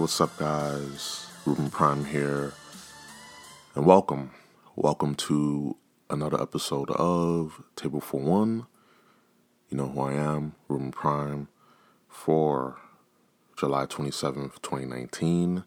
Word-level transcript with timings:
What's 0.00 0.18
up, 0.18 0.38
guys? 0.38 1.26
Ruben 1.44 1.68
Prime 1.68 2.06
here, 2.06 2.54
and 3.74 3.84
welcome. 3.84 4.30
Welcome 4.74 5.14
to 5.16 5.76
another 6.08 6.40
episode 6.40 6.90
of 6.92 7.62
Table 7.76 8.00
for 8.00 8.18
One. 8.18 8.66
You 9.68 9.76
know 9.76 9.88
who 9.88 10.00
I 10.00 10.14
am, 10.14 10.54
Ruben 10.68 10.90
Prime, 10.90 11.48
for 12.08 12.78
July 13.58 13.84
27th, 13.84 14.62
2019. 14.62 15.64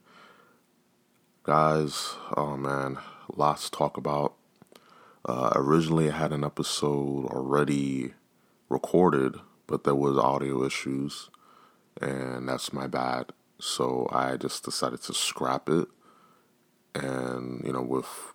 Guys, 1.44 2.16
oh 2.36 2.58
man, 2.58 2.98
lots 3.36 3.70
to 3.70 3.78
talk 3.78 3.98
about. 3.98 4.34
Uh, 5.24 5.52
originally, 5.54 6.10
I 6.10 6.18
had 6.18 6.34
an 6.34 6.44
episode 6.44 7.28
already 7.28 8.16
recorded, 8.68 9.36
but 9.68 9.84
there 9.84 9.94
was 9.94 10.18
audio 10.18 10.66
issues, 10.66 11.30
and 12.02 12.50
that's 12.50 12.74
my 12.74 12.88
bad. 12.88 13.32
So 13.64 14.10
I 14.12 14.36
just 14.36 14.66
decided 14.66 15.02
to 15.04 15.14
scrap 15.14 15.70
it, 15.70 15.88
and 16.94 17.64
you 17.66 17.72
know, 17.72 17.82
with 17.82 18.34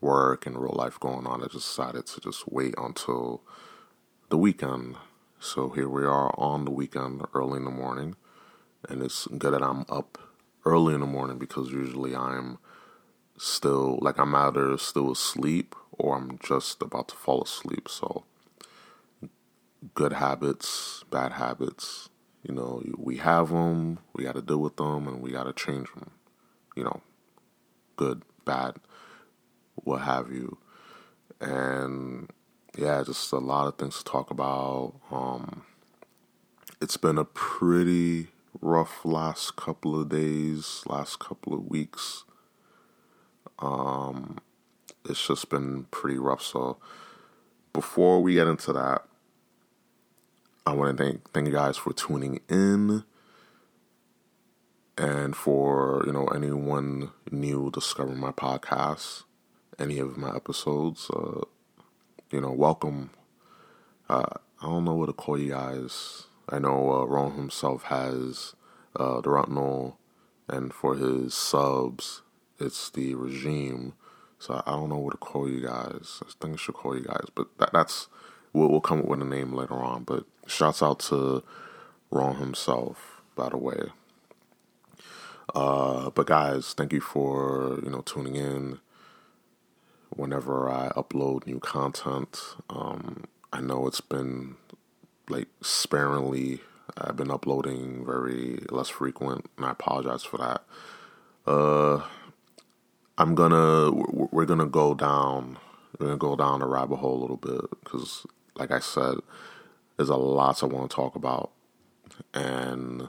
work 0.00 0.46
and 0.46 0.58
real 0.58 0.74
life 0.74 0.98
going 0.98 1.28
on, 1.28 1.44
I 1.44 1.46
just 1.46 1.68
decided 1.68 2.06
to 2.06 2.20
just 2.20 2.48
wait 2.50 2.74
until 2.76 3.42
the 4.30 4.36
weekend. 4.36 4.96
So 5.38 5.68
here 5.68 5.88
we 5.88 6.02
are 6.04 6.34
on 6.36 6.64
the 6.64 6.72
weekend, 6.72 7.22
early 7.34 7.58
in 7.58 7.64
the 7.64 7.70
morning, 7.70 8.16
and 8.88 9.00
it's 9.00 9.28
good 9.28 9.54
that 9.54 9.62
I'm 9.62 9.84
up 9.88 10.18
early 10.64 10.94
in 10.94 11.00
the 11.00 11.06
morning 11.06 11.38
because 11.38 11.70
usually 11.70 12.16
I'm 12.16 12.58
still 13.38 14.00
like 14.02 14.18
I'm 14.18 14.34
either 14.34 14.76
still 14.76 15.12
asleep 15.12 15.76
or 15.92 16.16
I'm 16.16 16.36
just 16.42 16.82
about 16.82 17.08
to 17.10 17.14
fall 17.14 17.44
asleep. 17.44 17.88
So 17.88 18.24
good 19.94 20.14
habits, 20.14 21.04
bad 21.12 21.32
habits, 21.32 22.08
you 22.46 22.54
know, 22.54 22.82
we 22.96 23.16
have 23.16 23.48
them, 23.48 23.98
we 24.14 24.24
got 24.24 24.34
to 24.34 24.42
deal 24.42 24.58
with 24.58 24.76
them, 24.76 25.08
and 25.08 25.20
we 25.20 25.32
got 25.32 25.44
to 25.44 25.52
change 25.52 25.88
them. 25.94 26.10
You 26.76 26.84
know, 26.84 27.00
good, 27.96 28.22
bad, 28.44 28.76
what 29.76 30.02
have 30.02 30.30
you. 30.30 30.58
And 31.40 32.30
yeah, 32.76 33.02
just 33.04 33.32
a 33.32 33.38
lot 33.38 33.66
of 33.66 33.76
things 33.76 33.98
to 33.98 34.04
talk 34.04 34.30
about. 34.30 34.94
Um, 35.10 35.62
it's 36.80 36.96
been 36.98 37.18
a 37.18 37.24
pretty 37.24 38.28
rough 38.60 39.04
last 39.04 39.56
couple 39.56 39.98
of 40.00 40.10
days, 40.10 40.82
last 40.86 41.18
couple 41.18 41.54
of 41.54 41.66
weeks. 41.66 42.24
Um, 43.58 44.38
it's 45.08 45.26
just 45.26 45.48
been 45.48 45.84
pretty 45.90 46.18
rough. 46.18 46.42
So 46.42 46.78
before 47.72 48.20
we 48.20 48.34
get 48.34 48.48
into 48.48 48.72
that, 48.74 49.04
I 50.66 50.72
want 50.72 50.96
to 50.96 51.04
thank 51.04 51.30
thank 51.32 51.46
you 51.46 51.52
guys 51.52 51.76
for 51.76 51.92
tuning 51.92 52.40
in 52.48 53.04
and 54.96 55.36
for 55.36 56.02
you 56.06 56.12
know 56.12 56.24
anyone 56.28 57.10
new 57.30 57.70
discovering 57.70 58.18
my 58.18 58.30
podcast, 58.30 59.24
any 59.78 59.98
of 59.98 60.16
my 60.16 60.34
episodes. 60.34 61.10
Uh, 61.10 61.42
you 62.30 62.40
know, 62.40 62.52
welcome. 62.52 63.10
Uh, 64.08 64.24
I 64.62 64.66
don't 64.66 64.86
know 64.86 64.94
what 64.94 65.06
to 65.06 65.12
call 65.12 65.38
you 65.38 65.50
guys. 65.50 66.28
I 66.48 66.58
know 66.58 66.92
uh, 66.92 67.04
Ron 67.04 67.32
himself 67.32 67.84
has 67.84 68.54
uh, 68.96 69.20
the 69.20 69.28
Rutnell, 69.28 69.98
and 70.48 70.72
for 70.72 70.96
his 70.96 71.34
subs, 71.34 72.22
it's 72.58 72.88
the 72.88 73.14
regime. 73.16 73.92
So 74.38 74.62
I 74.66 74.72
don't 74.72 74.88
know 74.88 74.98
what 74.98 75.12
to 75.12 75.18
call 75.18 75.46
you 75.46 75.60
guys. 75.60 76.22
I 76.22 76.30
think 76.40 76.54
I 76.54 76.56
should 76.56 76.74
call 76.74 76.96
you 76.96 77.04
guys, 77.04 77.26
but 77.34 77.48
that, 77.58 77.70
that's 77.74 78.08
we'll, 78.54 78.70
we'll 78.70 78.80
come 78.80 79.00
up 79.00 79.06
with 79.06 79.20
a 79.20 79.26
name 79.26 79.52
later 79.52 79.74
on. 79.74 80.04
But 80.04 80.24
shouts 80.46 80.82
out 80.82 81.00
to 81.00 81.42
Ron 82.10 82.36
himself, 82.36 83.20
by 83.36 83.50
the 83.50 83.58
way. 83.58 83.90
Uh, 85.54 86.10
but 86.10 86.26
guys, 86.26 86.72
thank 86.72 86.92
you 86.92 87.00
for 87.00 87.78
you 87.84 87.90
know 87.90 88.00
tuning 88.00 88.36
in. 88.36 88.80
Whenever 90.16 90.70
I 90.70 90.90
upload 90.96 91.46
new 91.46 91.58
content, 91.58 92.40
um, 92.70 93.24
I 93.52 93.60
know 93.60 93.86
it's 93.86 94.00
been 94.00 94.56
like 95.28 95.48
sparingly. 95.60 96.60
I've 96.96 97.16
been 97.16 97.30
uploading 97.30 98.06
very 98.06 98.64
less 98.70 98.88
frequent, 98.88 99.50
and 99.56 99.66
I 99.66 99.72
apologize 99.72 100.22
for 100.22 100.38
that. 100.38 100.62
Uh, 101.46 102.02
I'm 103.18 103.34
gonna 103.34 103.90
we're 103.92 104.46
gonna 104.46 104.66
go 104.66 104.94
down 104.94 105.58
we're 105.98 106.06
gonna 106.06 106.18
go 106.18 106.36
down 106.36 106.60
the 106.60 106.66
rabbit 106.66 106.96
hole 106.96 107.18
a 107.18 107.20
little 107.20 107.36
bit 107.36 107.62
because, 107.82 108.26
like 108.56 108.70
I 108.70 108.78
said, 108.80 109.16
there's 109.96 110.08
a 110.08 110.16
lot 110.16 110.62
I 110.62 110.66
want 110.66 110.90
to 110.90 110.94
talk 110.94 111.14
about, 111.14 111.52
and 112.32 113.08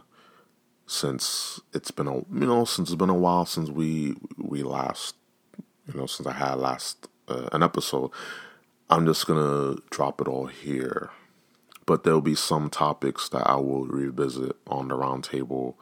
since 0.88 1.60
it's 1.74 1.92
been 1.92 2.08
a 2.08 2.16
you 2.16 2.26
know 2.48 2.66
since 2.66 2.90
it's 2.90 2.96
been 2.96 3.10
a 3.10 3.16
while 3.16 3.46
since 3.46 3.70
we 3.70 4.16
we 4.38 4.62
last 4.62 5.16
you 5.88 6.00
know 6.00 6.06
since 6.06 6.28
I 6.28 6.34
had 6.34 6.56
last 6.56 7.08
uh, 7.28 7.50
an 7.52 7.64
episode, 7.64 8.12
I'm 8.90 9.06
just 9.06 9.26
gonna 9.26 9.78
drop 9.90 10.22
it 10.22 10.28
all 10.28 10.48
here. 10.48 11.10
But 11.88 12.04
there'll 12.04 12.22
be 12.22 12.36
some 12.36 12.72
topics 12.72 13.30
that 13.30 13.48
I 13.48 13.58
will 13.58 13.86
revisit 13.86 14.56
on 14.66 14.88
the 14.88 14.96
roundtable 14.96 15.76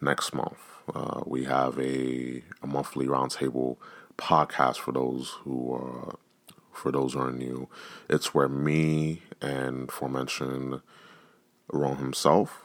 next 0.00 0.32
month. 0.32 0.58
Uh, 0.94 1.22
we 1.26 1.44
have 1.44 1.76
a, 1.78 2.42
a 2.62 2.66
monthly 2.68 3.06
roundtable 3.06 3.76
podcast 4.16 4.76
for 4.76 4.92
those 4.92 5.30
who 5.42 5.74
are 5.74 6.16
for 6.72 6.92
those 6.92 7.14
who 7.14 7.20
are 7.20 7.32
new. 7.32 7.68
It's 8.08 8.34
where 8.34 8.48
me 8.48 9.22
and 9.40 9.88
aforementioned 9.88 10.80
Ron 11.72 11.96
himself 11.96 12.62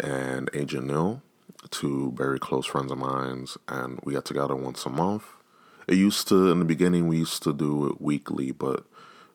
and 0.00 0.50
Agent 0.54 0.86
Neil, 0.86 1.22
two 1.70 2.12
very 2.16 2.38
close 2.38 2.66
friends 2.66 2.90
of 2.90 2.98
mine, 2.98 3.46
and 3.68 4.00
we 4.04 4.14
get 4.14 4.24
together 4.24 4.56
once 4.56 4.86
a 4.86 4.90
month. 4.90 5.24
It 5.86 5.96
used 5.96 6.28
to, 6.28 6.50
in 6.50 6.58
the 6.58 6.64
beginning, 6.64 7.08
we 7.08 7.18
used 7.18 7.42
to 7.44 7.52
do 7.52 7.86
it 7.88 8.00
weekly, 8.00 8.52
but 8.52 8.84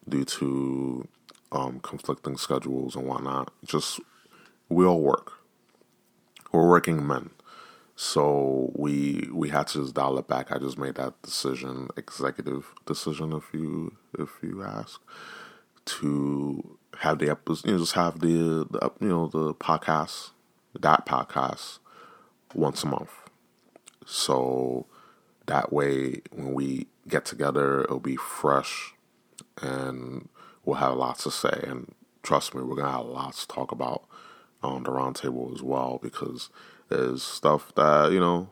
due 0.07 0.25
to 0.25 1.07
um, 1.51 1.80
conflicting 1.80 2.38
schedules 2.38 2.95
and 2.95 3.06
whatnot, 3.07 3.51
just 3.66 4.00
we 4.69 4.85
all 4.85 5.01
work. 5.01 5.34
We're 6.51 6.69
working 6.69 7.06
men. 7.06 7.31
So 7.95 8.72
we 8.75 9.30
we 9.31 9.50
had 9.50 9.68
to 9.68 9.81
just 9.81 9.94
dial 9.94 10.18
it 10.18 10.28
back. 10.28 10.51
I 10.51 10.57
just 10.57 10.78
made 10.78 10.95
that 10.95 11.22
decision, 11.22 11.90
executive 11.95 12.74
decision, 12.85 13.34
if 13.34 13.53
you 13.53 13.97
if 14.19 14.29
you 14.41 14.63
ask, 14.63 15.01
to 15.85 16.78
have 17.00 17.19
the 17.19 17.29
episode, 17.29 17.66
you 17.68 17.74
know, 17.74 17.79
just 17.79 17.94
have 17.94 18.19
the, 18.19 18.68
the 18.69 18.91
you 19.01 19.09
know 19.09 19.28
the 19.28 19.53
podcast, 19.53 20.31
that 20.79 21.06
podcast, 21.06 21.79
once 22.53 22.84
a 22.84 22.88
month. 22.88 23.12
So 24.06 24.85
that 25.46 25.72
way, 25.74 26.22
when 26.31 26.53
we 26.53 26.88
get 27.07 27.25
together, 27.25 27.81
it'll 27.84 28.00
be 28.00 28.16
fresh, 28.16 28.94
and 29.62 30.30
we'll 30.63 30.77
have 30.77 30.95
lots 30.95 31.24
to 31.24 31.31
say. 31.31 31.63
And 31.68 31.94
trust 32.21 32.56
me, 32.56 32.63
we're 32.63 32.75
gonna 32.75 32.92
have 32.92 33.06
lots 33.06 33.45
to 33.45 33.54
talk 33.54 33.71
about 33.71 34.04
on 34.62 34.83
the 34.83 34.92
roundtable 34.92 35.54
as 35.54 35.62
well 35.62 36.00
because 36.01 36.50
there's 36.89 37.21
stuff 37.21 37.74
that, 37.75 38.12
you 38.12 38.19
know, 38.19 38.50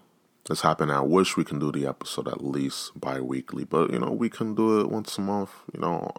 has 0.51 0.61
happened. 0.61 0.91
I 0.91 1.01
wish 1.01 1.37
we 1.37 1.43
can 1.43 1.59
do 1.59 1.71
the 1.71 1.87
episode 1.87 2.27
at 2.27 2.43
least 2.43 2.99
bi 2.99 3.19
weekly, 3.19 3.63
but, 3.63 3.91
you 3.91 3.99
know, 3.99 4.11
we 4.11 4.29
can 4.29 4.55
do 4.55 4.79
it 4.79 4.89
once 4.89 5.17
a 5.17 5.21
month. 5.21 5.51
You 5.73 5.79
know, 5.79 6.11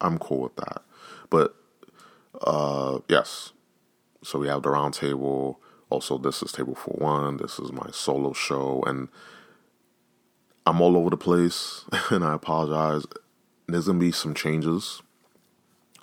I'm 0.00 0.18
cool 0.18 0.42
with 0.42 0.56
that. 0.56 0.82
But, 1.30 1.54
uh, 2.40 3.00
yes. 3.08 3.52
So 4.22 4.38
we 4.38 4.48
have 4.48 4.62
the 4.62 4.70
roundtable. 4.70 5.56
Also, 5.90 6.18
this 6.18 6.42
is 6.42 6.52
Table 6.52 6.74
for 6.74 6.92
One. 6.92 7.36
This 7.38 7.58
is 7.58 7.72
my 7.72 7.88
solo 7.92 8.32
show. 8.32 8.82
And 8.86 9.08
I'm 10.66 10.80
all 10.80 10.96
over 10.96 11.10
the 11.10 11.16
place, 11.16 11.84
and 12.10 12.24
I 12.24 12.34
apologize. 12.34 13.04
There's 13.68 13.86
to 13.86 13.94
be 13.94 14.12
some 14.12 14.34
changes. 14.34 15.02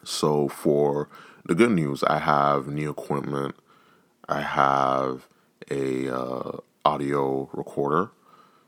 So, 0.04 0.48
for 0.48 1.10
the 1.46 1.56
good 1.56 1.72
news, 1.72 2.04
I 2.04 2.20
have 2.20 2.68
new 2.68 2.90
equipment 2.90 3.56
I 4.28 4.42
have 4.42 5.28
a 5.70 6.14
uh, 6.14 6.58
audio 6.86 7.50
recorder, 7.54 8.12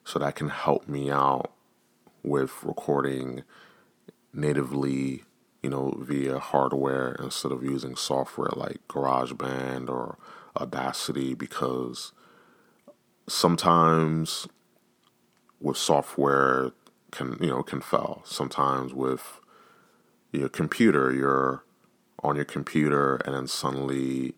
so 0.04 0.20
that 0.20 0.36
can 0.36 0.50
help 0.50 0.88
me 0.88 1.10
out 1.12 1.52
with 2.24 2.64
recording 2.64 3.44
natively, 4.34 5.24
you 5.62 5.70
know, 5.70 5.96
via 6.00 6.40
hardware 6.40 7.16
instead 7.22 7.52
of 7.52 7.64
using 7.64 7.96
software 7.96 8.52
like 8.56 8.80
GarageBand 8.88 9.90
or 9.90 10.18
Audacity 10.58 11.34
because 11.34 12.14
sometimes 13.28 14.48
with 15.60 15.76
software 15.76 16.72
can 17.12 17.38
you 17.42 17.50
know 17.50 17.64
can 17.64 17.82
fail. 17.82 18.22
Sometimes 18.26 18.94
with 18.94 19.40
your 20.32 20.50
computer, 20.50 21.14
you're 21.14 21.64
on 22.24 22.36
your 22.36 22.46
computer 22.46 23.18
and 23.18 23.36
then 23.36 23.48
suddenly 23.48 24.36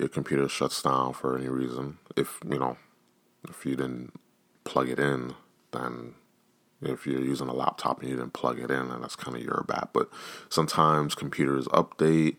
your 0.00 0.10
computer 0.10 0.48
shuts 0.48 0.82
down 0.82 1.14
for 1.14 1.38
any 1.38 1.48
reason, 1.48 1.98
if 2.16 2.40
you 2.50 2.58
know, 2.58 2.78
if 3.48 3.66
you 3.66 3.76
didn't 3.76 4.12
plug 4.64 4.90
it 4.90 5.00
in, 5.00 5.34
then 5.72 6.14
if 6.82 7.06
you're 7.06 7.22
using 7.22 7.48
a 7.48 7.54
laptop 7.54 8.00
and 8.00 8.10
you 8.10 8.16
didn't 8.16 8.34
plug 8.34 8.58
it 8.60 8.70
in, 8.70 8.88
then 8.90 9.02
that's 9.02 9.16
kind 9.16 9.36
of 9.36 9.44
your 9.44 9.64
bad. 9.68 9.88
But 9.94 10.10
sometimes 10.50 11.14
computers 11.16 11.66
update, 11.68 12.36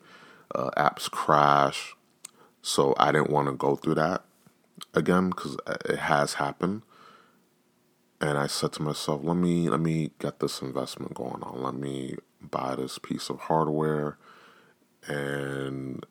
uh, 0.55 0.71
apps 0.77 1.11
crash, 1.11 1.95
so 2.61 2.95
I 2.99 3.11
didn't 3.13 3.31
want 3.31 3.47
to 3.49 3.53
go 3.53 3.75
through 3.77 3.95
that. 3.95 4.23
again 4.93 5.29
because 5.29 5.57
it 5.89 5.99
has 5.99 6.35
happened. 6.35 6.83
And 8.21 8.37
I 8.37 8.47
said 8.47 8.73
to 8.73 8.83
myself, 8.83 9.21
let 9.23 9.37
me 9.37 9.69
let 9.69 9.81
me 9.81 10.11
get 10.19 10.39
this 10.39 10.61
investment 10.61 11.15
going 11.15 11.43
on. 11.43 11.63
Let 11.63 11.75
me 11.75 12.17
buy 12.41 12.75
this 12.75 12.99
piece 12.99 13.29
of 13.29 13.41
hardware 13.41 14.17
and 15.07 16.05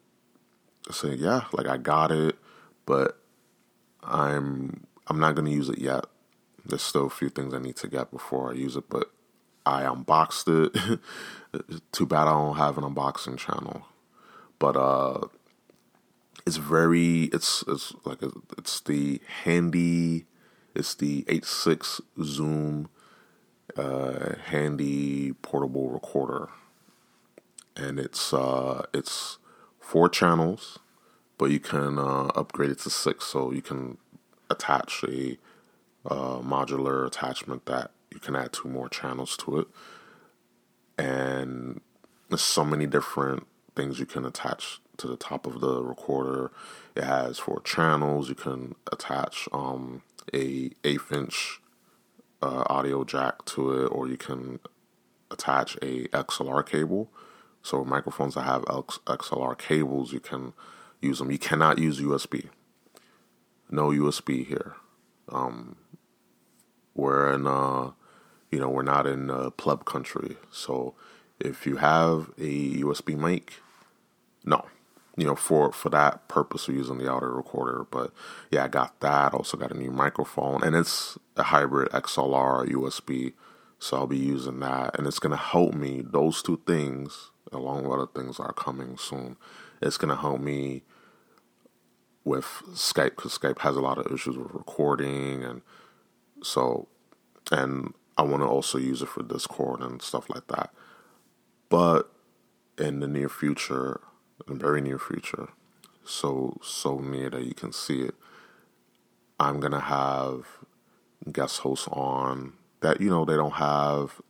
say, 0.91 1.15
yeah, 1.15 1.45
like 1.53 1.67
I 1.67 1.77
got 1.77 2.13
it, 2.13 2.37
but 2.87 3.19
I'm 4.03 4.87
I'm 5.07 5.19
not 5.19 5.35
gonna 5.35 5.51
use 5.51 5.69
it 5.69 5.79
yet. 5.79 6.07
There's 6.65 6.83
still 6.83 7.07
a 7.07 7.11
few 7.11 7.29
things 7.29 7.55
I 7.55 7.59
need 7.59 7.77
to 7.77 7.89
get 7.89 8.11
before 8.11 8.51
I 8.51 8.55
use 8.55 8.77
it, 8.77 8.85
but 8.89 9.11
I 9.67 9.83
unboxed 9.83 10.49
it. 10.49 10.77
Too 11.93 12.07
bad 12.07 12.29
I 12.29 12.33
don't 12.33 12.57
have 12.57 12.79
an 12.79 12.85
unboxing 12.85 13.39
channel, 13.39 13.87
but 14.59 14.77
uh, 14.77 15.27
it's 16.47 16.57
very 16.57 17.25
it's 17.25 17.65
it's 17.67 17.93
like 18.05 18.19
it's 18.57 18.81
the 18.81 19.21
handy 19.45 20.27
it's 20.75 20.95
the 20.95 21.25
H6 21.25 22.01
Zoom 22.23 22.89
uh, 23.77 24.35
handy 24.47 25.33
portable 25.43 25.91
recorder, 25.91 26.49
and 27.77 27.99
it's 27.99 28.33
uh, 28.33 28.87
it's 28.95 29.39
four 29.91 30.09
channels, 30.09 30.79
but 31.37 31.51
you 31.51 31.59
can 31.59 31.99
uh, 31.99 32.27
upgrade 32.37 32.71
it 32.71 32.79
to 32.79 32.91
six, 32.91 33.27
so 33.27 33.51
you 33.53 33.63
can 33.63 33.99
attach 34.49 35.03
a 35.09 35.37
uh, 36.07 36.39
modular 36.39 37.05
attachment 37.07 37.67
that 37.67 37.91
you 38.13 38.21
can 38.21 38.37
add 38.37 38.53
two 38.53 38.69
more 38.69 38.89
channels 38.89 39.37
to 39.37 39.59
it, 39.59 39.67
and 40.97 41.81
there's 42.29 42.41
so 42.41 42.65
many 42.65 42.87
different 42.87 43.49
things 43.75 43.99
you 43.99 44.07
can 44.07 44.25
attach 44.25 44.81
to 44.97 45.09
the 45.09 45.17
top 45.17 45.45
of 45.45 45.61
the 45.61 45.83
recorder. 45.83 46.53
It 46.95 47.03
has 47.03 47.41
four 47.41 47.61
channels. 47.63 48.29
You 48.29 48.37
can 48.37 48.77
attach 48.93 49.49
um, 49.53 50.03
a 50.33 50.71
eighth 50.85 51.11
inch 51.11 51.61
uh, 52.43 52.63
audio 52.67 53.03
jack 53.03 53.45
to 53.47 53.61
it, 53.85 53.89
or 53.89 54.07
you 54.07 54.17
can 54.17 54.61
attach 55.33 55.77
a 55.83 56.07
XLR 56.09 56.65
cable. 56.65 57.11
So 57.63 57.85
microphones 57.85 58.35
that 58.35 58.43
have 58.43 58.63
XLR 58.63 59.57
cables, 59.59 60.13
you 60.13 60.21
can 60.21 60.53
use 61.01 61.19
them. 61.19 61.31
You 61.31 61.39
cannot 61.39 61.79
use 61.79 62.01
USB. 62.01 62.49
No 63.71 63.91
USB 63.91 64.47
here. 64.47 64.75
Um, 65.29 65.77
we're 66.95 67.33
in, 67.33 67.47
uh, 67.47 67.93
you 68.51 68.59
know, 68.59 68.69
we're 68.69 68.83
not 68.83 69.07
in 69.07 69.31
uh, 69.31 69.51
pleb 69.51 69.85
country. 69.85 70.37
So 70.51 70.95
if 71.39 71.67
you 71.67 71.77
have 71.77 72.31
a 72.39 72.81
USB 72.83 73.17
mic, 73.17 73.55
no, 74.45 74.67
you 75.17 75.25
know, 75.25 75.35
for 75.37 75.73
for 75.73 75.91
that 75.91 76.29
purpose 76.29 76.69
of 76.69 76.75
using 76.75 76.99
the 76.99 77.11
audio 77.11 77.29
recorder. 77.29 77.87
But 77.91 78.13
yeah, 78.51 78.65
I 78.65 78.69
got 78.69 79.01
that. 79.01 79.35
Also 79.35 79.57
got 79.57 79.73
a 79.73 79.79
new 79.79 79.91
microphone, 79.91 80.63
and 80.63 80.75
it's 80.75 81.19
a 81.37 81.45
hybrid 81.45 81.91
XLR 81.91 82.69
USB. 82.69 83.35
So 83.79 83.97
I'll 83.99 84.07
be 84.07 84.19
using 84.19 84.61
that, 84.61 84.99
and 84.99 85.07
it's 85.07 85.19
gonna 85.19 85.37
help 85.37 85.75
me. 85.75 86.03
Those 86.05 86.43
two 86.43 86.61
things, 86.67 87.31
along 87.53 87.85
with 87.85 87.99
other 87.99 88.11
things, 88.15 88.39
are 88.41 88.53
coming 88.53 88.97
soon. 88.97 89.37
It's 89.83 89.97
gonna 89.97 90.17
help 90.17 90.41
me 90.41 90.83
with 92.25 92.45
Skype 92.73 93.17
because 93.17 93.37
Skype 93.39 93.61
has 93.61 93.77
a 93.77 93.81
lot 93.81 93.99
of 93.99 94.13
issues 94.13 94.37
with 94.37 94.53
recording, 94.53 95.43
and 95.43 95.63
so, 96.43 96.89
and 97.51 97.95
I 98.17 98.23
want 98.23 98.43
to 98.43 98.49
also 98.49 98.79
use 98.79 99.03
it 99.03 99.09
for 99.09 99.23
Discord 99.23 99.81
and 99.81 100.03
stuff 100.03 100.29
like 100.29 100.47
that. 100.49 100.71
But 101.69 102.11
in 102.79 103.01
the 103.01 103.09
near 103.09 103.29
future, 103.29 104.01
in 104.47 104.59
the 104.59 104.65
very 104.65 104.81
near 104.81 104.99
future, 104.99 105.49
so 106.05 106.59
so 106.63 106.99
near 106.99 107.31
that 107.31 107.45
you 107.45 107.55
can 107.55 107.73
see 107.73 108.03
it. 108.03 108.15
I'm 109.39 109.61
gonna 109.61 109.81
have 109.81 110.47
guest 111.33 111.61
hosts 111.61 111.89
on 111.89 112.55
that 112.81 113.01
you 113.01 113.09
know 113.11 113.25
they 113.25 113.37
don't 113.37 113.55
have 113.55 114.21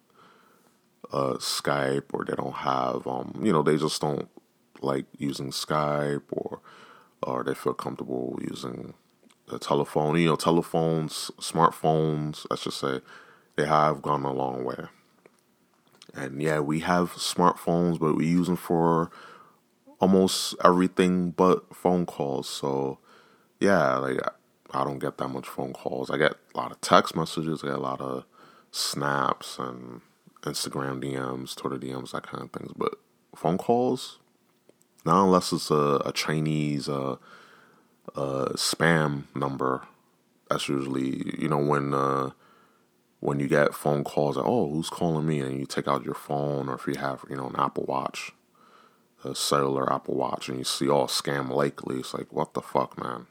uh, 1.12 1.34
Skype 1.34 2.04
or 2.12 2.24
they 2.24 2.34
don't 2.34 2.54
have 2.54 3.06
um 3.06 3.40
you 3.42 3.52
know 3.52 3.62
they 3.62 3.76
just 3.76 4.00
don't 4.00 4.28
like 4.80 5.06
using 5.18 5.50
Skype 5.50 6.22
or 6.30 6.60
or 7.22 7.44
they 7.44 7.54
feel 7.54 7.74
comfortable 7.74 8.38
using 8.40 8.94
the 9.48 9.58
telephone. 9.58 10.16
You 10.18 10.28
know, 10.30 10.36
telephones, 10.36 11.30
smartphones, 11.38 12.46
I 12.50 12.54
should 12.56 12.72
say, 12.72 13.00
they 13.56 13.66
have 13.66 14.02
gone 14.02 14.24
a 14.24 14.32
long 14.32 14.64
way. 14.64 14.86
And 16.14 16.42
yeah, 16.42 16.60
we 16.60 16.80
have 16.80 17.12
smartphones, 17.12 17.98
but 17.98 18.16
we 18.16 18.26
use 18.26 18.46
them 18.46 18.56
for 18.56 19.10
almost 20.00 20.54
everything 20.64 21.30
but 21.30 21.74
phone 21.74 22.06
calls. 22.06 22.48
So 22.48 22.98
yeah, 23.60 23.96
like 23.98 24.18
I 24.72 24.84
don't 24.84 24.98
get 24.98 25.18
that 25.18 25.28
much 25.28 25.46
phone 25.46 25.72
calls. 25.72 26.10
I 26.10 26.16
get 26.16 26.34
a 26.54 26.56
lot 26.56 26.72
of 26.72 26.80
text 26.80 27.14
messages. 27.14 27.62
I 27.62 27.68
get 27.68 27.76
a 27.76 27.80
lot 27.80 28.00
of 28.00 28.24
snaps 28.72 29.58
and 29.58 30.00
Instagram 30.42 31.02
DMs, 31.02 31.54
Twitter 31.54 31.76
DMs, 31.76 32.12
that 32.12 32.22
kind 32.24 32.44
of 32.44 32.50
things. 32.52 32.72
But 32.76 32.94
phone 33.34 33.58
calls, 33.58 34.18
not 35.04 35.24
unless 35.24 35.52
it's 35.52 35.70
a, 35.70 36.00
a 36.04 36.12
Chinese 36.12 36.88
uh, 36.88 37.16
uh, 38.14 38.48
spam 38.54 39.24
number. 39.34 39.82
That's 40.48 40.68
usually 40.68 41.36
you 41.38 41.48
know 41.48 41.58
when 41.58 41.94
uh, 41.94 42.30
when 43.20 43.38
you 43.38 43.48
get 43.48 43.74
phone 43.74 44.04
calls. 44.04 44.36
Like, 44.36 44.46
oh, 44.46 44.70
who's 44.70 44.90
calling 44.90 45.26
me? 45.26 45.40
And 45.40 45.58
you 45.58 45.66
take 45.66 45.86
out 45.86 46.04
your 46.04 46.14
phone, 46.14 46.68
or 46.68 46.74
if 46.74 46.86
you 46.86 46.94
have 46.94 47.24
you 47.28 47.36
know 47.36 47.48
an 47.48 47.56
Apple 47.56 47.84
Watch, 47.86 48.32
a 49.24 49.34
cellular 49.34 49.92
Apple 49.92 50.16
Watch 50.16 50.48
and 50.48 50.58
you 50.58 50.64
see 50.64 50.88
all 50.88 51.06
scam 51.06 51.50
likely, 51.50 51.98
it's 51.98 52.14
like, 52.14 52.32
what 52.32 52.54
the 52.54 52.62
fuck, 52.62 52.98
man? 52.98 53.26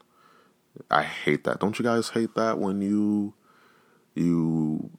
I 0.90 1.02
hate 1.02 1.44
that. 1.44 1.60
Don't 1.60 1.78
you 1.78 1.84
guys 1.84 2.10
hate 2.10 2.34
that 2.36 2.58
when 2.58 2.80
you 2.80 3.34
you 4.14 4.90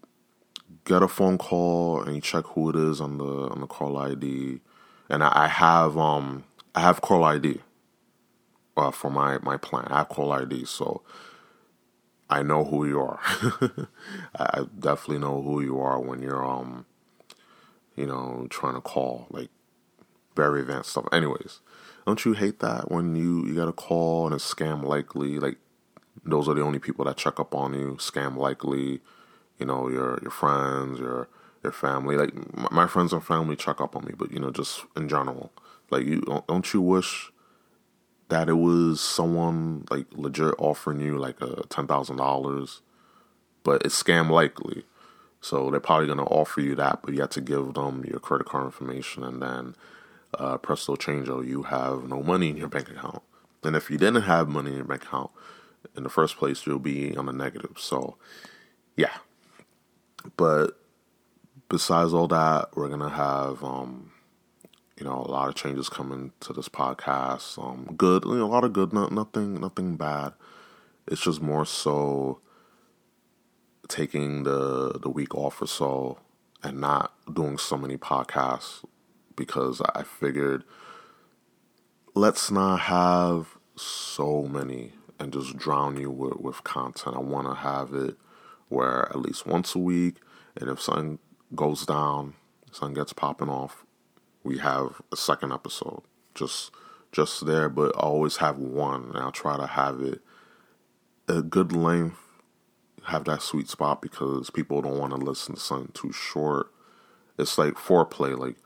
get 0.86 1.04
a 1.04 1.08
phone 1.08 1.38
call 1.38 2.02
and 2.02 2.16
you 2.16 2.22
check 2.22 2.46
who 2.48 2.70
it 2.70 2.76
is 2.76 3.02
on 3.02 3.18
the 3.18 3.50
on 3.50 3.62
the 3.62 3.68
call 3.68 3.98
ID? 3.98 4.60
And 5.10 5.24
I, 5.24 5.32
I 5.46 5.48
have 5.48 5.98
um 5.98 6.46
I 6.76 6.82
have 6.82 7.02
call 7.02 7.24
ID 7.24 7.60
uh, 8.78 8.92
for 8.92 9.12
my 9.12 9.40
my 9.40 9.58
plan. 9.58 9.88
I 9.90 10.00
have 10.00 10.10
call 10.10 10.32
ID, 10.32 10.66
so 10.66 11.02
I 12.30 12.44
know 12.44 12.64
who 12.64 12.88
you 12.88 13.00
are. 13.02 13.20
I 14.36 14.66
definitely 14.78 15.20
know 15.20 15.42
who 15.42 15.62
you 15.62 15.80
are 15.80 16.00
when 16.00 16.22
you're 16.22 16.44
um 16.44 16.86
you 17.96 18.06
know 18.06 18.48
trying 18.50 18.76
to 18.76 18.82
call 18.82 19.28
like 19.30 19.50
very 20.36 20.62
advanced 20.62 20.92
stuff. 20.92 21.08
Anyways, 21.12 21.60
don't 22.06 22.24
you 22.26 22.34
hate 22.34 22.60
that 22.60 22.90
when 22.90 23.16
you 23.16 23.46
you 23.46 23.56
got 23.56 23.68
a 23.68 23.74
call 23.74 24.26
and 24.26 24.36
it's 24.36 24.54
scam 24.54 24.84
likely? 24.84 25.40
Like 25.40 25.58
those 26.24 26.48
are 26.48 26.54
the 26.54 26.62
only 26.62 26.80
people 26.80 27.06
that 27.06 27.18
check 27.18 27.40
up 27.40 27.54
on 27.54 27.74
you. 27.74 27.96
Scam 28.00 28.38
likely, 28.38 29.02
you 29.62 29.68
know 29.68 29.90
your 29.90 30.20
your 30.22 30.32
friends, 30.32 31.00
your 31.00 31.30
your 31.64 31.74
family. 31.74 32.18
Like 32.18 32.34
my 32.72 32.88
friends 32.88 33.14
and 33.14 33.24
family 33.24 33.56
check 33.56 33.82
up 33.82 33.96
on 33.96 34.06
me, 34.06 34.14
but 34.18 34.32
you 34.32 34.40
know 34.40 34.52
just 34.52 34.86
in 34.98 35.08
general, 35.08 35.54
like 35.92 36.06
you 36.06 36.22
don't 36.50 36.74
you 36.74 36.82
wish 36.82 37.32
that 38.30 38.50
it 38.50 38.56
was 38.56 39.02
someone 39.02 39.86
like 39.92 40.08
legit 40.14 40.56
offering 40.60 41.00
you 41.02 41.18
like 41.18 41.42
a 41.42 41.64
ten 41.70 41.88
thousand 41.88 42.18
dollars, 42.18 42.82
but 43.64 43.86
it's 43.86 44.02
scam 44.02 44.30
likely. 44.30 44.84
So 45.42 45.72
they're 45.72 45.80
probably 45.80 46.08
gonna 46.08 46.26
offer 46.26 46.62
you 46.62 46.76
that, 46.76 47.02
but 47.04 47.14
you 47.14 47.22
have 47.22 47.32
to 47.32 47.42
give 47.42 47.76
them 47.76 48.06
your 48.10 48.20
credit 48.20 48.48
card 48.48 48.66
information 48.66 49.24
and 49.24 49.42
then 49.42 49.76
uh, 50.38 50.58
presto 50.58 50.96
changeo, 50.96 51.46
you 51.46 51.64
have 51.64 52.08
no 52.08 52.22
money 52.24 52.50
in 52.50 52.58
your 52.58 52.68
bank 52.68 52.90
account. 52.90 53.24
And 53.64 53.76
if 53.76 53.92
you 53.92 53.98
didn't 53.98 54.24
have 54.24 54.50
money 54.50 54.72
in 54.72 54.78
your 54.78 54.86
bank 54.86 55.04
account 55.04 55.32
in 55.96 56.04
the 56.04 56.10
first 56.10 56.38
place, 56.38 56.66
you'll 56.66 56.80
be 56.80 57.16
on 57.18 57.26
the 57.28 57.34
negative. 57.34 57.78
So, 57.78 58.18
yeah. 58.96 59.18
But 60.38 60.80
besides 61.70 62.14
all 62.14 62.28
that, 62.28 62.70
we're 62.76 62.90
gonna 62.90 63.10
have 63.10 63.64
um, 63.64 64.12
you 64.98 65.06
know 65.06 65.24
a 65.26 65.32
lot 65.32 65.50
of 65.50 65.56
changes 65.56 65.90
coming 65.90 66.32
to 66.42 66.54
this 66.54 66.70
podcast. 66.70 67.62
Um, 67.64 67.96
good, 67.96 68.26
you 68.26 68.36
know, 68.36 68.46
a 68.46 68.48
lot 68.48 68.64
of 68.64 68.74
good, 68.74 68.94
not, 68.94 69.12
nothing, 69.12 69.60
nothing 69.60 69.98
bad. 69.98 70.34
It's 71.08 71.22
just 71.22 71.42
more 71.42 71.66
so 71.66 72.40
taking 73.88 74.44
the 74.44 75.00
the 75.00 75.10
week 75.10 75.36
off 75.36 75.62
or 75.62 75.68
so 75.68 76.20
and 76.64 76.80
not 76.80 77.14
doing 77.34 77.58
so 77.58 77.78
many 77.78 77.98
podcasts 77.98 78.86
because 79.36 79.82
I 79.96 80.04
figured 80.04 80.64
let's 82.14 82.52
not 82.52 82.82
have 82.82 83.58
so 83.76 84.44
many 84.44 84.94
and 85.20 85.34
just 85.34 85.58
drown 85.58 85.98
you 85.98 86.10
with, 86.10 86.38
with 86.38 86.64
content. 86.64 87.16
I 87.16 87.20
want 87.20 87.48
to 87.48 87.56
have 87.56 87.94
it 87.94 88.16
where 88.72 89.08
at 89.10 89.20
least 89.20 89.46
once 89.46 89.76
a 89.76 89.80
week, 89.80 90.18
and 90.56 90.70
if 90.70 90.82
something 90.82 91.20
goes 91.56 91.86
down, 91.86 92.36
something 92.72 92.96
gets 92.96 93.14
popping 93.14 93.50
off, 93.50 93.86
we 94.44 94.58
have 94.58 95.02
a 95.12 95.18
second 95.18 95.52
episode 95.52 96.02
just 96.34 96.72
just 97.12 97.46
there. 97.46 97.70
But 97.70 97.96
always 97.96 98.38
have 98.38 98.58
one, 98.58 99.12
and 99.14 99.18
I'll 99.18 99.32
try 99.32 99.58
to 99.58 99.68
have 99.68 100.02
it 100.02 100.22
a 101.28 101.42
good 101.42 101.72
length, 101.72 102.18
have 103.06 103.26
that 103.26 103.42
sweet 103.42 103.70
spot 103.70 104.02
because 104.02 104.50
people 104.50 104.82
don't 104.82 104.98
want 104.98 105.14
to 105.14 105.18
listen 105.18 105.56
to 105.56 105.62
something 105.62 105.92
too 105.94 106.12
short. 106.12 106.72
It's 107.38 107.58
like 107.58 107.74
foreplay, 107.76 108.38
like 108.38 108.58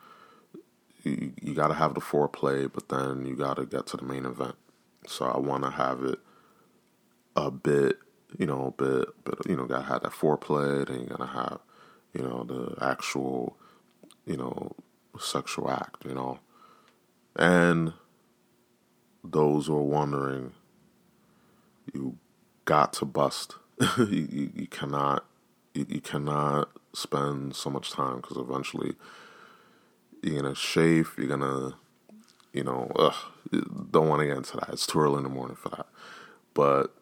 you, 1.04 1.34
you 1.42 1.54
got 1.54 1.68
to 1.68 1.74
have 1.76 1.94
the 1.94 2.02
foreplay, 2.02 2.72
but 2.72 2.90
then 2.90 3.26
you 3.26 3.36
got 3.36 3.58
to 3.58 3.66
get 3.66 3.88
to 3.88 3.98
the 3.98 4.04
main 4.04 4.26
event. 4.26 4.56
So 5.08 5.26
I 5.26 5.38
want 5.38 5.64
to 5.64 5.70
have 5.72 6.04
it 6.04 6.20
a 7.36 7.52
bit, 7.52 8.00
you 8.38 8.46
know, 8.46 8.74
a 8.78 8.84
bit, 8.84 9.10
but 9.24 9.46
you 9.48 9.56
know, 9.56 9.66
gotta 9.66 9.86
have 9.86 10.04
that 10.04 10.12
foreplay, 10.12 10.88
then 10.88 11.00
you're 11.00 11.18
gonna 11.18 11.32
have, 11.32 11.60
you 12.14 12.24
know, 12.24 12.44
the 12.44 12.76
actual, 12.84 13.58
you 14.26 14.38
know, 14.38 14.76
sexual 15.20 15.70
act, 15.70 16.06
you 16.06 16.14
know, 16.14 16.40
and 17.36 17.94
those 19.24 19.68
who 19.68 19.76
are 19.76 19.82
wondering, 19.82 20.54
you 21.94 22.18
got 22.66 22.94
to 22.94 23.06
bust. 23.06 23.56
you, 23.98 24.28
you, 24.32 24.52
you, 24.56 24.68
cannot, 24.68 25.26
you, 25.74 25.86
you 25.90 26.02
cannot 26.02 26.70
spend 26.94 27.56
so 27.56 27.70
much 27.70 27.92
time 27.92 28.18
because 28.18 28.38
eventually 28.38 28.96
you're 30.22 30.42
gonna 30.42 30.56
shave, 30.56 31.14
you're 31.18 31.28
gonna, 31.28 31.76
you 32.54 32.64
know, 32.64 32.92
ugh, 32.96 33.16
don't 33.92 34.08
want 34.08 34.22
to 34.22 34.28
get 34.28 34.38
into 34.38 34.58
that. 34.58 34.70
It's 34.70 34.88
too 34.88 35.00
early 35.00 35.18
in 35.18 35.24
the 35.24 35.30
morning 35.30 35.58
for 35.58 35.70
that. 35.70 35.88
But, 36.54 36.95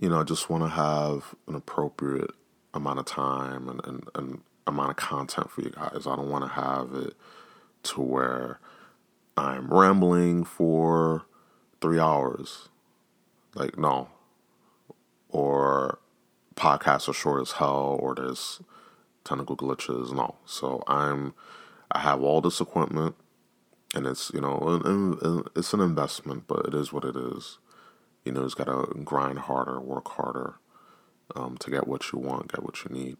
you 0.00 0.08
know, 0.08 0.20
I 0.20 0.24
just 0.24 0.50
want 0.50 0.64
to 0.64 0.68
have 0.68 1.34
an 1.46 1.54
appropriate 1.54 2.30
amount 2.72 2.98
of 2.98 3.04
time 3.06 3.68
and, 3.68 3.80
and, 3.86 4.08
and 4.14 4.40
amount 4.66 4.90
of 4.90 4.96
content 4.96 5.50
for 5.50 5.62
you 5.62 5.70
guys. 5.70 6.06
I 6.06 6.16
don't 6.16 6.30
want 6.30 6.44
to 6.44 6.50
have 6.50 6.94
it 6.94 7.14
to 7.84 8.00
where 8.00 8.58
I'm 9.36 9.72
rambling 9.72 10.44
for 10.44 11.24
three 11.80 12.00
hours. 12.00 12.68
Like, 13.54 13.78
no. 13.78 14.08
Or 15.28 15.98
podcasts 16.56 17.08
are 17.08 17.14
short 17.14 17.42
as 17.42 17.52
hell, 17.52 17.98
or 18.00 18.14
there's 18.14 18.60
technical 19.24 19.56
glitches. 19.56 20.12
No. 20.12 20.36
So 20.44 20.82
I'm, 20.86 21.34
I 21.90 22.00
have 22.00 22.22
all 22.22 22.40
this 22.40 22.60
equipment, 22.60 23.16
and 23.94 24.06
it's 24.06 24.30
you 24.32 24.40
know, 24.40 25.46
it's 25.56 25.72
an 25.72 25.80
investment, 25.80 26.44
but 26.46 26.66
it 26.66 26.74
is 26.74 26.92
what 26.92 27.04
it 27.04 27.16
is. 27.16 27.58
You 28.24 28.32
know, 28.32 28.44
it's 28.44 28.54
got 28.54 28.64
to 28.64 28.94
grind 29.04 29.40
harder, 29.40 29.80
work 29.80 30.08
harder, 30.08 30.56
um, 31.34 31.56
to 31.58 31.70
get 31.70 31.86
what 31.86 32.12
you 32.12 32.18
want, 32.18 32.52
get 32.52 32.62
what 32.62 32.84
you 32.84 32.90
need. 32.90 33.16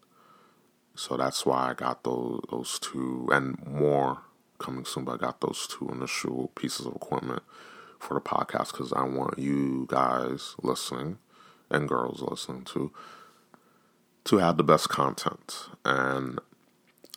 So 0.95 1.17
that's 1.17 1.45
why 1.45 1.69
I 1.69 1.73
got 1.73 2.03
those 2.03 2.41
those 2.49 2.79
two 2.79 3.27
and 3.31 3.57
more 3.67 4.19
coming 4.59 4.85
soon. 4.85 5.05
But 5.05 5.15
I 5.15 5.17
got 5.17 5.41
those 5.41 5.67
two 5.67 5.89
initial 5.89 6.51
pieces 6.55 6.85
of 6.85 6.95
equipment 6.95 7.43
for 7.99 8.13
the 8.13 8.21
podcast 8.21 8.71
because 8.71 8.93
I 8.93 9.03
want 9.03 9.37
you 9.37 9.87
guys 9.89 10.55
listening 10.61 11.17
and 11.69 11.89
girls 11.89 12.21
listening 12.21 12.63
to 12.65 12.91
to 14.25 14.37
have 14.37 14.57
the 14.57 14.63
best 14.63 14.89
content. 14.89 15.67
And 15.83 16.39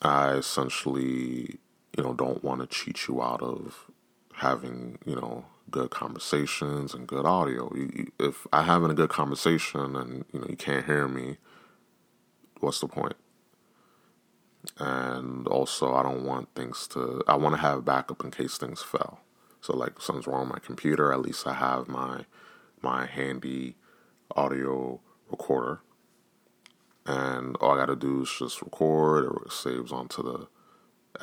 I 0.02 0.32
essentially, 0.32 1.58
you 1.96 2.02
know, 2.02 2.14
don't 2.14 2.44
want 2.44 2.60
to 2.60 2.66
cheat 2.66 3.08
you 3.08 3.22
out 3.22 3.42
of 3.42 3.86
having, 4.34 4.98
you 5.04 5.16
know, 5.16 5.46
good 5.70 5.90
conversations 5.90 6.94
and 6.94 7.06
good 7.08 7.26
audio. 7.26 7.72
You, 7.74 7.90
you, 7.94 8.12
if 8.20 8.46
I 8.52 8.64
having 8.64 8.90
a 8.90 8.94
good 8.94 9.10
conversation 9.10 9.96
and 9.96 10.24
you 10.32 10.40
know 10.40 10.46
you 10.50 10.56
can't 10.56 10.86
hear 10.86 11.08
me, 11.08 11.38
what's 12.60 12.80
the 12.80 12.88
point? 12.88 13.14
and 14.78 15.46
also 15.48 15.94
I 15.94 16.02
don't 16.02 16.24
want 16.24 16.54
things 16.54 16.86
to. 16.88 17.22
I 17.28 17.36
want 17.36 17.54
to 17.56 17.60
have 17.60 17.84
backup 17.84 18.24
in 18.24 18.30
case 18.30 18.58
things 18.58 18.82
fail. 18.82 19.20
So 19.60 19.76
like 19.76 20.00
something's 20.00 20.26
wrong 20.26 20.42
with 20.42 20.52
my 20.54 20.58
computer, 20.60 21.12
at 21.12 21.20
least 21.22 21.46
I 21.46 21.54
have 21.54 21.88
my 21.88 22.26
my 22.82 23.06
handy 23.06 23.76
audio 24.36 25.00
recorder, 25.30 25.80
and 27.06 27.56
all 27.56 27.72
I 27.72 27.76
got 27.78 27.86
to 27.86 27.96
do 27.96 28.22
is 28.22 28.36
just 28.38 28.62
record. 28.62 29.26
It 29.46 29.52
saves 29.52 29.92
onto 29.92 30.22
the 30.22 30.48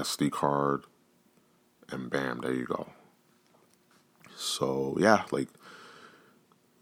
SD 0.03 0.31
card, 0.31 0.85
and 1.91 2.09
bam, 2.09 2.41
there 2.41 2.53
you 2.53 2.65
go. 2.65 2.89
So 4.35 4.97
yeah, 4.99 5.23
like 5.31 5.49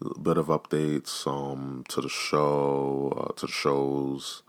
a 0.04 0.18
bit 0.18 0.36
of 0.36 0.46
updates 0.46 1.26
um 1.26 1.84
to 1.88 2.00
the 2.00 2.08
show, 2.08 3.12
uh, 3.16 3.32
to 3.34 3.46
the 3.46 3.52
shows 3.52 4.42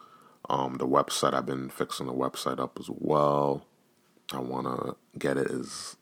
um, 0.49 0.75
the 0.77 0.87
website, 0.87 1.33
I've 1.33 1.45
been 1.45 1.69
fixing 1.69 2.05
the 2.05 2.13
website 2.13 2.59
up 2.59 2.77
as 2.79 2.89
well. 2.89 3.65
I 4.31 4.39
want 4.39 4.67
to 4.67 4.95
get 5.17 5.37
it 5.37 5.49
as 5.49 5.97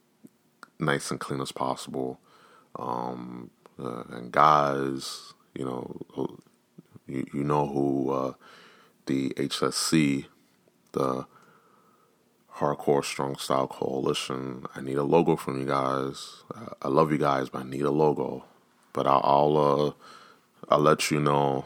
nice 0.80 1.12
and 1.12 1.20
clean 1.20 1.42
as 1.42 1.52
possible. 1.52 2.20
Um, 2.76 3.52
uh, 3.80 4.04
and 4.12 4.32
guys, 4.32 5.34
you 5.54 5.66
know, 5.66 5.96
you, 7.08 7.26
you 7.34 7.44
know 7.44 7.68
who 7.68 8.12
uh, 8.12 8.34
the 9.06 9.30
HSC, 9.32 10.26
the 10.92 11.26
Hardcore 12.63 13.03
Strong 13.03 13.36
Style 13.38 13.67
Coalition. 13.67 14.65
I 14.75 14.82
need 14.82 14.98
a 14.98 15.03
logo 15.03 15.36
from 15.36 15.60
you 15.60 15.65
guys. 15.65 16.43
I 16.82 16.88
love 16.88 17.12
you 17.12 17.17
guys, 17.17 17.50
but 17.50 17.60
I 17.60 17.63
need 17.65 17.82
a 17.82 17.91
logo. 17.91 18.46
But 18.93 19.05
I'll 19.08 19.22
I'll, 19.24 19.58
uh, 19.58 19.91
I'll 20.70 20.79
let 20.79 21.12
you 21.12 21.20
know 21.20 21.65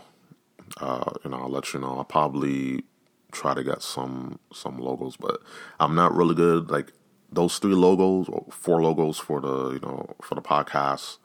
uh, 0.80 1.12
you 1.24 1.32
know, 1.32 1.38
I'll 1.38 1.50
let 1.50 1.74
you 1.74 1.80
know. 1.80 1.98
I'll 1.98 2.04
probably 2.04 2.84
try 3.32 3.54
to 3.54 3.64
get 3.64 3.82
some 3.82 4.40
some 4.54 4.80
logos, 4.80 5.18
but 5.18 5.42
I'm 5.80 5.96
not 5.96 6.14
really 6.14 6.36
good. 6.36 6.70
Like 6.70 6.92
those 7.32 7.58
three 7.60 7.74
logos, 7.74 8.28
or 8.30 8.46
four 8.52 8.82
logos 8.82 9.18
for 9.18 9.42
the 9.42 9.72
you 9.72 9.80
know 9.80 10.16
for 10.22 10.36
the 10.36 10.42
podcast, 10.42 11.18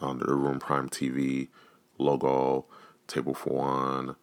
um, 0.00 0.18
the 0.18 0.34
Room 0.34 0.58
Prime 0.58 0.88
TV 0.88 1.48
logo, 1.98 2.66
Table 3.06 3.34
for 3.34 3.50
One, 3.50 4.16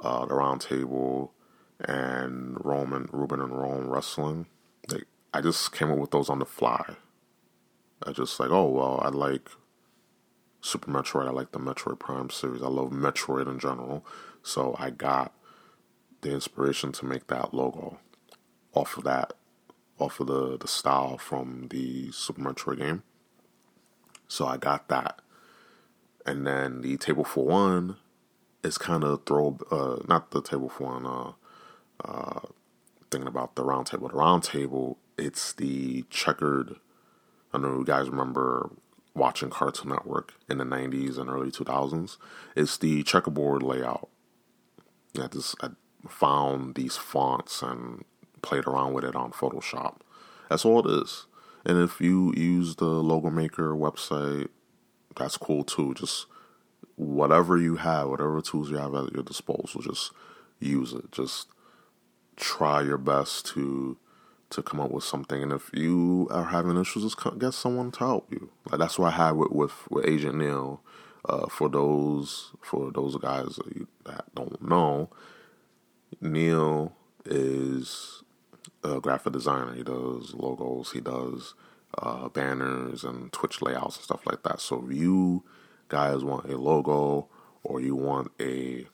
uh, 0.00 0.26
the 0.26 0.34
Round 0.34 0.60
Table, 0.60 1.32
and 1.80 2.64
Roman 2.64 3.08
Ruben 3.12 3.40
and 3.40 3.56
Rome 3.56 3.88
Wrestling. 3.88 4.46
Like 4.88 5.06
I 5.32 5.40
just 5.40 5.72
came 5.72 5.90
up 5.90 5.98
with 5.98 6.10
those 6.10 6.30
on 6.30 6.38
the 6.38 6.46
fly. 6.46 6.96
I 8.06 8.12
just 8.12 8.38
like, 8.38 8.50
oh 8.50 8.68
well, 8.68 9.00
I 9.02 9.08
like 9.08 9.48
Super 10.60 10.90
Metroid. 10.90 11.26
I 11.26 11.30
like 11.30 11.52
the 11.52 11.58
Metroid 11.58 11.98
Prime 11.98 12.30
series. 12.30 12.62
I 12.62 12.68
love 12.68 12.90
Metroid 12.90 13.48
in 13.48 13.58
general. 13.58 14.04
So 14.42 14.74
I 14.78 14.90
got 14.90 15.32
the 16.20 16.32
inspiration 16.32 16.92
to 16.92 17.04
make 17.04 17.26
that 17.28 17.52
logo 17.52 17.98
off 18.72 18.96
of 18.96 19.04
that, 19.04 19.34
off 19.98 20.20
of 20.20 20.26
the, 20.26 20.58
the 20.58 20.68
style 20.68 21.18
from 21.18 21.68
the 21.70 22.10
Super 22.12 22.40
Metroid 22.40 22.78
game. 22.78 23.02
So 24.26 24.46
I 24.46 24.56
got 24.56 24.88
that. 24.88 25.20
And 26.26 26.46
then 26.46 26.80
the 26.80 26.96
table 26.96 27.24
for 27.24 27.44
one 27.44 27.96
is 28.62 28.78
kind 28.78 29.04
of 29.04 29.24
throw, 29.26 29.58
uh, 29.70 30.02
not 30.08 30.30
the 30.30 30.42
table 30.42 30.70
for 30.70 30.84
one, 30.84 31.06
uh, 31.06 31.32
uh, 32.02 32.40
thinking 33.10 33.28
about 33.28 33.54
the 33.54 33.64
round 33.64 33.86
table. 33.86 34.08
The 34.08 34.16
round 34.16 34.42
table, 34.42 34.98
it's 35.18 35.52
the 35.52 36.04
checkered. 36.10 36.76
I 37.52 37.58
know 37.58 37.78
you 37.78 37.84
guys 37.84 38.08
remember 38.08 38.70
watching 39.14 39.50
Cartoon 39.50 39.90
Network 39.90 40.34
in 40.48 40.58
the 40.58 40.64
90s 40.64 41.18
and 41.18 41.30
early 41.30 41.50
2000s. 41.50 42.16
It's 42.56 42.76
the 42.76 43.02
checkerboard 43.02 43.62
layout. 43.62 44.08
I 45.20 45.28
just 45.28 45.54
I 45.62 45.68
found 46.08 46.74
these 46.74 46.96
fonts 46.96 47.62
and 47.62 48.04
played 48.42 48.66
around 48.66 48.92
with 48.92 49.04
it 49.04 49.14
on 49.14 49.30
Photoshop. 49.30 49.96
That's 50.50 50.64
all 50.64 50.86
it 50.86 51.02
is. 51.02 51.26
And 51.64 51.78
if 51.78 52.00
you 52.00 52.34
use 52.36 52.76
the 52.76 52.84
logo 52.84 53.30
maker 53.30 53.74
website, 53.74 54.48
that's 55.16 55.36
cool 55.36 55.64
too. 55.64 55.94
Just 55.94 56.26
whatever 56.96 57.56
you 57.56 57.76
have, 57.76 58.08
whatever 58.08 58.40
tools 58.42 58.70
you 58.70 58.76
have 58.76 58.94
at 58.94 59.12
your 59.12 59.22
disposal, 59.22 59.80
just 59.80 60.12
use 60.60 60.92
it. 60.92 61.10
Just 61.10 61.48
try 62.36 62.82
your 62.82 62.98
best 62.98 63.46
to 63.46 63.96
to 64.50 64.62
come 64.62 64.80
up 64.80 64.90
with 64.90 65.04
something. 65.04 65.42
And 65.42 65.52
if 65.52 65.70
you 65.72 66.28
are 66.30 66.44
having 66.44 66.80
issues, 66.80 67.02
just 67.02 67.38
get 67.38 67.54
someone 67.54 67.90
to 67.92 67.98
help 68.00 68.32
you. 68.32 68.50
Like 68.70 68.78
that's 68.78 68.98
what 68.98 69.12
I 69.12 69.16
had 69.16 69.32
with 69.32 69.50
with, 69.50 69.90
with 69.90 70.06
Agent 70.06 70.36
Neil. 70.36 70.80
Uh, 71.26 71.48
for 71.48 71.70
those 71.70 72.52
for 72.60 72.92
those 72.92 73.16
guys 73.16 73.58
that 74.04 74.24
don't 74.34 74.60
know, 74.62 75.08
Neil 76.20 76.94
is 77.24 78.22
a 78.82 79.00
graphic 79.00 79.32
designer. 79.32 79.74
He 79.74 79.82
does 79.82 80.34
logos. 80.34 80.92
He 80.92 81.00
does 81.00 81.54
uh, 81.98 82.28
banners 82.28 83.04
and 83.04 83.32
Twitch 83.32 83.62
layouts 83.62 83.96
and 83.96 84.04
stuff 84.04 84.26
like 84.26 84.42
that. 84.42 84.60
So 84.60 84.84
if 84.86 84.94
you 84.94 85.44
guys 85.88 86.22
want 86.22 86.50
a 86.50 86.56
logo 86.56 87.28
or 87.62 87.80
you 87.80 87.96
want 87.96 88.30
a 88.40 88.86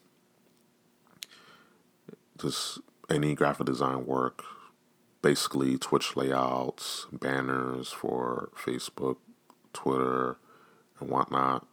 just 2.39 2.79
any 3.11 3.35
graphic 3.35 3.65
design 3.67 4.05
work 4.05 4.43
basically 5.21 5.77
Twitch 5.77 6.15
layouts, 6.15 7.07
banners 7.11 7.91
for 7.91 8.49
Facebook, 8.55 9.17
Twitter, 9.73 10.37
and 10.99 11.09
whatnot. 11.09 11.67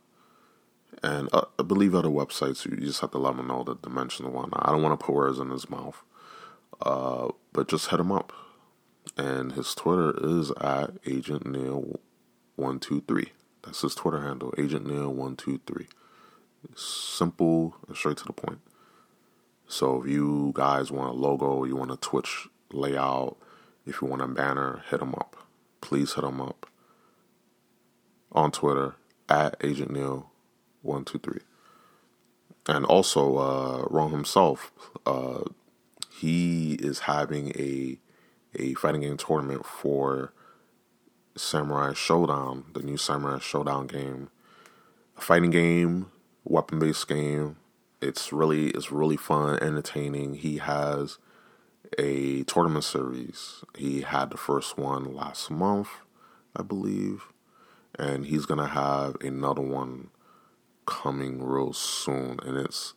And 1.03 1.29
uh, 1.33 1.45
I 1.59 1.63
believe 1.63 1.95
other 1.95 2.09
websites, 2.09 2.65
you 2.65 2.77
just 2.77 3.01
have 3.01 3.13
to 3.13 3.19
let 3.19 3.37
them 3.37 3.47
know 3.47 3.63
the 3.63 3.77
dimensions 3.77 4.27
and 4.27 4.35
whatnot. 4.35 4.67
I 4.67 4.73
don't 4.73 4.83
want 4.83 4.99
to 4.99 5.05
put 5.05 5.15
words 5.15 5.39
in 5.39 5.51
his 5.51 5.71
mouth, 5.71 6.03
uh, 6.83 7.29
but 7.53 7.69
just 7.69 7.91
hit 7.91 8.01
him 8.01 8.13
up. 8.13 8.33
And 9.17 9.53
his 9.53 9.75
Twitter 9.75 10.15
is 10.23 10.51
at 10.61 10.91
Agent 11.07 11.47
Neil 11.47 12.01
one 12.57 12.79
two 12.79 13.03
three. 13.09 13.33
That's 13.63 13.81
his 13.81 13.95
Twitter 13.95 14.23
handle, 14.23 14.53
Agent 14.59 14.87
Neil 14.87 15.13
one 15.13 15.37
two 15.37 15.61
three. 15.67 15.87
Simple 16.75 17.77
and 17.87 17.97
straight 17.97 18.17
to 18.19 18.25
the 18.25 18.33
point. 18.33 18.59
So 19.69 20.03
if 20.03 20.09
you 20.09 20.53
guys 20.55 20.91
want 20.91 21.11
a 21.11 21.13
logo, 21.13 21.65
you 21.65 21.77
want 21.77 21.91
a 21.91 21.97
Twitch 21.97 22.49
layout, 22.73 23.37
if 23.87 24.01
you 24.01 24.09
want 24.09 24.23
a 24.23 24.27
banner, 24.27 24.83
hit 24.91 25.01
them 25.01 25.15
up. 25.15 25.37
Please 25.81 26.15
hit 26.15 26.23
them 26.23 26.41
up 26.41 26.67
on 28.33 28.51
Twitter 28.51 28.97
at 29.29 29.57
Agent 29.63 29.91
Neil 29.91 30.31
one, 30.83 31.05
two, 31.05 31.19
three. 31.19 31.41
And 32.67 32.85
also, 32.85 33.37
uh, 33.37 33.87
Rome 33.91 34.13
himself, 34.13 34.73
uh, 35.07 35.45
he 36.11 36.75
is 36.75 37.01
having 37.01 37.51
a 37.51 37.99
a 38.55 38.75
fighting 38.75 39.03
game 39.03 39.17
tournament 39.17 39.65
for 39.65 40.33
Samurai 41.37 41.93
Shodown, 41.93 42.73
the 42.73 42.81
new 42.81 42.97
Samurai 42.97 43.39
Shodown 43.39 43.87
game. 43.87 44.31
A 45.17 45.21
fighting 45.21 45.51
game, 45.51 46.07
weapon 46.45 46.79
based 46.79 47.07
game. 47.07 47.57
It's 48.01 48.33
really 48.33 48.69
it's 48.71 48.93
really 48.93 49.17
fun, 49.17 49.59
entertaining. 49.61 50.35
He 50.35 50.59
has 50.59 51.19
a 51.99 52.45
tournament 52.45 52.85
series. 52.85 53.65
He 53.77 54.03
had 54.03 54.31
the 54.31 54.37
first 54.37 54.79
one 54.79 55.15
last 55.15 55.51
month, 55.51 55.89
I 56.55 56.63
believe, 56.63 57.33
and 57.99 58.27
he's 58.27 58.47
gonna 58.47 58.69
have 58.69 59.17
another 59.21 59.63
one 59.63 60.11
coming 60.87 61.43
real 61.43 61.73
soon, 61.73 62.39
and 62.45 62.57
it's 62.57 62.95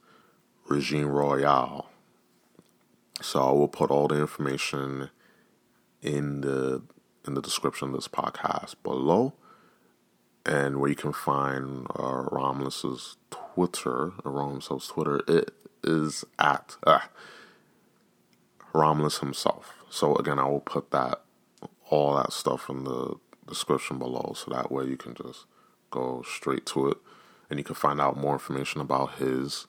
Regime 0.67 1.07
Royale. 1.07 1.89
So 3.21 3.41
I 3.41 3.51
will 3.51 3.67
put 3.67 3.91
all 3.91 4.07
the 4.07 4.19
information 4.19 5.09
in 6.01 6.41
the 6.41 6.83
in 7.25 7.33
the 7.33 7.41
description 7.41 7.89
of 7.89 7.95
this 7.95 8.07
podcast 8.07 8.75
below, 8.83 9.33
and 10.45 10.79
where 10.79 10.89
you 10.89 10.95
can 10.95 11.13
find 11.13 11.87
uh, 11.95 12.23
Romulus's 12.31 13.17
Twitter, 13.53 14.13
Romulus's 14.23 14.87
Twitter. 14.87 15.21
It 15.27 15.51
is 15.83 16.23
at 16.39 16.77
uh, 16.85 16.99
Romulus 18.73 19.19
himself. 19.19 19.73
So 19.89 20.15
again, 20.15 20.39
I 20.39 20.47
will 20.47 20.61
put 20.61 20.91
that 20.91 21.21
all 21.89 22.15
that 22.15 22.31
stuff 22.31 22.69
in 22.69 22.85
the 22.85 23.15
description 23.47 23.99
below, 23.99 24.33
so 24.35 24.51
that 24.51 24.71
way 24.71 24.85
you 24.85 24.97
can 24.97 25.13
just 25.13 25.45
go 25.89 26.23
straight 26.25 26.65
to 26.67 26.87
it, 26.89 26.97
and 27.49 27.59
you 27.59 27.63
can 27.63 27.75
find 27.75 27.99
out 27.99 28.17
more 28.17 28.33
information 28.33 28.81
about 28.81 29.15
his 29.15 29.67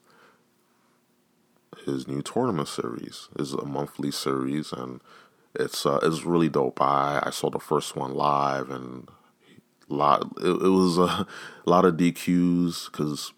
his 1.85 2.07
new 2.07 2.21
tournament 2.21 2.67
series. 2.67 3.27
is 3.37 3.53
a 3.53 3.65
monthly 3.65 4.11
series, 4.11 4.71
and 4.71 5.01
it's 5.53 5.85
uh, 5.85 5.99
it's 6.01 6.23
really 6.23 6.49
dope. 6.49 6.81
I 6.81 7.21
I 7.23 7.29
saw 7.31 7.49
the 7.49 7.59
first 7.59 7.95
one 7.95 8.13
live, 8.13 8.69
and 8.69 9.09
lot 9.89 10.31
it, 10.41 10.49
it 10.49 10.69
was 10.69 10.97
a 10.97 11.27
lot 11.65 11.85
of 11.85 11.95
DQs 11.95 12.91
because 12.91 13.33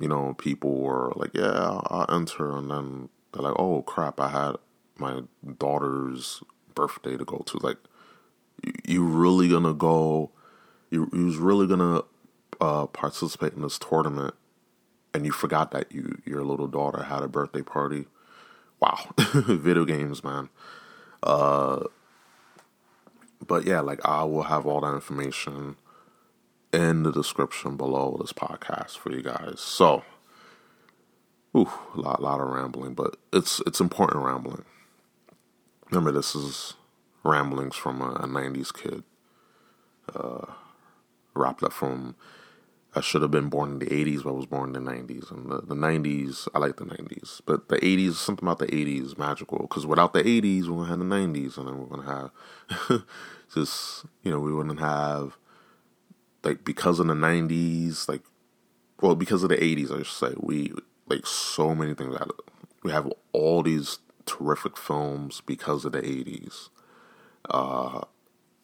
you 0.00 0.08
know 0.08 0.34
people 0.34 0.80
were 0.80 1.12
like, 1.16 1.30
yeah, 1.34 1.80
I'll 1.86 2.06
enter, 2.08 2.56
and 2.56 2.70
then 2.70 3.08
they're 3.32 3.42
like, 3.42 3.58
oh 3.58 3.82
crap, 3.82 4.20
I 4.20 4.28
had 4.28 4.56
my 4.96 5.22
daughter's 5.58 6.42
birthday 6.74 7.16
to 7.16 7.24
go 7.24 7.38
to. 7.46 7.58
Like, 7.58 7.78
you, 8.86 9.04
really 9.04 9.48
gonna 9.48 9.74
go? 9.74 10.30
You 10.90 11.10
you 11.12 11.26
was 11.26 11.36
really 11.36 11.66
gonna 11.66 12.02
uh, 12.60 12.86
participate 12.86 13.54
in 13.54 13.62
this 13.62 13.78
tournament, 13.78 14.34
and 15.12 15.26
you 15.26 15.32
forgot 15.32 15.70
that 15.72 15.90
you 15.92 16.20
your 16.24 16.44
little 16.44 16.68
daughter 16.68 17.04
had 17.04 17.22
a 17.22 17.28
birthday 17.28 17.62
party. 17.62 18.06
Wow, 18.80 19.12
video 19.34 19.84
games, 19.84 20.22
man. 20.22 20.48
Uh, 21.22 21.84
but 23.44 23.66
yeah, 23.66 23.80
like 23.80 24.00
I 24.04 24.24
will 24.24 24.44
have 24.44 24.66
all 24.66 24.80
that 24.82 24.94
information 24.94 25.76
in 26.72 27.02
the 27.02 27.12
description 27.12 27.76
below 27.76 28.16
this 28.20 28.32
podcast 28.32 28.98
for 28.98 29.10
you 29.12 29.22
guys. 29.22 29.60
So, 29.60 30.02
ooh, 31.56 31.70
a 31.94 32.00
lot, 32.00 32.22
lot 32.22 32.40
of 32.40 32.48
rambling, 32.48 32.94
but 32.94 33.16
it's 33.32 33.60
it's 33.66 33.80
important 33.80 34.24
rambling. 34.24 34.64
Remember, 35.90 36.12
this 36.12 36.34
is 36.34 36.74
ramblings 37.24 37.76
from 37.76 38.00
a, 38.00 38.10
a 38.12 38.26
90s 38.26 38.72
kid. 38.72 39.04
Uh, 40.14 40.46
wrapped 41.34 41.62
up 41.62 41.72
from, 41.72 42.16
I 42.94 43.00
should 43.00 43.22
have 43.22 43.30
been 43.30 43.48
born 43.48 43.72
in 43.72 43.78
the 43.78 43.86
80s, 43.86 44.24
but 44.24 44.30
I 44.30 44.32
was 44.32 44.46
born 44.46 44.74
in 44.74 44.84
the 44.84 44.90
90s. 44.90 45.30
And 45.30 45.50
the, 45.50 45.60
the 45.62 45.74
90s, 45.74 46.48
I 46.54 46.58
like 46.58 46.76
the 46.76 46.84
90s. 46.84 47.40
But 47.46 47.68
the 47.68 47.76
80s, 47.76 48.14
something 48.14 48.46
about 48.46 48.58
the 48.58 48.66
80s 48.66 49.16
magical. 49.18 49.58
Because 49.60 49.86
without 49.86 50.12
the 50.12 50.22
80s, 50.22 50.64
we 50.64 50.70
wouldn't 50.70 50.88
have 50.88 50.98
the 50.98 51.04
90s. 51.04 51.56
And 51.56 51.68
then 51.68 51.78
we're 51.78 52.02
to 52.02 52.30
have 52.88 53.02
just, 53.54 54.04
you 54.22 54.30
know, 54.30 54.40
we 54.40 54.52
wouldn't 54.52 54.80
have, 54.80 55.36
like, 56.48 56.64
because 56.64 56.98
of 56.98 57.06
the 57.08 57.14
90s, 57.14 58.08
like, 58.08 58.22
well, 59.02 59.14
because 59.14 59.42
of 59.42 59.50
the 59.50 59.56
80s, 59.56 59.92
I 59.92 59.98
should 59.98 60.06
say, 60.06 60.34
we, 60.38 60.72
like, 61.06 61.26
so 61.26 61.74
many 61.74 61.92
things. 61.94 62.14
Out 62.14 62.30
of, 62.30 62.40
we 62.82 62.90
have 62.90 63.12
all 63.32 63.62
these 63.62 63.98
terrific 64.24 64.78
films 64.78 65.42
because 65.44 65.84
of 65.84 65.92
the 65.92 66.00
80s. 66.00 66.70
Uh, 67.50 68.00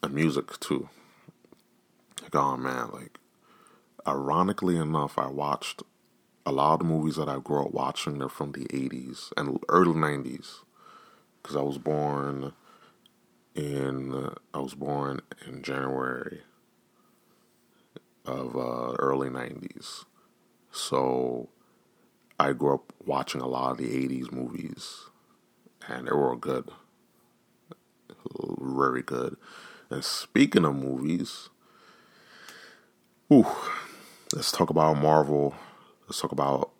and 0.02 0.14
music, 0.14 0.58
too. 0.60 0.88
Like, 2.22 2.34
oh 2.34 2.56
man, 2.56 2.88
like, 2.90 3.18
ironically 4.08 4.78
enough, 4.78 5.18
I 5.18 5.26
watched 5.26 5.82
a 6.46 6.52
lot 6.52 6.80
of 6.80 6.86
movies 6.86 7.16
that 7.16 7.28
I 7.28 7.38
grew 7.38 7.66
up 7.66 7.72
watching. 7.72 8.18
They're 8.18 8.30
from 8.30 8.52
the 8.52 8.64
80s 8.64 9.30
and 9.36 9.58
early 9.68 9.92
90s. 9.92 10.60
Because 11.42 11.56
I 11.56 11.60
was 11.60 11.76
born 11.76 12.54
in, 13.54 14.30
I 14.54 14.58
was 14.58 14.74
born 14.74 15.20
in 15.46 15.62
January 15.62 16.40
of 18.24 18.56
uh, 18.56 18.94
early 18.98 19.28
90s. 19.28 20.04
So 20.72 21.48
I 22.38 22.52
grew 22.52 22.74
up 22.74 22.92
watching 23.04 23.40
a 23.40 23.46
lot 23.46 23.72
of 23.72 23.78
the 23.78 23.88
80s 23.88 24.32
movies 24.32 25.04
and 25.88 26.06
they 26.06 26.12
were 26.12 26.36
good. 26.36 26.70
Very 28.58 29.02
good. 29.02 29.36
And 29.90 30.04
speaking 30.04 30.64
of 30.64 30.74
movies, 30.74 31.50
ooh, 33.32 33.46
let's 34.34 34.50
talk 34.50 34.70
about 34.70 34.94
Marvel. 34.94 35.54
Let's 36.06 36.20
talk 36.20 36.32
about 36.32 36.70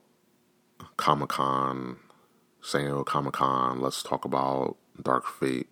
Comic 0.96 1.28
Con, 1.30 1.96
San 2.62 2.83
Diego 2.83 3.04
Comic 3.04 3.35
Con. 3.35 3.80
Let's 3.80 4.02
talk 4.02 4.24
about 4.24 4.76
Dark 5.00 5.26
Fate. 5.26 5.68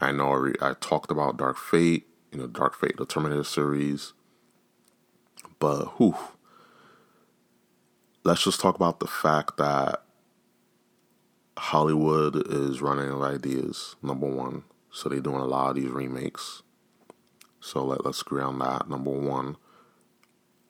I 0.00 0.12
know 0.12 0.52
I, 0.60 0.70
I 0.70 0.74
talked 0.80 1.10
about 1.10 1.36
Dark 1.36 1.56
Fate, 1.56 2.06
you 2.32 2.38
know, 2.38 2.46
Dark 2.46 2.74
Fate, 2.78 2.96
the 2.96 3.06
Terminator 3.06 3.44
series. 3.44 4.12
But 5.62 6.00
whew, 6.00 6.16
let's 8.24 8.42
just 8.42 8.58
talk 8.58 8.74
about 8.74 8.98
the 8.98 9.06
fact 9.06 9.58
that 9.58 10.02
Hollywood 11.56 12.48
is 12.52 12.82
running 12.82 13.08
out 13.08 13.18
of 13.18 13.22
ideas, 13.22 13.94
number 14.02 14.26
one. 14.26 14.64
So 14.90 15.08
they're 15.08 15.20
doing 15.20 15.36
a 15.36 15.44
lot 15.44 15.70
of 15.70 15.76
these 15.76 15.88
remakes. 15.88 16.64
So 17.60 17.84
let, 17.84 18.04
let's 18.04 18.22
agree 18.22 18.42
on 18.42 18.58
that. 18.58 18.90
Number 18.90 19.12
one, 19.12 19.56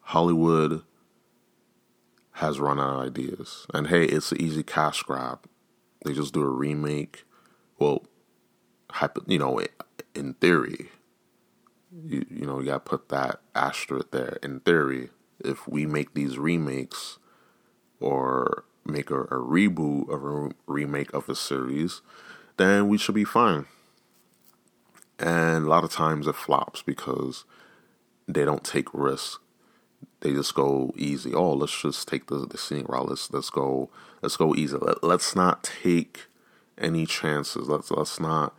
Hollywood 0.01 0.83
has 2.33 2.61
run 2.61 2.79
out 2.79 2.97
of 2.97 3.07
ideas. 3.07 3.67
And 3.73 3.87
hey, 3.87 4.05
it's 4.05 4.33
an 4.33 4.43
easy 4.43 4.63
cash 4.63 5.03
grab. 5.05 5.47
They 6.05 6.13
just 6.13 6.35
do 6.35 6.43
a 6.43 6.51
remake. 6.51 7.25
Well, 7.79 8.05
you 9.27 9.39
know, 9.39 9.59
in 10.15 10.35
theory, 10.35 10.91
you, 11.93 12.25
you 12.31 12.47
know, 12.47 12.61
you 12.61 12.67
got 12.67 12.85
to 12.85 12.91
put 12.91 13.09
that 13.11 13.41
asterisk 13.55 14.11
there. 14.11 14.39
In 14.43 14.61
theory, 14.61 15.11
if 15.41 15.69
we 15.69 15.87
make 15.87 16.15
these 16.15 16.39
remakes 16.39 17.19
or 18.01 18.65
make 18.85 19.11
a, 19.11 19.23
a 19.23 19.39
reboot 19.39 20.09
or 20.09 20.47
a 20.47 20.51
remake 20.67 21.13
of 21.13 21.29
a 21.29 21.35
series, 21.35 22.01
then 22.57 22.89
we 22.89 22.99
should 22.99 23.15
be 23.15 23.25
fine. 23.25 23.67
And 25.19 25.67
a 25.67 25.69
lot 25.69 25.85
of 25.85 25.93
times 25.93 26.27
it 26.27 26.35
flops 26.35 26.83
because 26.83 27.45
they 28.27 28.45
don't 28.45 28.65
take 28.65 28.93
risks. 28.93 29.39
They 30.21 30.33
just 30.33 30.55
go 30.55 30.93
easy. 30.97 31.35
Oh, 31.35 31.53
let's 31.53 31.81
just 31.81 32.09
take 32.09 32.27
the 32.27 32.47
the 32.47 32.59
scenic 32.59 32.89
route. 32.89 33.09
Let's 33.09 33.33
let's 33.33 33.51
go 33.51 33.91
let's 34.21 34.37
go 34.37 34.55
easy. 34.55 34.77
Let, 34.77 35.03
let's 35.03 35.37
not 35.37 35.63
take 35.63 36.27
any 36.79 37.07
chances. 37.07 37.69
Let's 37.69 37.91
let's 37.91 38.19
not 38.19 38.55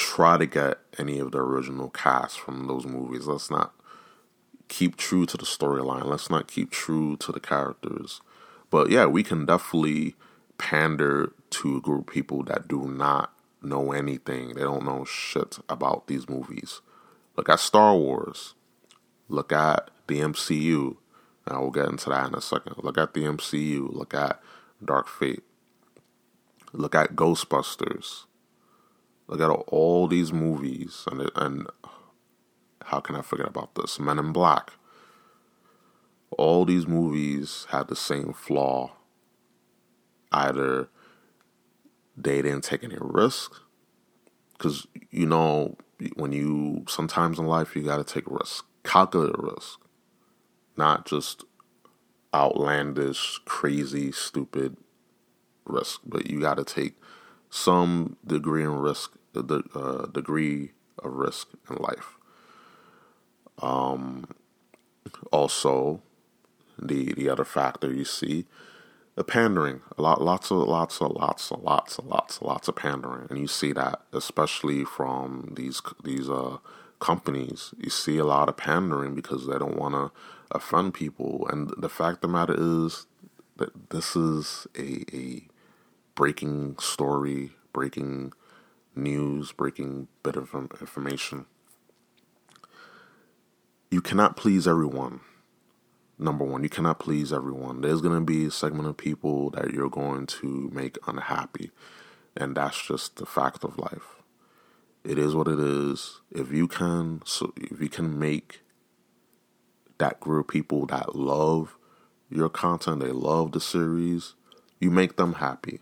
try 0.00 0.38
to 0.38 0.46
get 0.46 0.78
any 0.98 1.18
of 1.18 1.30
the 1.30 1.38
original 1.38 1.90
cast 1.90 2.40
from 2.40 2.66
those 2.66 2.86
movies. 2.86 3.26
Let's 3.26 3.50
not 3.50 3.74
keep 4.68 4.96
true 4.96 5.26
to 5.26 5.36
the 5.36 5.44
storyline. 5.44 6.06
Let's 6.06 6.30
not 6.30 6.48
keep 6.48 6.70
true 6.70 7.18
to 7.18 7.30
the 7.30 7.38
characters. 7.38 8.22
But 8.70 8.88
yeah, 8.88 9.04
we 9.04 9.22
can 9.22 9.44
definitely 9.44 10.14
pander 10.56 11.32
to 11.50 11.76
a 11.76 11.80
group 11.80 12.08
of 12.08 12.14
people 12.14 12.42
that 12.44 12.66
do 12.66 12.88
not 12.88 13.34
know 13.62 13.92
anything. 13.92 14.54
They 14.54 14.62
don't 14.62 14.86
know 14.86 15.04
shit 15.04 15.58
about 15.68 16.06
these 16.06 16.28
movies. 16.30 16.80
Look 17.36 17.50
at 17.50 17.60
Star 17.60 17.94
Wars. 17.94 18.54
Look 19.28 19.52
at 19.52 19.90
the 20.06 20.20
MCU. 20.20 20.96
And 21.44 21.56
I 21.56 21.58
will 21.58 21.70
get 21.70 21.88
into 21.88 22.08
that 22.08 22.28
in 22.28 22.34
a 22.34 22.40
second. 22.40 22.76
Look 22.78 22.96
at 22.96 23.12
the 23.12 23.24
MCU. 23.24 23.92
Look 23.92 24.14
at 24.14 24.40
Dark 24.82 25.08
Fate. 25.08 25.42
Look 26.72 26.94
at 26.94 27.16
Ghostbusters. 27.16 28.24
Look 29.30 29.40
at 29.40 29.48
all 29.48 30.06
these 30.06 30.32
movies. 30.32 31.06
And, 31.10 31.30
and 31.36 31.66
how 32.82 33.00
can 33.00 33.16
I 33.16 33.22
forget 33.22 33.48
about 33.48 33.74
this? 33.74 33.98
Men 33.98 34.18
in 34.18 34.32
Black 34.32 34.72
all 36.40 36.64
these 36.64 36.86
movies 36.86 37.66
had 37.70 37.88
the 37.88 37.96
same 37.96 38.32
flaw. 38.32 38.92
Either 40.32 40.88
they 42.16 42.40
didn't 42.42 42.62
take 42.62 42.84
any 42.84 42.96
risk, 43.00 43.52
because 44.52 44.86
you 45.10 45.26
know 45.26 45.76
when 46.14 46.32
you 46.32 46.84
sometimes 46.88 47.38
in 47.38 47.46
life 47.46 47.74
you 47.74 47.82
got 47.82 47.96
to 47.96 48.04
take 48.04 48.30
risks, 48.30 48.62
calculate 48.84 49.34
risk, 49.38 49.80
not 50.76 51.04
just 51.04 51.44
outlandish, 52.32 53.40
crazy, 53.44 54.12
stupid 54.12 54.76
risk, 55.64 56.00
but 56.06 56.30
you 56.30 56.40
got 56.40 56.56
to 56.58 56.64
take 56.64 56.94
some 57.50 58.16
degree 58.24 58.64
of 58.64 58.74
risk, 58.74 59.16
the 59.32 59.62
uh, 59.74 60.06
degree 60.06 60.72
of 60.98 61.12
risk 61.12 61.48
in 61.68 61.76
life. 61.76 62.16
Um, 63.60 64.28
also, 65.32 66.02
the 66.78 67.12
the 67.14 67.28
other 67.28 67.44
factor 67.44 67.92
you 67.92 68.04
see, 68.04 68.46
the 69.14 69.24
pandering, 69.24 69.82
a 69.98 70.02
lot, 70.02 70.22
lots 70.22 70.50
of, 70.50 70.58
lots 70.58 71.00
of, 71.00 71.12
lots 71.12 71.50
of, 71.50 71.62
lots 71.62 71.98
of, 71.98 72.06
lots 72.06 72.36
of, 72.38 72.42
lots 72.42 72.68
of 72.68 72.76
pandering, 72.76 73.26
and 73.28 73.38
you 73.38 73.46
see 73.46 73.72
that 73.72 74.00
especially 74.12 74.84
from 74.84 75.52
these 75.56 75.82
these 76.02 76.28
uh 76.28 76.58
companies. 76.98 77.74
You 77.78 77.90
see 77.90 78.18
a 78.18 78.24
lot 78.24 78.48
of 78.48 78.56
pandering 78.56 79.14
because 79.14 79.46
they 79.46 79.58
don't 79.58 79.78
want 79.78 79.94
to 79.94 80.10
offend 80.50 80.94
people, 80.94 81.46
and 81.50 81.72
the 81.76 81.88
fact 81.88 82.16
of 82.16 82.20
the 82.22 82.28
matter 82.28 82.54
is 82.56 83.06
that 83.56 83.90
this 83.90 84.16
is 84.16 84.66
a 84.78 85.04
a 85.14 85.42
breaking 86.14 86.76
story, 86.78 87.52
breaking 87.72 88.32
news, 89.00 89.52
breaking 89.52 90.08
bit 90.22 90.36
of 90.36 90.54
information. 90.54 91.46
You 93.90 94.00
cannot 94.00 94.36
please 94.36 94.68
everyone. 94.68 95.20
Number 96.18 96.44
one, 96.44 96.62
you 96.62 96.68
cannot 96.68 96.98
please 96.98 97.32
everyone. 97.32 97.80
There's 97.80 98.02
going 98.02 98.14
to 98.14 98.24
be 98.24 98.44
a 98.44 98.50
segment 98.50 98.88
of 98.88 98.96
people 98.96 99.50
that 99.50 99.72
you're 99.72 99.88
going 99.88 100.26
to 100.26 100.70
make 100.72 100.98
unhappy, 101.06 101.70
and 102.36 102.56
that's 102.56 102.86
just 102.86 103.16
the 103.16 103.26
fact 103.26 103.64
of 103.64 103.78
life. 103.78 104.16
It 105.02 105.18
is 105.18 105.34
what 105.34 105.48
it 105.48 105.58
is. 105.58 106.20
If 106.30 106.52
you 106.52 106.68
can, 106.68 107.22
so 107.24 107.54
if 107.56 107.80
you 107.80 107.88
can 107.88 108.18
make 108.18 108.60
that 109.96 110.20
group 110.20 110.46
of 110.46 110.52
people 110.52 110.86
that 110.86 111.16
love 111.16 111.76
your 112.30 112.50
content, 112.50 113.00
they 113.00 113.12
love 113.12 113.52
the 113.52 113.60
series, 113.60 114.34
you 114.78 114.90
make 114.90 115.16
them 115.16 115.34
happy. 115.34 115.80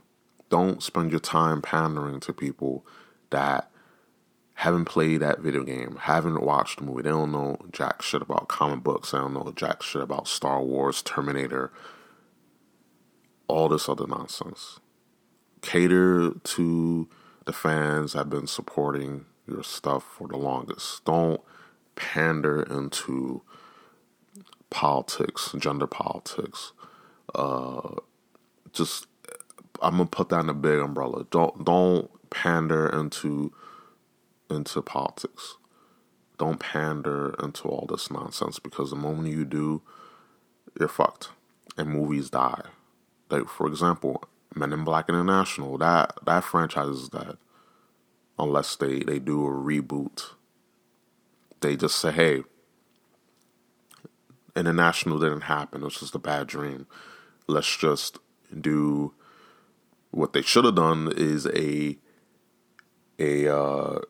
Don't 0.51 0.83
spend 0.83 1.11
your 1.11 1.21
time 1.21 1.61
pandering 1.61 2.21
to 2.21 2.33
people 2.33 2.87
that 3.31 3.71
haven't 4.55 4.87
played 4.87 5.21
that 5.21 5.39
video 5.39 5.63
game, 5.63 5.97
haven't 6.01 6.43
watched 6.43 6.79
the 6.79 6.85
movie. 6.85 7.03
They 7.03 7.11
don't 7.11 7.31
know 7.31 7.59
jack 7.71 8.03
shit 8.03 8.23
about 8.23 8.49
comic 8.49 8.83
books. 8.83 9.13
They 9.13 9.19
don't 9.19 9.35
know 9.35 9.53
jack 9.55 9.83
shit 9.83 10.03
about 10.03 10.27
Star 10.27 10.61
Wars, 10.63 11.01
Terminator, 11.03 11.73
all 13.47 13.69
this 13.69 13.89
other 13.89 14.07
nonsense. 14.07 14.81
Cater 15.63 16.33
to 16.33 17.09
the 17.45 17.53
fans 17.53 18.13
that 18.13 18.19
have 18.19 18.31
been 18.31 18.47
supporting 18.47 19.27
your 19.47 19.63
stuff 19.63 20.03
for 20.03 20.29
the 20.29 20.37
longest. 20.37 21.05
Don't 21.05 21.41
pander 21.95 22.63
into 22.63 23.43
politics, 24.71 25.55
gender 25.59 25.87
politics. 25.87 26.73
Uh, 27.35 27.97
just 28.73 29.07
I'm 29.81 29.99
gonna 29.99 30.07
put 30.07 30.29
that 30.31 30.41
in 30.41 30.49
a 30.49 30.55
big 30.55 30.79
umbrella. 30.79 31.27
Don't 31.31 31.65
don't 31.65 32.11
pander 32.31 32.89
into 32.89 33.53
into 34.51 34.83
politics. 34.83 35.57
Don't 36.39 36.61
pander 36.61 37.35
into 37.43 37.69
all 37.69 37.87
this 37.89 38.11
nonsense 38.11 38.59
because 38.59 38.91
the 38.91 38.97
moment 38.97 39.29
you 39.29 39.45
do, 39.45 39.83
you're 40.79 40.89
fucked. 40.89 41.31
And 41.77 41.91
movies 41.91 42.31
die. 42.31 42.63
Like 43.31 43.49
for 43.49 43.67
example, 43.67 44.25
Men 44.55 44.73
in 44.73 44.85
Black 44.85 45.09
International, 45.09 45.79
that 45.79 46.15
that 46.25 46.45
franchise 46.45 46.89
is 46.89 47.09
dead. 47.09 47.37
Unless 48.39 48.77
they, 48.77 49.01
they 49.01 49.19
do 49.19 49.45
a 49.45 49.51
reboot. 49.51 50.31
They 51.61 51.77
just 51.77 51.97
say, 51.97 52.13
hey, 52.13 52.43
International 54.55 55.19
didn't 55.19 55.43
happen. 55.43 55.83
It 55.83 55.85
was 55.85 55.99
just 55.99 56.15
a 56.15 56.21
bad 56.21 56.47
dream. 56.47 56.87
Let's 57.49 57.77
just 57.77 58.19
do 58.59 59.13
what 60.11 60.33
they 60.33 60.43
should 60.43 60.65
have 60.65 60.77
done 60.77 61.13
is 61.17 61.47
a 61.49 61.99
a 63.19 63.55
uh, 63.55 64.01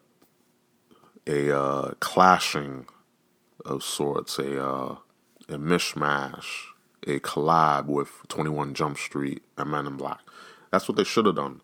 a 1.27 1.57
uh, 1.57 1.94
clashing 2.01 2.87
of 3.64 3.83
sorts, 3.83 4.38
a 4.38 4.64
uh, 4.64 4.97
a 5.49 5.59
mishmash, 5.59 6.66
a 7.07 7.21
collab 7.21 7.87
with 7.87 8.11
Twenty 8.29 8.51
One 8.51 8.75
Jump 8.75 8.99
Street 8.99 9.42
and 9.57 9.71
Men 9.71 9.87
in 9.87 9.97
Black. 9.97 10.21
That's 10.71 10.88
what 10.88 10.97
they 10.97 11.05
should 11.05 11.27
have 11.27 11.37
done. 11.37 11.61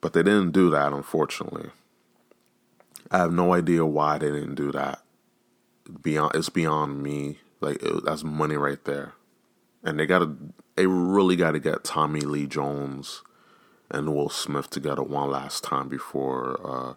But 0.00 0.12
they 0.12 0.22
didn't 0.22 0.52
do 0.52 0.70
that, 0.70 0.92
unfortunately. 0.92 1.70
I 3.10 3.18
have 3.18 3.32
no 3.32 3.54
idea 3.54 3.86
why 3.86 4.18
they 4.18 4.30
didn't 4.30 4.56
do 4.56 4.70
that. 4.72 5.00
Beyond, 6.02 6.34
it's 6.34 6.50
beyond 6.50 7.02
me. 7.02 7.38
Like 7.60 7.82
it, 7.82 8.04
that's 8.04 8.22
money 8.24 8.56
right 8.56 8.84
there 8.84 9.14
and 9.84 9.98
they 9.98 10.06
gotta 10.06 10.34
they 10.76 10.86
really 10.86 11.36
gotta 11.36 11.60
get 11.60 11.84
Tommy 11.84 12.20
Lee 12.20 12.46
Jones 12.46 13.22
and 13.90 14.14
Will 14.14 14.28
Smith 14.28 14.70
together 14.70 15.02
one 15.02 15.30
last 15.30 15.62
time 15.62 15.88
before 15.88 16.60
uh, 16.64 16.94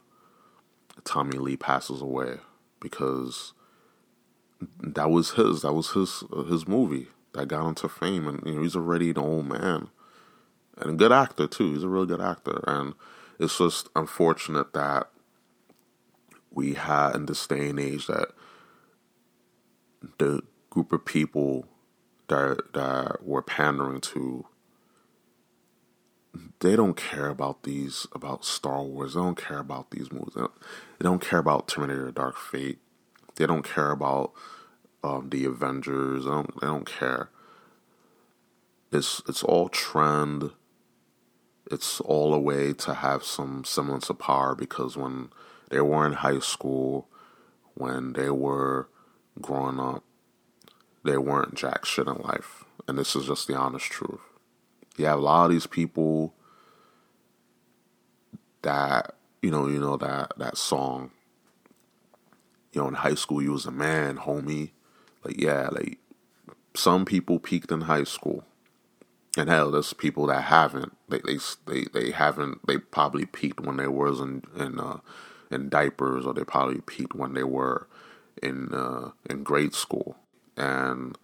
Tommy 1.03 1.37
Lee 1.37 1.57
passes 1.57 2.01
away 2.01 2.37
because 2.79 3.53
that 4.79 5.09
was 5.09 5.31
his 5.31 5.61
that 5.61 5.73
was 5.73 5.91
his 5.91 6.23
his 6.49 6.67
movie 6.67 7.07
that 7.33 7.47
got 7.47 7.67
him 7.67 7.75
to 7.75 7.89
fame 7.89 8.27
and 8.27 8.41
you 8.45 8.55
know 8.55 8.61
he's 8.63 8.75
already 8.75 9.11
an 9.11 9.17
old 9.17 9.47
man 9.47 9.89
and 10.77 10.91
a 10.91 10.93
good 10.93 11.11
actor 11.11 11.47
too. 11.47 11.73
He's 11.73 11.83
a 11.83 11.89
really 11.89 12.07
good 12.07 12.21
actor. 12.21 12.63
And 12.67 12.93
it's 13.39 13.57
just 13.57 13.89
unfortunate 13.95 14.73
that 14.73 15.09
we 16.51 16.73
had 16.73 17.15
in 17.15 17.25
this 17.25 17.45
day 17.45 17.69
and 17.69 17.79
age 17.79 18.07
that 18.07 18.29
the 20.17 20.41
group 20.69 20.91
of 20.91 21.05
people 21.05 21.67
that 22.27 22.73
that 22.73 23.23
we're 23.23 23.41
pandering 23.41 24.01
to 24.01 24.45
they 26.59 26.75
don't 26.75 26.97
care 26.97 27.29
about 27.29 27.63
these 27.63 28.07
about 28.13 28.45
Star 28.45 28.81
Wars. 28.81 29.13
They 29.13 29.21
don't 29.21 29.37
care 29.37 29.59
about 29.59 29.91
these 29.91 30.11
movies. 30.11 30.33
They 30.35 30.41
don't, 30.41 30.53
they 30.99 31.03
don't 31.03 31.21
care 31.21 31.39
about 31.39 31.67
Terminator: 31.67 32.11
Dark 32.11 32.37
Fate. 32.37 32.79
They 33.35 33.45
don't 33.45 33.63
care 33.63 33.91
about 33.91 34.33
um, 35.03 35.29
the 35.29 35.45
Avengers. 35.45 36.25
They 36.25 36.31
don't, 36.31 36.59
they 36.59 36.67
don't 36.67 36.85
care. 36.85 37.29
It's 38.91 39.21
it's 39.27 39.43
all 39.43 39.69
trend. 39.69 40.51
It's 41.69 41.99
all 42.01 42.33
a 42.33 42.39
way 42.39 42.73
to 42.73 42.93
have 42.93 43.23
some 43.23 43.63
semblance 43.65 44.09
of 44.09 44.19
power 44.19 44.55
because 44.55 44.95
when 44.95 45.29
they 45.69 45.81
were 45.81 46.05
in 46.05 46.13
high 46.13 46.39
school, 46.39 47.07
when 47.73 48.13
they 48.13 48.29
were 48.29 48.87
growing 49.41 49.79
up, 49.79 50.03
they 51.08 51.17
weren't 51.17 51.56
jack 51.56 51.86
shit 51.86 52.08
in 52.08 52.17
life. 52.17 52.65
And 52.88 52.98
this 52.98 53.15
is 53.15 53.28
just 53.28 53.48
the 53.48 53.56
honest 53.56 53.86
truth. 53.86 54.22
You 54.98 55.06
have 55.06 55.20
a 55.20 55.22
lot 55.22 55.46
of 55.46 55.52
these 55.52 55.67
people 55.67 56.34
that 58.62 59.15
you 59.41 59.52
know, 59.52 59.67
you 59.67 59.80
know 59.80 59.98
that 59.98 60.34
that 60.38 60.58
song. 60.58 61.12
You 62.74 62.82
know, 62.82 62.88
in 62.88 62.96
high 62.96 63.15
school 63.15 63.41
you 63.41 63.52
was 63.52 63.65
a 63.65 63.72
man, 63.72 64.17
homie. 64.17 64.72
Like 65.24 65.39
yeah, 65.39 65.70
like 65.72 66.00
some 66.76 67.06
people 67.06 67.39
peaked 67.39 67.72
in 67.72 67.82
high 67.82 68.04
school. 68.04 68.43
And 69.38 69.50
hell, 69.50 69.70
there's 69.72 69.93
people 69.93 70.26
that 70.28 70.43
haven't. 70.43 70.98
They 71.10 71.20
they 71.20 71.38
they, 71.65 71.86
they 71.93 72.12
haven't. 72.12 72.65
They 72.65 72.78
probably 72.78 73.26
peaked 73.26 73.60
when 73.60 73.78
they 73.78 73.88
was 73.88 74.20
in 74.20 74.43
in 74.56 74.80
uh, 74.80 75.00
in 75.52 75.70
diapers, 75.70 76.26
or 76.26 76.34
they 76.34 76.43
probably 76.43 76.82
peaked 76.82 77.15
when 77.15 77.34
they 77.34 77.43
were 77.43 77.88
in 78.41 78.74
uh, 78.74 79.12
in 79.30 79.43
grade 79.43 79.76
school 79.76 80.17
and 80.58 81.17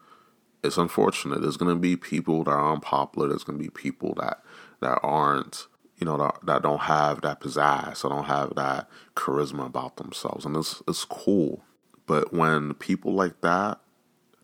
it's 0.64 0.78
unfortunate. 0.78 1.42
There's 1.42 1.58
going 1.58 1.76
to 1.76 1.80
be 1.80 1.96
people 1.96 2.44
that 2.46 2.52
are 2.52 2.74
unpopular. 2.74 3.28
There's 3.28 3.44
going 3.44 3.60
to 3.60 3.64
be 3.64 3.70
people 3.70 4.14
that 4.16 4.42
that 4.80 5.00
aren't, 5.04 5.68
you 5.98 6.06
know, 6.06 6.18
that, 6.18 6.40
that 6.46 6.62
don't 6.62 6.82
have 6.82 7.22
that 7.22 7.42
pizzazz. 7.42 8.02
That 8.02 8.10
don't 8.10 8.26
have 8.26 8.56
that 8.56 8.90
charisma 9.16 9.66
about 9.66 9.98
themselves, 9.98 10.46
and 10.46 10.56
it's 10.56 10.82
it's 10.88 11.06
cool. 11.06 11.64
But 12.06 12.34
when 12.34 12.74
people 12.76 13.14
like 13.14 13.42
that 13.42 13.80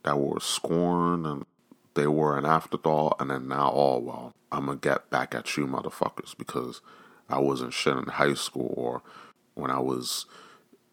that 0.03 0.17
were 0.17 0.39
scorned 0.39 1.25
and 1.25 1.45
they 1.93 2.07
were 2.07 2.37
an 2.37 2.45
afterthought, 2.45 3.17
and 3.19 3.29
then 3.29 3.47
now, 3.47 3.71
oh 3.73 3.99
well, 3.99 4.33
I'm 4.51 4.65
gonna 4.65 4.77
get 4.77 5.09
back 5.09 5.33
at 5.33 5.55
you, 5.55 5.67
motherfuckers, 5.67 6.37
because 6.37 6.81
I 7.29 7.39
wasn't 7.39 7.73
shit 7.73 7.95
in 7.95 8.05
high 8.05 8.33
school 8.33 8.73
or 8.75 9.01
when 9.55 9.71
I 9.71 9.79
was 9.79 10.25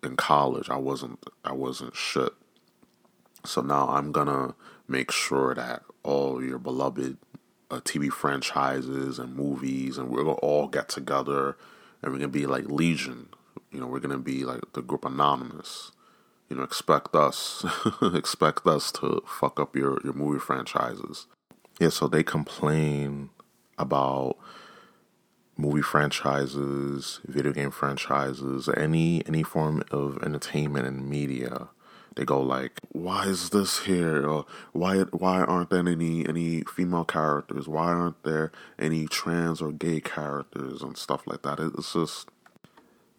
in 0.03 0.17
college. 0.17 0.71
I 0.71 0.77
wasn't 0.77 1.25
I 1.45 1.53
wasn't 1.53 1.97
shit 1.97 2.33
so 3.47 3.63
now 3.63 3.89
I'm 3.89 4.13
gonna 4.13 4.55
make 4.89 5.11
sure 5.11 5.55
that 5.55 5.83
all 6.03 6.43
your 6.43 6.59
beloved 6.59 7.17
uh, 7.71 7.81
TV 7.81 8.11
franchises 8.11 9.19
and 9.19 9.35
movies, 9.35 9.99
and 9.99 10.11
we're 10.11 10.25
gonna 10.25 10.35
all 10.35 10.69
get 10.69 10.89
together, 10.89 11.57
and 12.03 12.13
we're 12.13 12.19
gonna 12.19 12.29
be 12.29 12.47
like 12.47 12.67
Legion. 12.67 13.29
You 13.71 13.81
know, 13.81 13.87
we're 13.87 14.01
gonna 14.01 14.19
be 14.19 14.45
like 14.45 14.61
the 14.73 14.83
group 14.83 15.05
Anonymous. 15.05 15.93
You 16.49 16.57
know, 16.57 16.63
expect 16.63 17.15
us, 17.15 17.65
expect 18.03 18.67
us 18.67 18.93
to 18.93 19.23
fuck 19.27 19.59
up 19.59 19.75
your 19.75 20.01
your 20.05 20.13
movie 20.13 20.39
franchises. 20.39 21.27
Yeah, 21.81 21.89
so 21.91 22.07
they 22.09 22.23
complain 22.23 23.31
about 23.79 24.37
movie 25.57 25.83
franchises, 25.83 27.21
video 27.27 27.53
game 27.53 27.71
franchises, 27.71 28.69
any 28.77 29.27
any 29.27 29.43
form 29.43 29.83
of 29.91 30.23
entertainment 30.23 30.87
and 30.87 31.09
media 31.09 31.69
they 32.17 32.25
go 32.25 32.41
like, 32.41 32.81
"Why 32.93 33.27
is 33.27 33.51
this 33.51 33.81
here?" 33.81 34.27
or 34.27 34.47
"Why 34.73 35.03
why 35.03 35.43
aren't 35.43 35.71
there 35.71 35.87
any 35.87 36.27
any 36.27 36.63
female 36.63 37.05
characters? 37.05 37.69
Why 37.69 37.93
aren't 37.93 38.23
there 38.25 38.51
any 38.79 39.07
trans 39.07 39.63
or 39.63 39.71
gay 39.71 40.01
characters 40.01 40.83
and 40.83 40.97
stuff 40.97 41.27
like 41.27 41.43
that?" 41.43 41.61
It's 41.61 41.93
just 41.93 42.29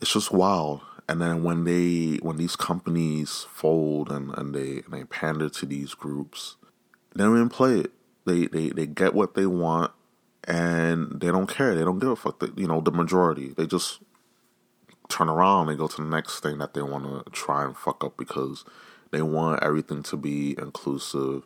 it's 0.01 0.13
just 0.13 0.31
wild. 0.31 0.81
And 1.09 1.21
then 1.21 1.43
when 1.43 1.63
they 1.63 2.17
when 2.21 2.37
these 2.37 2.55
companies 2.55 3.45
fold 3.53 4.11
and, 4.11 4.37
and 4.37 4.53
they 4.53 4.81
and 4.85 4.91
they 4.91 5.05
pander 5.05 5.49
to 5.49 5.65
these 5.65 5.93
groups, 5.93 6.57
they 7.15 7.23
don't 7.23 7.37
even 7.37 7.49
play 7.49 7.79
it. 7.79 7.91
They 8.25 8.47
they 8.47 8.69
they 8.69 8.87
get 8.87 9.13
what 9.13 9.35
they 9.35 9.45
want 9.45 9.91
and 10.43 11.21
they 11.21 11.27
don't 11.27 11.47
care. 11.47 11.75
They 11.75 11.83
don't 11.83 11.99
give 11.99 12.09
a 12.09 12.15
fuck. 12.15 12.43
You 12.55 12.67
know, 12.67 12.81
the 12.81 12.91
majority. 12.91 13.53
They 13.55 13.67
just 13.67 13.99
turn 15.09 15.29
around 15.29 15.69
and 15.69 15.77
go 15.77 15.87
to 15.87 16.01
the 16.01 16.07
next 16.07 16.41
thing 16.41 16.57
that 16.57 16.73
they 16.73 16.81
want 16.81 17.25
to 17.25 17.31
try 17.31 17.63
and 17.63 17.77
fuck 17.77 18.03
up 18.03 18.17
because 18.17 18.65
they 19.11 19.21
want 19.21 19.63
everything 19.63 20.03
to 20.03 20.17
be 20.17 20.55
inclusive. 20.59 21.43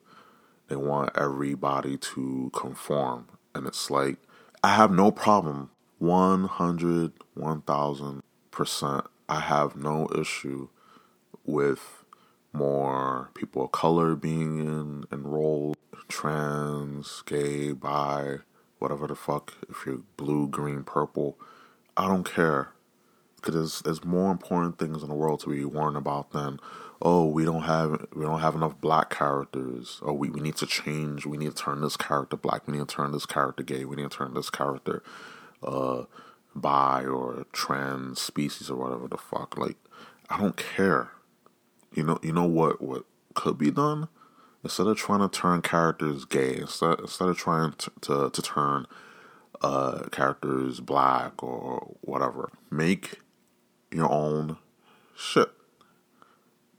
They 0.69 0.76
want 0.78 1.12
everybody 1.15 1.97
to 1.97 2.52
conform. 2.56 3.28
And 3.56 3.67
it's 3.67 3.91
like, 3.91 4.17
I 4.63 4.76
have 4.76 4.91
no 4.91 5.12
problem 5.12 5.71
100, 6.00 7.13
1000%. 7.38 9.08
I 9.30 9.39
have 9.41 9.76
no 9.76 10.10
issue 10.17 10.69
with 11.45 12.06
more 12.54 13.30
people 13.34 13.65
of 13.65 13.71
color 13.71 14.15
being 14.15 14.60
in, 14.60 15.06
enrolled, 15.12 15.78
trans, 16.08 17.24
gay, 17.26 17.71
bi, 17.74 18.38
whatever 18.80 19.08
the 19.08 19.15
fuck, 19.15 19.54
if 19.69 19.86
you're 19.86 20.02
blue, 20.17 20.47
green, 20.47 20.84
purple, 20.84 21.38
I 21.97 22.08
don't 22.08 22.26
care. 22.26 22.69
Because 23.41 23.56
there's, 23.56 23.82
there's 23.82 24.06
more 24.06 24.32
important 24.32 24.77
things 24.77 25.01
in 25.01 25.10
the 25.10 25.15
world 25.15 25.39
to 25.41 25.49
be 25.49 25.65
worrying 25.65 25.95
about 25.95 26.32
than, 26.32 26.60
oh, 27.01 27.25
we 27.25 27.43
don't 27.43 27.63
have 27.63 28.06
we 28.13 28.23
don't 28.23 28.39
have 28.39 28.56
enough 28.56 28.80
black 28.80 29.10
characters. 29.10 29.99
Oh, 30.04 30.13
we, 30.13 30.30
we 30.30 30.39
need 30.39 30.58
to 30.58 30.67
change. 30.67 31.25
We 31.25 31.38
need 31.38 31.56
to 31.56 31.63
turn 31.63 31.82
this 31.82 31.97
character 31.97 32.38
black. 32.38 32.67
We 32.67 32.73
need 32.77 32.88
to 32.88 32.95
turn 32.95 33.12
this 33.12 33.25
character 33.25 33.63
gay. 33.63 33.86
We 33.86 33.95
need 33.95 34.10
to 34.12 34.17
turn 34.17 34.34
this 34.34 34.49
character 34.49 35.04
uh, 35.63 36.04
bi 36.56 37.06
or 37.06 37.45
trans 37.51 38.21
species 38.21 38.69
or 38.69 38.77
whatever 38.77 39.08
the 39.08 39.17
fuck. 39.17 39.58
Like, 39.58 39.77
I 40.30 40.38
don't 40.38 40.58
care. 40.58 41.12
You 41.93 42.04
know, 42.04 42.19
you 42.21 42.32
know 42.32 42.45
what 42.45 42.82
what 42.82 43.06
could 43.34 43.58
be 43.58 43.71
done 43.71 44.08
instead 44.63 44.88
of 44.88 44.97
trying 44.97 45.27
to 45.27 45.30
turn 45.30 45.62
characters 45.62 46.25
gay, 46.25 46.58
instead 46.58 46.99
instead 46.99 47.30
of 47.30 47.38
trying 47.38 47.73
to 47.73 47.91
to, 48.01 48.30
to 48.30 48.41
turn 48.41 48.86
uh, 49.62 50.04
characters 50.12 50.80
black 50.80 51.41
or 51.43 51.95
whatever, 52.01 52.51
make 52.69 53.20
your 53.91 54.12
own 54.12 54.58
shit. 55.15 55.49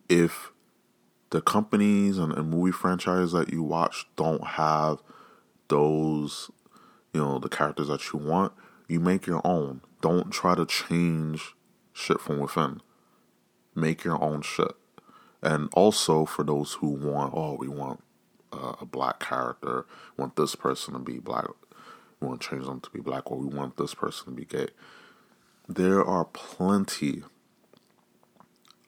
If 0.09 0.53
the 1.31 1.41
companies 1.41 2.19
and, 2.19 2.33
and 2.33 2.51
movie 2.51 2.73
franchises 2.73 3.33
that 3.33 3.53
you 3.53 3.63
watch 3.63 4.07
don't 4.17 4.45
have 4.45 5.03
those, 5.69 6.51
you 7.13 7.21
know, 7.21 7.39
the 7.39 7.49
characters 7.49 7.89
that 7.89 8.13
you 8.13 8.19
want, 8.19 8.53
you 8.89 9.01
make 9.01 9.27
your 9.27 9.41
own. 9.47 9.81
Don't 10.01 10.31
try 10.31 10.55
to 10.55 10.67
change 10.67 11.55
shit 11.93 12.21
from 12.21 12.39
within. 12.39 12.83
Make 13.75 14.05
your 14.05 14.23
own 14.23 14.43
shit 14.43 14.73
and 15.43 15.69
also 15.75 16.25
for 16.25 16.45
those 16.45 16.75
who 16.75 16.89
want, 16.89 17.35
oh, 17.35 17.55
we 17.55 17.69
want 17.69 18.03
uh, 18.53 18.75
a 18.81 18.87
black 18.87 19.19
character, 19.19 19.87
want 20.17 20.37
this 20.37 20.55
person 20.55 20.95
to 20.95 21.01
be 21.01 21.19
black, 21.19 21.47
we 22.21 22.29
want 22.29 22.41
to 22.41 22.49
change 22.49 22.65
them 22.65 22.81
to 22.81 22.91
be 22.91 23.01
black, 23.01 23.31
or 23.31 23.39
we 23.39 23.47
want 23.47 23.77
this 23.77 23.95
person 23.95 24.27
to 24.27 24.31
be 24.31 24.45
gay. 24.45 24.69
There 25.75 26.05
are 26.05 26.27
plenty 26.27 27.23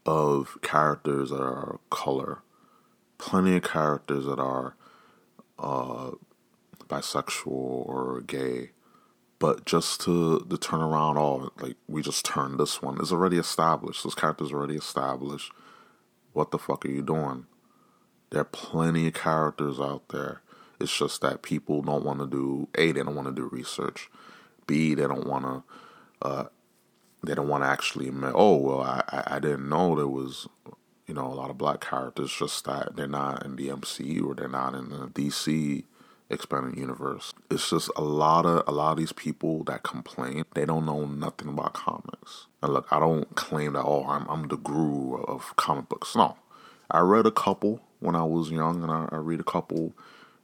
of 0.04 0.58
characters 0.60 1.30
that 1.30 1.40
are 1.40 1.80
color, 1.88 2.42
plenty 3.16 3.56
of 3.56 3.62
characters 3.62 4.26
that 4.26 4.38
are 4.38 4.76
uh, 5.58 6.10
bisexual 6.80 7.46
or 7.46 8.20
gay. 8.26 8.72
But 9.38 9.64
just 9.64 10.02
to, 10.02 10.40
to 10.40 10.58
turn 10.58 10.82
around 10.82 11.16
all 11.16 11.50
like 11.58 11.76
we 11.88 12.02
just 12.02 12.22
turned 12.22 12.60
this 12.60 12.82
one 12.82 13.00
is 13.00 13.12
already 13.12 13.38
established. 13.38 14.04
This 14.04 14.14
character's 14.14 14.52
already 14.52 14.76
established 14.76 15.52
what 16.34 16.50
the 16.50 16.58
fuck 16.58 16.84
are 16.84 16.90
you 16.90 17.00
doing? 17.00 17.46
There 18.28 18.42
are 18.42 18.44
plenty 18.44 19.06
of 19.06 19.14
characters 19.14 19.80
out 19.80 20.08
there. 20.10 20.42
It's 20.78 20.94
just 20.94 21.22
that 21.22 21.40
people 21.40 21.80
don't 21.80 22.04
want 22.04 22.18
to 22.18 22.26
do 22.26 22.68
A, 22.74 22.92
they 22.92 23.02
don't 23.02 23.16
want 23.16 23.28
to 23.28 23.34
do 23.34 23.48
research. 23.48 24.10
B, 24.66 24.94
they 24.94 25.06
don't 25.06 25.26
want 25.26 25.44
to 25.44 25.62
uh, 26.20 26.44
they 27.24 27.34
don't 27.34 27.48
want 27.48 27.64
to 27.64 27.68
actually 27.68 28.08
admit, 28.08 28.32
oh 28.34 28.56
well, 28.56 28.80
I, 28.80 29.24
I 29.26 29.38
didn't 29.38 29.68
know 29.68 29.96
there 29.96 30.08
was 30.08 30.48
you 31.06 31.14
know 31.14 31.26
a 31.26 31.34
lot 31.34 31.50
of 31.50 31.58
black 31.58 31.80
characters. 31.80 32.32
Just 32.32 32.64
that 32.64 32.96
they're 32.96 33.06
not 33.06 33.44
in 33.44 33.56
the 33.56 33.68
MCU 33.68 34.26
or 34.26 34.34
they're 34.34 34.48
not 34.48 34.74
in 34.74 34.90
the 34.90 35.08
DC 35.08 35.84
expanded 36.30 36.76
universe. 36.78 37.32
It's 37.50 37.70
just 37.70 37.90
a 37.96 38.02
lot 38.02 38.46
of 38.46 38.64
a 38.66 38.72
lot 38.72 38.92
of 38.92 38.98
these 38.98 39.12
people 39.12 39.64
that 39.64 39.82
complain. 39.82 40.44
They 40.54 40.64
don't 40.64 40.86
know 40.86 41.06
nothing 41.06 41.48
about 41.48 41.74
comics. 41.74 42.46
And 42.62 42.72
look, 42.72 42.86
I 42.90 42.98
don't 43.00 43.34
claim 43.34 43.74
that 43.74 43.84
oh 43.84 44.04
I'm 44.06 44.26
I'm 44.28 44.48
the 44.48 44.56
guru 44.56 45.22
of 45.22 45.54
comic 45.56 45.88
books. 45.88 46.16
No, 46.16 46.36
I 46.90 47.00
read 47.00 47.26
a 47.26 47.30
couple 47.30 47.80
when 48.00 48.16
I 48.16 48.24
was 48.24 48.50
young, 48.50 48.82
and 48.82 48.92
I, 48.92 49.08
I 49.10 49.16
read 49.16 49.40
a 49.40 49.44
couple, 49.44 49.94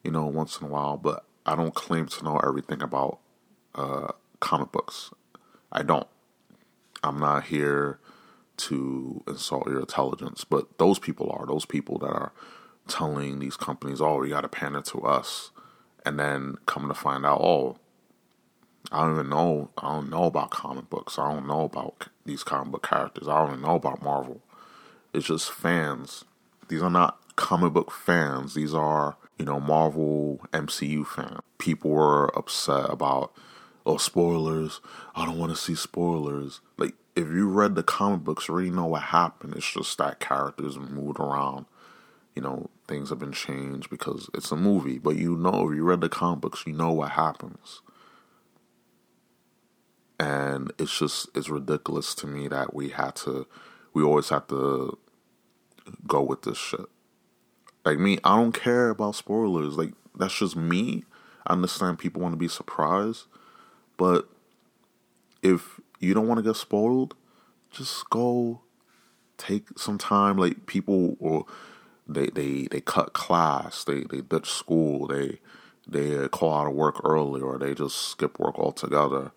you 0.02 0.10
know, 0.10 0.26
once 0.26 0.60
in 0.60 0.66
a 0.66 0.70
while. 0.70 0.96
But 0.96 1.24
I 1.46 1.56
don't 1.56 1.74
claim 1.74 2.06
to 2.06 2.24
know 2.24 2.38
everything 2.38 2.82
about 2.82 3.18
uh, 3.74 4.12
comic 4.40 4.72
books. 4.72 5.10
I 5.72 5.82
don't. 5.82 6.06
I'm 7.02 7.18
not 7.18 7.44
here 7.44 7.98
to 8.58 9.22
insult 9.26 9.68
your 9.68 9.80
intelligence, 9.80 10.44
but 10.44 10.78
those 10.78 10.98
people 10.98 11.30
are 11.30 11.46
those 11.46 11.64
people 11.64 11.98
that 11.98 12.10
are 12.10 12.32
telling 12.88 13.38
these 13.38 13.56
companies, 13.56 14.00
"Oh, 14.00 14.22
you 14.22 14.30
got 14.30 14.42
to 14.42 14.48
pander 14.48 14.82
to 14.82 15.02
us," 15.02 15.50
and 16.04 16.18
then 16.18 16.56
come 16.66 16.88
to 16.88 16.94
find 16.94 17.24
out, 17.24 17.40
oh, 17.40 17.76
I 18.92 19.02
don't 19.02 19.14
even 19.14 19.28
know. 19.28 19.70
I 19.78 19.92
don't 19.92 20.10
know 20.10 20.24
about 20.24 20.50
comic 20.50 20.90
books. 20.90 21.18
I 21.18 21.32
don't 21.32 21.46
know 21.46 21.62
about 21.62 22.08
these 22.24 22.42
comic 22.42 22.72
book 22.72 22.88
characters. 22.88 23.28
I 23.28 23.38
don't 23.38 23.50
even 23.50 23.62
know 23.62 23.76
about 23.76 24.02
Marvel. 24.02 24.40
It's 25.12 25.26
just 25.26 25.50
fans. 25.50 26.24
These 26.68 26.82
are 26.82 26.90
not 26.90 27.20
comic 27.36 27.72
book 27.72 27.90
fans. 27.90 28.54
These 28.54 28.74
are 28.74 29.16
you 29.38 29.44
know 29.44 29.60
Marvel 29.60 30.40
MCU 30.52 31.06
fans. 31.06 31.40
People 31.58 31.90
were 31.90 32.36
upset 32.36 32.90
about 32.90 33.32
oh 33.86 33.96
spoilers. 33.96 34.80
I 35.14 35.24
don't 35.24 35.38
want 35.38 35.50
to 35.52 35.56
see 35.56 35.74
spoilers. 35.74 36.60
Like 36.76 36.94
if 37.16 37.28
you 37.28 37.48
read 37.48 37.74
the 37.74 37.82
comic 37.82 38.20
books, 38.20 38.48
you 38.48 38.54
already 38.54 38.70
know 38.70 38.86
what 38.86 39.02
happened. 39.02 39.54
It's 39.56 39.72
just 39.72 39.98
that 39.98 40.20
characters 40.20 40.78
moved 40.78 41.18
around 41.20 41.66
you 42.34 42.42
know, 42.42 42.70
things 42.86 43.10
have 43.10 43.18
been 43.18 43.32
changed 43.32 43.90
because 43.90 44.30
it's 44.34 44.52
a 44.52 44.56
movie. 44.56 44.98
But 44.98 45.16
you 45.16 45.36
know, 45.36 45.68
if 45.68 45.76
you 45.76 45.84
read 45.84 46.00
the 46.00 46.08
comic 46.08 46.40
books, 46.40 46.64
you 46.66 46.72
know 46.72 46.92
what 46.92 47.10
happens. 47.12 47.82
And 50.18 50.72
it's 50.78 50.98
just, 50.98 51.28
it's 51.34 51.48
ridiculous 51.48 52.14
to 52.16 52.26
me 52.26 52.48
that 52.48 52.74
we 52.74 52.90
had 52.90 53.16
to, 53.16 53.46
we 53.94 54.02
always 54.02 54.28
have 54.28 54.46
to 54.48 54.98
go 56.06 56.22
with 56.22 56.42
this 56.42 56.58
shit. 56.58 56.86
Like 57.84 57.98
me, 57.98 58.18
I 58.22 58.36
don't 58.36 58.52
care 58.52 58.90
about 58.90 59.16
spoilers. 59.16 59.76
Like, 59.76 59.92
that's 60.14 60.38
just 60.38 60.56
me. 60.56 61.04
I 61.46 61.54
understand 61.54 61.98
people 61.98 62.20
want 62.20 62.34
to 62.34 62.38
be 62.38 62.48
surprised. 62.48 63.24
But 64.00 64.30
if 65.42 65.78
you 65.98 66.14
don't 66.14 66.26
want 66.26 66.38
to 66.38 66.42
get 66.42 66.56
spoiled, 66.56 67.14
just 67.70 68.08
go 68.08 68.62
take 69.36 69.78
some 69.78 69.98
time. 69.98 70.38
Like, 70.38 70.64
people 70.64 71.18
or 71.20 71.44
they 72.08 72.28
they 72.28 72.66
they 72.70 72.80
cut 72.80 73.12
class, 73.12 73.84
they 73.84 74.04
they 74.04 74.22
ditch 74.22 74.50
school, 74.50 75.06
they 75.06 75.38
they 75.86 76.28
call 76.28 76.54
out 76.54 76.66
of 76.66 76.72
work 76.72 76.98
early, 77.04 77.42
or 77.42 77.58
they 77.58 77.74
just 77.74 77.96
skip 78.08 78.38
work 78.38 78.58
altogether. 78.58 79.32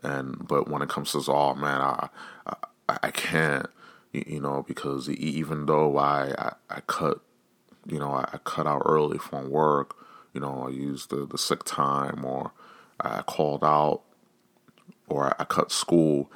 And 0.00 0.46
but 0.46 0.68
when 0.68 0.80
it 0.80 0.88
comes 0.88 1.10
to 1.10 1.24
oh 1.32 1.54
man, 1.56 1.80
I 1.80 2.08
I, 2.46 2.98
I 3.08 3.10
can't, 3.10 3.66
you 4.12 4.40
know, 4.40 4.62
because 4.62 5.10
even 5.10 5.66
though 5.66 5.98
I 5.98 6.34
I, 6.38 6.52
I 6.70 6.80
cut, 6.86 7.18
you 7.84 7.98
know, 7.98 8.12
I, 8.12 8.28
I 8.32 8.38
cut 8.44 8.68
out 8.68 8.82
early 8.86 9.18
from 9.18 9.50
work, 9.50 9.96
you 10.32 10.40
know, 10.40 10.66
I 10.68 10.70
use 10.70 11.06
the 11.06 11.26
the 11.26 11.36
sick 11.36 11.64
time, 11.64 12.24
or 12.24 12.52
I 13.04 13.22
called 13.22 13.64
out, 13.64 14.02
or 15.08 15.34
I 15.40 15.44
cut 15.44 15.70
school. 15.72 16.30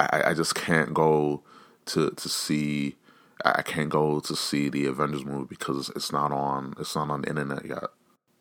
I 0.00 0.22
I 0.26 0.34
just 0.34 0.54
can't 0.54 0.94
go 0.94 1.42
to 1.86 2.10
to 2.10 2.28
see 2.28 2.96
I 3.44 3.62
can't 3.62 3.88
go 3.88 4.20
to 4.20 4.36
see 4.36 4.68
the 4.68 4.86
Avengers 4.86 5.24
movie 5.24 5.46
because 5.48 5.90
it's 5.90 6.12
not 6.12 6.32
on 6.32 6.74
it's 6.78 6.96
not 6.96 7.10
on 7.10 7.22
the 7.22 7.28
internet 7.28 7.64
yet. 7.64 7.84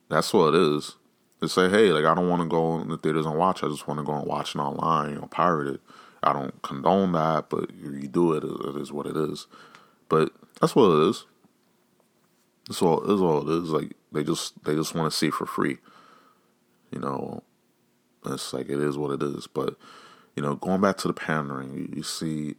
That's 0.09 0.33
what 0.33 0.53
it 0.53 0.61
is. 0.61 0.95
They 1.39 1.47
say, 1.47 1.69
hey, 1.69 1.91
like 1.91 2.05
I 2.05 2.15
don't 2.15 2.29
want 2.29 2.41
to 2.41 2.47
go 2.47 2.79
in 2.79 2.89
the 2.89 2.97
theaters 2.97 3.25
and 3.25 3.37
watch. 3.37 3.63
I 3.63 3.67
just 3.67 3.87
want 3.87 3.99
to 3.99 4.03
go 4.03 4.13
and 4.13 4.25
watch 4.25 4.55
it 4.55 4.59
online, 4.59 5.11
you 5.11 5.15
know, 5.15 5.27
pirate 5.27 5.75
it. 5.75 5.81
I 6.23 6.33
don't 6.33 6.61
condone 6.63 7.11
that, 7.11 7.49
but 7.49 7.69
you 7.75 8.07
do 8.07 8.33
it. 8.33 8.43
It 8.43 8.81
is 8.81 8.91
what 8.91 9.05
it 9.05 9.15
is. 9.15 9.45
But 10.09 10.31
that's 10.59 10.75
what 10.75 10.89
it 10.89 11.09
is. 11.09 11.25
That's 12.67 12.81
all. 12.81 13.01
That's 13.01 13.21
all 13.21 13.47
it 13.47 13.63
is. 13.63 13.69
Like 13.69 13.93
they 14.11 14.23
just 14.23 14.63
they 14.63 14.73
just 14.73 14.95
want 14.95 15.11
to 15.11 15.17
see 15.17 15.29
for 15.29 15.45
free. 15.45 15.77
You 16.91 16.99
know, 16.99 17.43
it's 18.33 18.53
like 18.53 18.69
it 18.69 18.79
is 18.81 18.97
what 18.97 19.11
it 19.11 19.23
is. 19.23 19.47
But 19.47 19.75
you 20.35 20.43
know, 20.43 20.55
going 20.55 20.81
back 20.81 20.97
to 20.99 21.07
the 21.09 21.13
pandering, 21.13 21.93
you, 21.95 22.03
see 22.03 22.55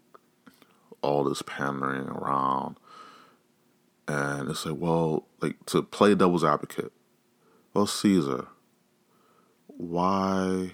all 1.03 1.25
this 1.25 1.43
pandering 1.43 2.09
around 2.09 2.77
And 4.09 4.51
it's 4.51 4.67
like, 4.67 4.77
well, 4.79 5.27
like 5.41 5.65
to 5.67 5.83
play 5.83 6.15
devil's 6.15 6.45
advocate, 6.45 6.93
well, 7.75 7.87
Caesar, 7.87 8.49
why, 9.67 10.73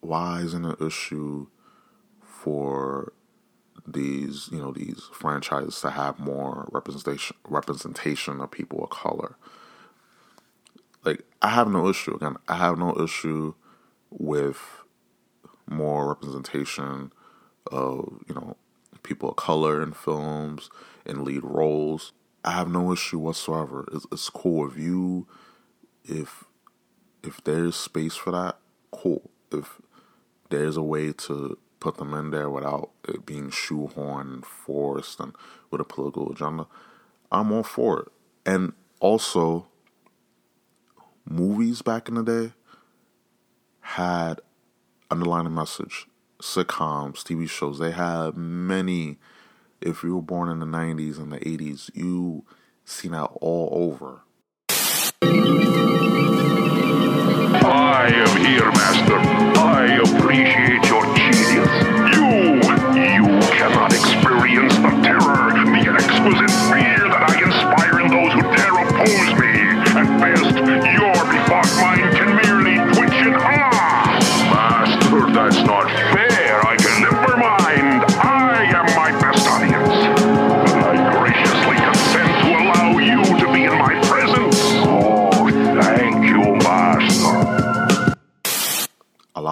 why 0.00 0.40
isn't 0.42 0.64
an 0.64 0.76
issue 0.86 1.48
for 2.22 3.12
these, 3.86 4.48
you 4.52 4.58
know, 4.60 4.72
these 4.72 5.02
franchises 5.12 5.80
to 5.82 5.90
have 5.90 6.18
more 6.18 6.68
representation 6.72 7.36
representation 7.48 8.40
of 8.40 8.50
people 8.50 8.84
of 8.84 8.90
color? 8.90 9.36
Like, 11.04 11.24
I 11.42 11.50
have 11.50 11.68
no 11.68 11.88
issue. 11.88 12.14
Again, 12.16 12.36
I 12.48 12.56
have 12.56 12.78
no 12.78 12.96
issue 13.02 13.54
with 14.10 14.58
more 15.66 16.08
representation 16.08 17.12
of, 17.70 18.22
you 18.28 18.34
know, 18.34 18.56
people 19.02 19.30
of 19.30 19.36
color 19.36 19.82
in 19.82 19.92
films 19.92 20.70
in 21.06 21.24
lead 21.24 21.44
roles. 21.44 22.12
I 22.44 22.52
have 22.52 22.70
no 22.70 22.92
issue 22.92 23.18
whatsoever. 23.18 23.86
It's, 23.92 24.06
it's 24.12 24.30
cool 24.30 24.68
if 24.68 24.76
you 24.76 25.26
if 26.04 26.44
if 27.22 27.42
there's 27.44 27.76
space 27.76 28.16
for 28.16 28.30
that, 28.32 28.56
cool. 28.90 29.30
If 29.52 29.80
there's 30.48 30.76
a 30.76 30.82
way 30.82 31.12
to 31.12 31.58
put 31.80 31.96
them 31.96 32.14
in 32.14 32.30
there 32.30 32.48
without 32.48 32.90
it 33.08 33.26
being 33.26 33.50
shoehorned 33.50 34.34
and 34.34 34.46
forced 34.46 35.20
and 35.20 35.34
with 35.70 35.80
a 35.80 35.84
political 35.84 36.30
agenda, 36.30 36.66
I'm 37.30 37.52
all 37.52 37.62
for 37.62 38.00
it. 38.00 38.08
And 38.46 38.72
also, 39.00 39.66
movies 41.24 41.82
back 41.82 42.08
in 42.08 42.14
the 42.14 42.22
day 42.22 42.52
had 43.90 44.40
underlying 45.10 45.52
message. 45.52 46.06
Sitcoms, 46.40 47.24
TV 47.24 47.48
shows, 47.50 47.78
they 47.78 47.90
had 47.90 48.36
many. 48.36 49.18
If 49.80 50.02
you 50.02 50.14
were 50.14 50.22
born 50.22 50.48
in 50.48 50.60
the 50.60 50.66
90s 50.66 51.18
and 51.18 51.32
the 51.32 51.38
80s, 51.38 51.90
you 51.94 52.44
seen 52.84 53.12
that 53.12 53.30
all 53.40 53.68
over. 53.72 54.20
I 57.62 58.10
am 58.14 58.44
here, 58.44 58.70
Master. 58.72 59.39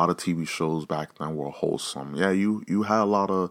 Lot 0.09 0.27
of 0.27 0.35
TV 0.35 0.49
shows 0.49 0.87
back 0.87 1.19
then 1.19 1.37
were 1.37 1.51
wholesome. 1.51 2.15
Yeah, 2.15 2.31
you 2.31 2.65
you 2.67 2.85
had 2.85 3.01
a 3.01 3.05
lot 3.05 3.31
of 3.31 3.51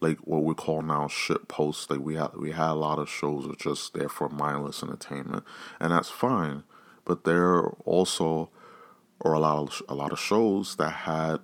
like 0.00 0.18
what 0.18 0.44
we 0.44 0.54
call 0.54 0.82
now 0.82 1.08
shit 1.08 1.48
posts. 1.48 1.90
Like 1.90 2.00
we 2.00 2.14
had 2.14 2.34
we 2.34 2.52
had 2.52 2.70
a 2.70 2.74
lot 2.74 2.98
of 2.98 3.08
shows 3.08 3.46
that 3.46 3.58
just 3.58 3.94
there 3.94 4.08
for 4.08 4.28
mindless 4.28 4.82
entertainment, 4.82 5.44
and 5.80 5.92
that's 5.92 6.10
fine. 6.10 6.62
But 7.04 7.24
there 7.24 7.68
also 7.84 8.50
are 9.22 9.34
a 9.34 9.40
lot 9.40 9.58
of 9.58 9.82
a 9.88 9.94
lot 9.94 10.12
of 10.12 10.20
shows 10.20 10.76
that 10.76 10.90
had 10.90 11.38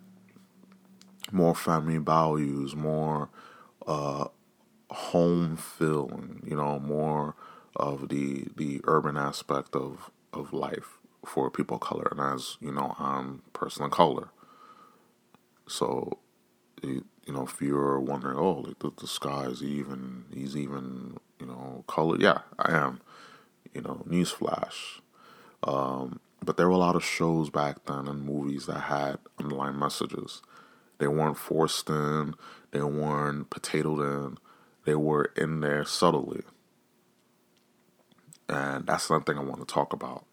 more 1.33 1.55
family 1.55 1.99
values, 1.99 2.77
more 2.77 3.31
uh, 3.87 4.27
home 4.91 5.57
feeling. 5.57 6.43
You 6.47 6.57
know, 6.57 6.79
more 6.79 7.35
of 7.75 8.09
the 8.09 8.47
the 8.57 8.81
urban 8.85 9.17
aspect 9.17 9.75
of 9.75 10.11
of 10.33 10.53
life 10.53 10.99
for 11.27 11.51
people 11.51 11.77
of 11.77 11.81
color. 11.81 12.09
And 12.13 12.21
as 12.21 12.57
you 12.61 12.71
know, 12.71 12.95
I'm 13.01 13.43
person 13.53 13.85
of 13.85 13.91
color. 13.91 14.29
So, 15.67 16.19
you, 16.83 17.05
know, 17.29 17.45
if 17.45 17.61
you're 17.61 17.99
wondering, 18.01 18.39
oh, 18.39 18.65
like 18.67 18.79
the, 18.81 18.91
the 19.01 19.07
sky 19.07 19.45
is 19.45 19.63
even, 19.63 20.25
he's 20.33 20.57
even, 20.57 21.17
you 21.41 21.47
know, 21.47 21.85
colored. 21.87 22.21
Yeah, 22.21 22.41
I 22.59 22.77
am. 22.77 23.01
You 23.73 23.83
know, 23.83 24.05
newsflash. 24.09 25.01
Um, 25.63 26.21
but 26.45 26.57
there 26.57 26.67
were 26.69 26.75
a 26.75 26.79
lot 26.79 26.97
of 26.97 27.05
shows 27.05 27.51
back 27.51 27.85
then 27.87 28.07
and 28.07 28.25
movies 28.25 28.67
that 28.67 28.81
had 28.81 29.19
underlying 29.39 29.79
messages. 29.79 30.43
They 30.99 31.09
weren't 31.09 31.39
forced 31.39 31.89
in. 31.89 32.35
They 32.71 32.83
weren't 32.83 33.51
potatoed 33.51 34.27
in. 34.27 34.39
They 34.85 34.95
were 34.95 35.33
in 35.37 35.61
there 35.61 35.85
subtly. 35.85 36.43
And 38.49 38.87
that's 38.87 39.09
another 39.09 39.25
thing 39.25 39.39
I 39.39 39.43
want 39.43 39.67
to 39.67 39.73
talk 39.73 39.93
about. 39.93 40.27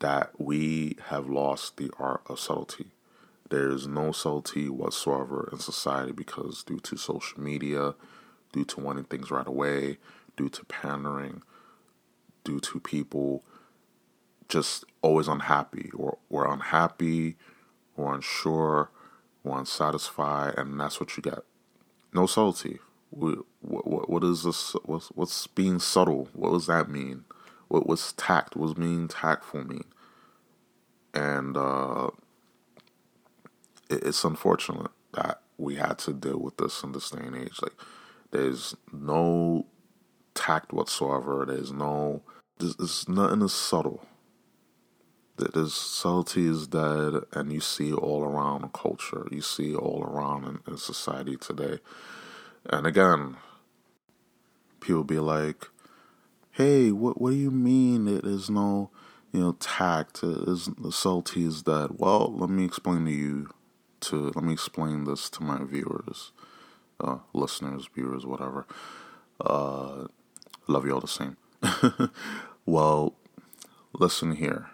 That 0.00 0.32
we 0.38 0.96
have 1.06 1.28
lost 1.28 1.76
the 1.76 1.90
art 1.98 2.22
of 2.26 2.38
subtlety. 2.38 2.86
There's 3.50 3.88
no 3.88 4.12
subtlety 4.12 4.68
whatsoever 4.68 5.48
in 5.52 5.58
society 5.58 6.12
because 6.12 6.62
due 6.62 6.78
to 6.80 6.96
social 6.96 7.40
media, 7.40 7.94
due 8.52 8.64
to 8.64 8.80
wanting 8.80 9.04
things 9.04 9.30
right 9.30 9.46
away, 9.46 9.98
due 10.36 10.48
to 10.48 10.64
pandering, 10.66 11.42
due 12.44 12.60
to 12.60 12.80
people 12.80 13.44
just 14.48 14.84
always 15.02 15.28
unhappy 15.28 15.90
or 15.94 16.18
or 16.28 16.52
unhappy 16.52 17.36
or 17.96 18.14
unsure 18.14 18.90
or 19.44 19.58
unsatisfied, 19.58 20.54
and 20.56 20.78
that's 20.78 21.00
what 21.00 21.16
you 21.16 21.22
get. 21.22 21.40
No 22.12 22.26
subtlety. 22.26 22.78
What, 23.10 23.38
what, 23.60 24.08
what 24.08 24.22
is 24.24 24.44
this? 24.44 24.74
What's, 24.84 25.08
what's 25.08 25.46
being 25.48 25.80
subtle? 25.80 26.28
What 26.32 26.52
does 26.52 26.66
that 26.66 26.88
mean? 26.88 27.24
What 27.68 27.86
was 27.86 28.12
tact? 28.12 28.54
What 28.54 28.66
does 28.68 28.74
being 28.74 29.08
tactful 29.08 29.64
mean? 29.64 29.84
And 31.12 31.56
uh, 31.56 32.10
it's 33.90 34.24
unfortunate 34.24 34.90
that 35.14 35.42
we 35.58 35.76
had 35.76 35.98
to 36.00 36.14
deal 36.14 36.38
with 36.38 36.58
this 36.58 36.82
in 36.84 36.92
this 36.92 37.10
day 37.10 37.22
and 37.24 37.36
age. 37.36 37.60
Like, 37.62 37.74
there's 38.32 38.76
no 38.92 39.66
tact 40.34 40.72
whatsoever. 40.72 41.44
There's 41.46 41.72
no. 41.72 42.22
There's, 42.58 42.76
there's 42.76 43.08
nothing 43.08 43.42
as 43.42 43.52
subtle. 43.52 44.06
There's 45.36 45.74
subtlety 45.74 46.46
is 46.46 46.66
dead, 46.68 47.14
and 47.32 47.52
you 47.52 47.60
see 47.60 47.92
all 47.92 48.24
around 48.24 48.72
culture. 48.72 49.26
You 49.30 49.42
see 49.42 49.74
all 49.74 50.04
around 50.04 50.44
in, 50.46 50.60
in 50.72 50.78
society 50.78 51.36
today. 51.36 51.80
And 52.66 52.86
again, 52.86 53.36
people 54.80 55.04
be 55.04 55.18
like, 55.20 55.68
"Hey, 56.52 56.92
what 56.92 57.20
what 57.20 57.30
do 57.30 57.36
you 57.36 57.50
mean 57.50 58.08
It 58.08 58.24
is 58.24 58.50
no, 58.50 58.90
you 59.32 59.40
know, 59.40 59.52
tact? 59.60 60.22
Is 60.24 60.66
the 60.78 60.92
subtlety 60.92 61.44
is 61.44 61.62
dead?" 61.62 61.92
Well, 61.98 62.32
let 62.36 62.50
me 62.50 62.64
explain 62.64 63.06
to 63.06 63.12
you. 63.12 63.50
To 64.00 64.32
let 64.34 64.44
me 64.44 64.52
explain 64.52 65.04
this 65.04 65.28
to 65.30 65.42
my 65.42 65.62
viewers, 65.64 66.32
uh, 66.98 67.18
listeners, 67.32 67.88
viewers, 67.94 68.24
whatever. 68.24 68.66
Uh, 69.40 70.06
love 70.66 70.86
you 70.86 70.92
all 70.92 71.00
the 71.00 71.08
same. 71.08 71.36
well, 72.66 73.14
listen 73.92 74.36
here. 74.36 74.70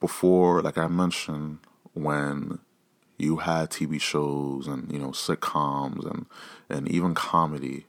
Before, 0.00 0.62
like 0.62 0.78
I 0.78 0.86
mentioned, 0.86 1.58
when 1.92 2.60
you 3.20 3.36
had 3.36 3.70
TV 3.70 4.00
shows 4.00 4.66
and 4.66 4.90
you 4.90 4.98
know 4.98 5.10
sitcoms 5.10 6.10
and 6.10 6.26
and 6.68 6.88
even 6.88 7.14
comedy 7.14 7.86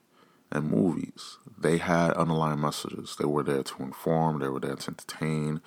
and 0.52 0.70
movies. 0.70 1.38
They 1.58 1.78
had 1.78 2.12
underlying 2.14 2.60
messages. 2.60 3.16
They 3.18 3.26
were 3.26 3.44
there 3.44 3.64
to 3.64 3.84
inform. 3.84 4.40
They 4.40 4.50
were 4.50 4.60
there 4.60 4.76
to 4.76 4.90
entertain. 4.90 5.62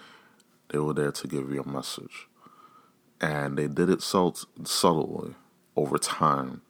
They 0.69 0.79
were 0.79 0.93
there 0.93 1.13
to 1.13 1.27
give 1.27 1.51
you 1.51 1.63
a 1.63 1.69
message, 1.69 2.29
and 3.21 3.59
they 3.59 3.69
did 3.69 3.89
it 3.89 4.03
so 4.03 4.35
subtly 4.65 5.35
over 5.77 5.99
time. 5.99 6.63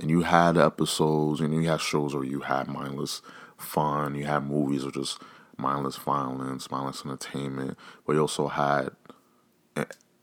And 0.00 0.10
you 0.10 0.22
had 0.22 0.56
episodes, 0.56 1.40
and 1.40 1.52
you 1.54 1.68
had 1.68 1.80
shows 1.80 2.14
where 2.14 2.24
you 2.24 2.40
had 2.40 2.68
mindless 2.68 3.20
fun. 3.56 4.14
You 4.14 4.26
had 4.26 4.44
movies 4.44 4.84
or 4.84 4.90
just 4.90 5.20
mindless 5.56 5.96
violence, 5.96 6.70
mindless 6.70 7.04
entertainment. 7.04 7.76
But 8.06 8.14
you 8.14 8.20
also 8.20 8.48
had 8.48 8.90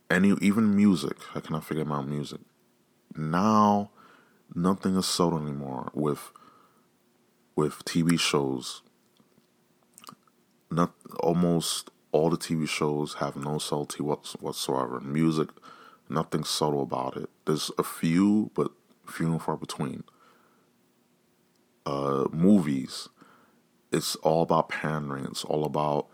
any 0.09 0.33
even 0.41 0.75
music. 0.75 1.17
I 1.33 1.41
cannot 1.41 1.65
forget 1.65 1.85
about 1.85 2.07
music. 2.07 2.39
Now, 3.15 3.91
nothing 4.53 4.95
is 4.95 5.05
subtle 5.05 5.41
anymore 5.41 5.91
with 5.93 6.31
with 7.55 7.83
TV 7.85 8.19
shows. 8.19 8.81
Not 10.69 10.93
almost 11.19 11.89
all 12.15 12.29
the 12.29 12.37
TV 12.37 12.65
shows 12.65 13.15
have 13.15 13.35
no 13.35 13.57
subtlety 13.57 14.01
whatsoever. 14.01 15.01
Music, 15.01 15.49
nothing 16.07 16.45
subtle 16.45 16.81
about 16.81 17.17
it. 17.17 17.29
There's 17.43 17.71
a 17.77 17.83
few, 17.83 18.51
but 18.53 18.71
few 19.05 19.33
and 19.33 19.41
far 19.41 19.57
between. 19.57 20.05
Uh, 21.85 22.23
movies, 22.31 23.09
it's 23.91 24.15
all 24.17 24.43
about 24.43 24.69
pandering. 24.69 25.25
It's 25.25 25.43
all 25.43 25.65
about 25.65 26.07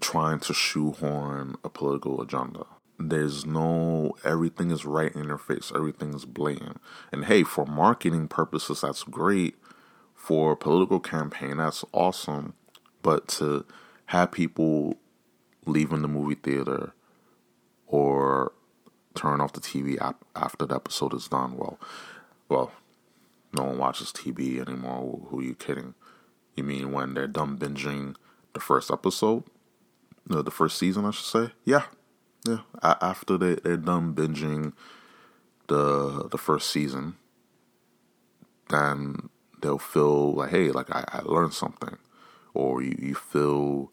trying 0.00 0.38
to 0.38 0.54
shoehorn 0.54 1.56
a 1.64 1.68
political 1.68 2.22
agenda. 2.22 2.66
There's 3.00 3.44
no 3.44 4.14
everything 4.24 4.70
is 4.70 4.84
right 4.84 5.12
in 5.12 5.24
your 5.24 5.38
face. 5.38 5.72
Everything 5.74 6.14
is 6.14 6.24
blatant. 6.24 6.80
And 7.10 7.24
hey, 7.24 7.42
for 7.42 7.66
marketing 7.66 8.28
purposes, 8.28 8.82
that's 8.82 9.02
great. 9.02 9.56
For 10.14 10.54
political 10.54 11.00
campaign, 11.00 11.56
that's 11.56 11.84
awesome. 11.92 12.54
But 13.02 13.26
to 13.38 13.66
have 14.06 14.30
people 14.30 14.96
leaving 15.66 16.02
the 16.02 16.08
movie 16.08 16.34
theater 16.34 16.94
or 17.86 18.52
turn 19.14 19.40
off 19.40 19.52
the 19.52 19.60
TV 19.60 19.96
after 20.34 20.66
the 20.66 20.74
episode 20.74 21.14
is 21.14 21.28
done, 21.28 21.56
well, 21.56 21.78
well, 22.48 22.72
no 23.52 23.64
one 23.64 23.78
watches 23.78 24.12
TV 24.12 24.60
anymore. 24.66 25.20
Who 25.28 25.40
are 25.40 25.42
you 25.42 25.54
kidding? 25.54 25.94
You 26.56 26.64
mean 26.64 26.92
when 26.92 27.14
they're 27.14 27.26
done 27.26 27.58
binging 27.58 28.16
the 28.52 28.60
first 28.60 28.90
episode, 28.90 29.44
no, 30.28 30.42
the 30.42 30.50
first 30.50 30.78
season, 30.78 31.04
I 31.04 31.10
should 31.10 31.26
say? 31.26 31.52
Yeah, 31.64 31.84
yeah. 32.46 32.60
After 32.82 33.36
they 33.36 33.56
they're 33.56 33.76
done 33.76 34.14
binging 34.14 34.72
the 35.68 36.28
the 36.30 36.38
first 36.38 36.70
season, 36.70 37.16
then 38.70 39.28
they'll 39.60 39.78
feel 39.78 40.34
like, 40.34 40.50
hey, 40.50 40.70
like 40.70 40.90
I, 40.90 41.04
I 41.08 41.20
learned 41.24 41.54
something, 41.54 41.98
or 42.54 42.82
you 42.82 42.96
you 42.98 43.14
feel 43.14 43.92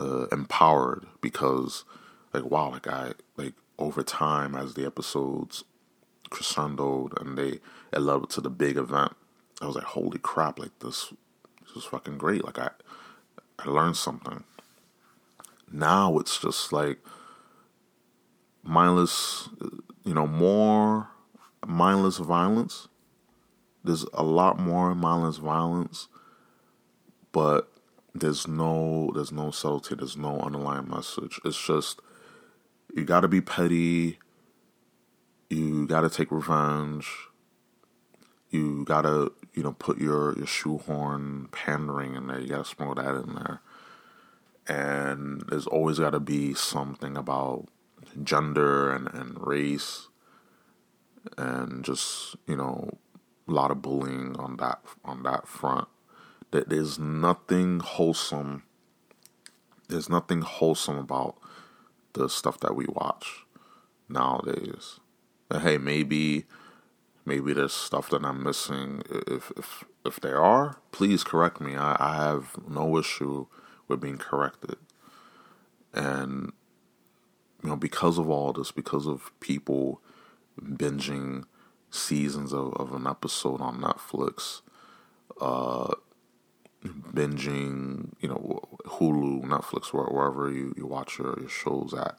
uh, 0.00 0.26
empowered 0.32 1.06
because 1.20 1.84
like 2.32 2.44
wow, 2.44 2.70
like 2.70 2.86
I 2.88 3.12
like 3.36 3.54
over 3.78 4.02
time 4.02 4.54
as 4.54 4.74
the 4.74 4.86
episodes 4.86 5.64
crescendoed 6.30 7.20
and 7.20 7.36
they 7.36 7.60
it 7.92 8.00
led 8.00 8.28
to 8.30 8.40
the 8.40 8.50
big 8.50 8.76
event. 8.76 9.12
I 9.60 9.66
was 9.66 9.76
like, 9.76 9.84
holy 9.84 10.18
crap! 10.18 10.58
Like 10.58 10.78
this, 10.80 11.12
this 11.66 11.76
is 11.76 11.84
fucking 11.84 12.18
great. 12.18 12.44
Like 12.44 12.58
I, 12.58 12.70
I 13.58 13.68
learned 13.68 13.96
something. 13.96 14.44
Now 15.70 16.18
it's 16.18 16.38
just 16.38 16.72
like 16.72 16.98
mindless, 18.62 19.48
you 20.04 20.14
know, 20.14 20.26
more 20.26 21.08
mindless 21.66 22.18
violence. 22.18 22.88
There's 23.84 24.04
a 24.14 24.22
lot 24.22 24.58
more 24.58 24.94
mindless 24.94 25.38
violence, 25.38 26.08
but 27.32 27.71
there's 28.14 28.46
no 28.46 29.10
there's 29.14 29.32
no 29.32 29.50
subtlety. 29.50 29.94
There's 29.94 30.16
no 30.16 30.40
underlying 30.40 30.88
message. 30.88 31.40
It's 31.44 31.62
just 31.62 32.00
you 32.94 33.04
got 33.04 33.20
to 33.20 33.28
be 33.28 33.40
petty. 33.40 34.18
You 35.48 35.86
got 35.86 36.02
to 36.02 36.10
take 36.10 36.30
revenge. 36.30 37.08
You 38.50 38.84
got 38.84 39.02
to 39.02 39.32
you 39.54 39.62
know 39.62 39.72
put 39.72 39.98
your 39.98 40.36
your 40.36 40.46
shoehorn 40.46 41.48
pandering 41.52 42.14
in 42.14 42.26
there. 42.26 42.40
You 42.40 42.48
got 42.48 42.66
to 42.66 42.74
throw 42.74 42.94
that 42.94 43.14
in 43.14 43.34
there. 43.34 43.60
And 44.68 45.42
there's 45.48 45.66
always 45.66 45.98
got 45.98 46.10
to 46.10 46.20
be 46.20 46.54
something 46.54 47.16
about 47.16 47.66
gender 48.22 48.92
and, 48.92 49.08
and 49.12 49.44
race 49.44 50.08
and 51.38 51.84
just 51.84 52.36
you 52.46 52.56
know 52.56 52.98
a 53.48 53.52
lot 53.52 53.70
of 53.70 53.80
bullying 53.82 54.36
on 54.36 54.56
that 54.58 54.80
on 55.04 55.22
that 55.22 55.46
front 55.46 55.88
that 56.52 56.68
there's 56.68 56.98
nothing 56.98 57.80
wholesome 57.80 58.62
there's 59.88 60.08
nothing 60.08 60.40
wholesome 60.40 60.96
about 60.96 61.36
the 62.14 62.28
stuff 62.28 62.58
that 62.60 62.74
we 62.74 62.86
watch 62.86 63.44
nowadays. 64.08 65.00
Hey 65.50 65.76
maybe 65.76 66.46
maybe 67.24 67.52
there's 67.52 67.74
stuff 67.74 68.08
that 68.10 68.24
i'm 68.24 68.42
missing. 68.42 69.02
If 69.10 69.52
if 69.56 69.84
if 70.04 70.20
there 70.20 70.40
are 70.40 70.78
please 70.92 71.24
correct 71.24 71.60
me. 71.60 71.76
I, 71.76 71.96
I 71.98 72.16
have 72.24 72.56
no 72.68 72.96
issue 72.98 73.46
with 73.88 74.00
being 74.00 74.18
corrected. 74.18 74.76
And 75.92 76.52
you 77.62 77.68
know, 77.68 77.76
because 77.76 78.18
of 78.18 78.28
all 78.28 78.52
this, 78.52 78.72
because 78.72 79.06
of 79.06 79.30
people 79.40 80.00
binging 80.60 81.44
seasons 81.90 82.52
of, 82.52 82.72
of 82.74 82.92
an 82.92 83.06
episode 83.06 83.60
on 83.60 83.80
Netflix, 83.80 84.62
uh, 85.40 85.94
binging, 86.84 88.12
you 88.20 88.28
know, 88.28 88.60
Hulu, 88.86 89.44
Netflix, 89.44 89.92
wherever 89.92 90.50
you, 90.50 90.74
you 90.76 90.86
watch 90.86 91.18
your, 91.18 91.38
your 91.38 91.48
shows 91.48 91.94
at, 91.94 92.18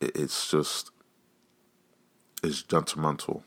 it, 0.00 0.12
it's 0.14 0.50
just, 0.50 0.90
it's 2.42 2.62
detrimental. 2.62 3.44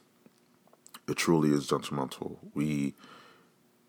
It 1.08 1.18
truly 1.18 1.52
is 1.52 1.68
detrimental. 1.68 2.39
We, 2.54 2.96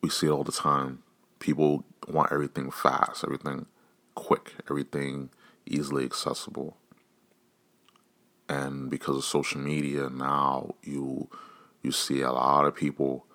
we 0.02 0.10
see 0.10 0.26
it 0.26 0.30
all 0.30 0.44
the 0.44 0.52
time. 0.52 1.02
People 1.38 1.84
want 2.08 2.32
everything 2.32 2.70
fast, 2.70 3.24
everything 3.24 3.66
quick, 4.14 4.54
everything 4.70 5.30
easily 5.66 6.04
accessible. 6.04 6.76
And 8.48 8.88
because 8.90 9.16
of 9.16 9.24
social 9.24 9.60
media 9.60 10.08
now 10.08 10.74
you 10.82 11.28
you 11.82 11.92
see 11.92 12.20
a 12.20 12.32
lot 12.32 12.64
of 12.64 12.74
people 12.74 13.25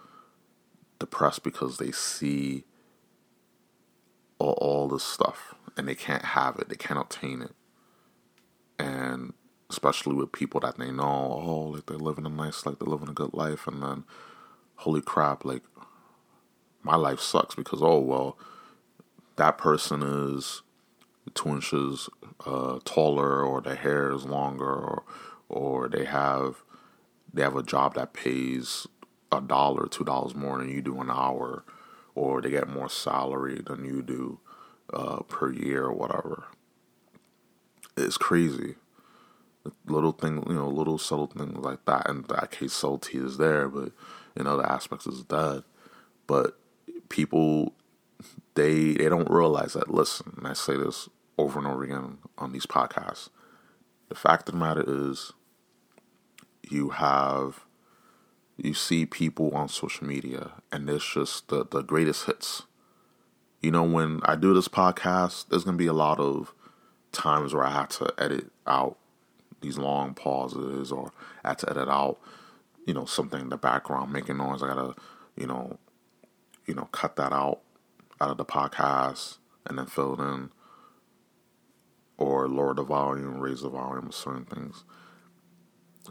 depressed 1.02 1.44
because 1.44 1.78
they 1.78 1.92
see 1.92 2.64
all, 4.40 4.54
all 4.62 4.88
this 4.88 5.04
stuff 5.04 5.56
and 5.76 5.88
they 5.88 5.96
can't 5.96 6.24
have 6.24 6.58
it, 6.60 6.70
they 6.70 6.76
can't 6.76 7.00
obtain 7.00 7.42
it. 7.42 7.52
And 8.80 9.34
especially 9.70 10.16
with 10.16 10.32
people 10.32 10.60
that 10.62 10.78
they 10.78 10.92
know, 10.92 11.04
oh, 11.44 11.72
like 11.74 11.88
they're 11.88 11.98
living 11.98 12.26
a 12.26 12.30
nice, 12.30 12.66
like 12.66 12.80
they're 12.80 12.88
living 12.88 13.10
a 13.10 13.14
good 13.14 13.34
life, 13.34 13.68
and 13.68 13.82
then, 13.82 14.04
holy 14.76 15.02
crap, 15.02 15.46
like 15.46 15.64
my 16.84 16.96
life 16.96 17.20
sucks 17.20 17.56
because 17.56 17.82
oh 17.82 18.00
well, 18.00 18.38
that 19.38 19.58
person 19.58 20.02
is 20.04 20.62
two 21.34 21.50
inches 21.50 22.10
uh, 22.46 22.80
taller, 22.84 23.44
or 23.44 23.62
their 23.62 23.76
hair 23.76 24.12
is 24.12 24.26
longer, 24.26 24.66
or 24.66 25.04
or 25.48 25.88
they 25.90 26.06
have 26.06 26.64
they 27.34 27.42
have 27.42 27.56
a 27.56 27.64
job 27.64 27.94
that 27.96 28.14
pays 28.14 28.88
a 29.32 29.42
dollar, 29.42 29.88
two 29.88 30.04
dollars 30.06 30.36
more 30.36 30.60
than 30.60 30.70
you 30.70 30.82
do 30.82 31.02
an 31.02 31.12
hour, 31.12 31.66
or 32.16 32.42
they 32.42 32.52
get 32.52 32.70
more 32.70 32.90
salary 32.90 33.62
than 33.66 33.86
you 33.86 34.02
do 34.04 34.40
uh, 34.94 35.22
per 35.24 35.52
year 35.54 35.86
or 35.86 35.94
whatever. 35.94 36.46
It's 37.98 38.18
crazy. 38.18 38.76
Little 39.88 40.14
thing, 40.14 40.44
you 40.48 40.56
know, 40.56 40.70
little 40.70 40.98
subtle 41.00 41.28
things 41.28 41.58
like 41.58 41.86
that. 41.86 42.10
In 42.10 42.24
that 42.30 42.52
case, 42.52 42.74
subtlety 42.74 43.20
is 43.20 43.38
there, 43.38 43.70
but 43.70 43.92
in 44.36 44.48
other 44.48 44.66
aspects, 44.66 45.08
is 45.08 45.24
dead. 45.24 45.64
But 46.28 46.60
people, 47.10 47.74
they 48.56 48.94
they 48.94 49.10
don't 49.10 49.30
realize 49.32 49.74
that. 49.74 49.92
Listen, 49.92 50.34
and 50.38 50.48
I 50.48 50.54
say 50.54 50.78
this 50.78 51.10
over 51.38 51.60
and 51.60 51.68
over 51.68 51.84
again 51.84 52.20
on 52.38 52.54
these 52.54 52.66
podcasts. 52.68 53.30
The 54.10 54.16
fact 54.16 54.50
of 54.50 54.54
the 54.56 54.60
matter 54.62 54.86
is, 54.88 55.34
you 56.70 56.90
have, 56.90 57.66
you 58.64 58.74
see 58.74 59.06
people 59.06 59.52
on 59.56 59.68
social 59.68 60.06
media, 60.06 60.52
and 60.72 60.90
it's 60.90 61.14
just 61.14 61.48
the, 61.48 61.66
the 61.66 61.82
greatest 61.82 62.26
hits. 62.26 62.64
You 63.62 63.72
know, 63.72 63.84
when 63.84 64.22
I 64.24 64.36
do 64.36 64.54
this 64.54 64.68
podcast, 64.68 65.50
there's 65.50 65.64
going 65.64 65.78
to 65.78 65.82
be 65.82 65.88
a 65.88 65.94
lot 65.94 66.20
of 66.20 66.54
times 67.12 67.54
where 67.54 67.64
I 67.64 67.72
have 67.72 67.90
to 67.90 68.14
edit 68.18 68.52
out 68.68 68.98
these 69.62 69.78
long 69.78 70.14
pauses 70.14 70.92
or 70.92 71.12
I 71.44 71.50
have 71.50 71.58
to 71.58 71.70
edit 71.70 71.88
out, 71.88 72.20
you 72.86 72.94
know, 72.94 73.06
something 73.06 73.40
in 73.40 73.50
the 73.50 73.58
background 73.58 74.12
making 74.12 74.38
noise. 74.38 74.64
I 74.64 74.68
gotta, 74.68 74.96
you 75.36 75.48
know, 75.48 75.78
you 76.66 76.74
know, 76.74 76.86
cut 76.92 77.16
that 77.18 77.32
out 77.34 77.62
out 78.20 78.32
of 78.32 78.38
the 78.38 78.46
podcast 78.46 79.38
and 79.66 79.78
then 79.78 79.86
fill 79.86 80.14
it 80.14 80.24
in 80.24 80.52
or 82.18 82.48
lower 82.48 82.74
the 82.74 82.84
volume, 82.84 83.40
raise 83.40 83.62
the 83.62 83.70
volume 83.70 84.08
of 84.08 84.16
certain 84.16 84.46
things. 84.46 84.84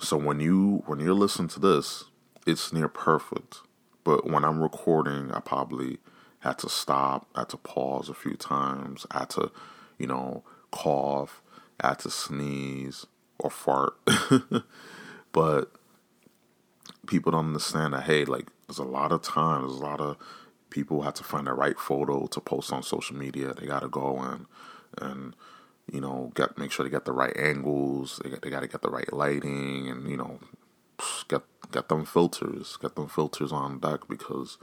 So 0.00 0.16
when 0.16 0.40
you 0.40 0.82
when 0.86 1.00
you're 1.00 1.14
listening 1.14 1.48
to 1.48 1.60
this, 1.60 2.04
it's 2.50 2.72
near 2.72 2.88
perfect. 2.88 3.58
But 4.04 4.28
when 4.28 4.44
I'm 4.44 4.62
recording, 4.62 5.30
I 5.32 5.40
probably 5.40 5.98
had 6.40 6.58
to 6.58 6.68
stop, 6.68 7.28
I 7.34 7.40
had 7.40 7.50
to 7.50 7.56
pause 7.58 8.08
a 8.08 8.14
few 8.14 8.34
times, 8.34 9.06
I 9.10 9.20
had 9.20 9.30
to, 9.30 9.50
you 9.98 10.06
know, 10.06 10.42
cough, 10.70 11.42
I 11.80 11.88
had 11.88 11.98
to 12.00 12.10
sneeze 12.10 13.06
or 13.38 13.50
fart. 13.50 13.94
but 15.32 15.70
people 17.06 17.32
don't 17.32 17.46
understand 17.48 17.94
that 17.94 18.04
hey, 18.04 18.24
like 18.24 18.48
there's 18.66 18.78
a 18.78 18.84
lot 18.84 19.12
of 19.12 19.22
time, 19.22 19.62
there's 19.62 19.78
a 19.78 19.84
lot 19.84 20.00
of 20.00 20.16
people 20.70 21.02
have 21.02 21.14
to 21.14 21.24
find 21.24 21.46
the 21.46 21.52
right 21.52 21.78
photo 21.78 22.26
to 22.26 22.40
post 22.40 22.72
on 22.72 22.82
social 22.82 23.16
media. 23.16 23.52
They 23.54 23.66
gotta 23.66 23.88
go 23.88 24.18
and 24.18 24.46
and 24.98 25.34
you 25.92 26.00
know, 26.00 26.32
get 26.34 26.56
make 26.56 26.70
sure 26.70 26.84
they 26.84 26.90
get 26.90 27.04
the 27.04 27.12
right 27.12 27.36
angles. 27.36 28.20
They 28.22 28.30
got, 28.30 28.42
they 28.42 28.50
got 28.50 28.60
to 28.60 28.68
get 28.68 28.82
the 28.82 28.90
right 28.90 29.12
lighting, 29.12 29.88
and 29.88 30.08
you 30.08 30.16
know, 30.16 30.38
get 31.28 31.42
get 31.70 31.88
them 31.88 32.04
filters, 32.04 32.76
Got 32.76 32.94
them 32.96 33.08
filters 33.08 33.52
on 33.52 33.78
deck 33.78 34.00
because 34.08 34.58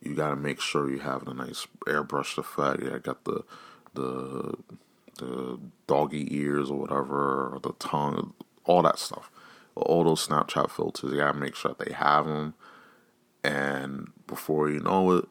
you 0.00 0.14
got 0.14 0.30
to 0.30 0.36
make 0.36 0.60
sure 0.60 0.90
you 0.90 1.00
have 1.00 1.24
the 1.24 1.34
nice 1.34 1.66
airbrush 1.86 2.38
effect. 2.38 2.82
Yeah, 2.82 2.98
got 2.98 3.24
the 3.24 3.44
the 3.94 4.54
the 5.18 5.58
doggy 5.86 6.34
ears 6.36 6.70
or 6.70 6.78
whatever, 6.78 7.54
or 7.54 7.60
the 7.60 7.72
tongue, 7.78 8.34
all 8.64 8.82
that 8.82 8.98
stuff. 8.98 9.30
All 9.74 10.04
those 10.04 10.26
Snapchat 10.26 10.70
filters, 10.70 11.12
you 11.12 11.18
gotta 11.18 11.38
make 11.38 11.54
sure 11.54 11.74
that 11.76 11.84
they 11.84 11.92
have 11.92 12.26
them. 12.26 12.54
And 13.44 14.10
before 14.26 14.70
you 14.70 14.80
know 14.80 15.12
it, 15.12 15.26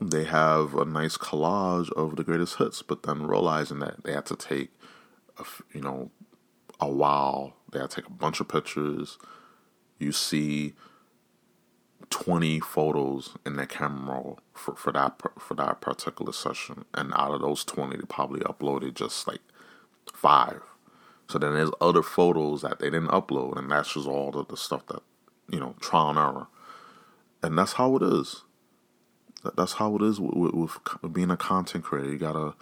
they 0.00 0.24
have 0.24 0.74
a 0.74 0.84
nice 0.84 1.16
collage 1.16 1.90
of 1.92 2.16
the 2.16 2.24
greatest 2.24 2.58
hits, 2.58 2.82
but 2.82 3.02
then 3.04 3.26
realizing 3.26 3.78
that 3.80 4.04
they 4.04 4.12
had 4.12 4.26
to 4.26 4.36
take, 4.36 4.70
a, 5.38 5.44
you 5.72 5.80
know, 5.80 6.10
a 6.80 6.88
while. 6.88 7.56
They 7.72 7.78
had 7.78 7.90
to 7.90 8.02
take 8.02 8.08
a 8.08 8.12
bunch 8.12 8.40
of 8.40 8.48
pictures. 8.48 9.18
You 9.98 10.12
see 10.12 10.74
20 12.10 12.60
photos 12.60 13.34
in 13.44 13.56
their 13.56 13.66
camera 13.66 14.14
roll 14.14 14.38
for, 14.54 14.74
for 14.76 14.92
that 14.92 15.20
for 15.38 15.54
that 15.54 15.80
particular 15.80 16.32
session. 16.32 16.84
And 16.94 17.12
out 17.14 17.32
of 17.32 17.40
those 17.40 17.64
20 17.64 17.96
they 17.96 18.02
probably 18.08 18.40
uploaded 18.40 18.94
just 18.94 19.26
like 19.26 19.40
five. 20.12 20.60
So 21.28 21.38
then 21.38 21.54
there's 21.54 21.70
other 21.80 22.02
photos 22.02 22.62
that 22.62 22.78
they 22.78 22.90
didn't 22.90 23.08
upload 23.08 23.58
and 23.58 23.70
that's 23.70 23.94
just 23.94 24.06
all 24.06 24.30
the, 24.30 24.44
the 24.44 24.56
stuff 24.56 24.86
that 24.86 25.02
you 25.50 25.60
know 25.60 25.74
trial 25.80 26.10
and 26.10 26.18
error. 26.18 26.46
And 27.42 27.58
that's 27.58 27.74
how 27.74 27.96
it 27.96 28.02
is. 28.02 28.42
That's 29.56 29.74
how 29.74 29.94
it 29.96 30.02
is 30.02 30.18
with, 30.18 30.52
with, 30.54 30.78
with 31.02 31.12
being 31.12 31.30
a 31.30 31.36
content 31.36 31.84
creator. 31.84 32.10
You 32.12 32.18
gotta 32.18 32.54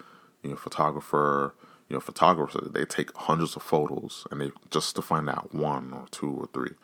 you 0.43 0.51
know 0.51 0.57
photographer 0.57 1.55
you 1.89 1.95
know 1.95 2.01
photographers 2.01 2.71
they 2.73 2.85
take 2.85 3.15
hundreds 3.17 3.57
of 3.57 3.63
photos 3.63 4.27
and 4.31 4.41
they 4.41 4.51
just 4.71 4.97
to 4.97 5.03
find 5.03 5.29
out 5.29 5.55
one 5.55 5.93
or 5.93 6.07
two 6.11 6.31
or 6.31 6.49
three 6.53 6.75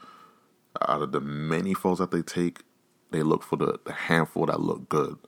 out 0.86 1.02
of 1.02 1.12
the 1.12 1.20
many 1.20 1.74
photos 1.74 1.98
that 1.98 2.10
they 2.10 2.22
take, 2.22 2.62
they 3.10 3.22
look 3.22 3.42
for 3.42 3.56
the, 3.56 3.80
the 3.84 3.92
handful 3.92 4.46
that 4.46 4.60
look 4.60 4.88
good 4.88 5.18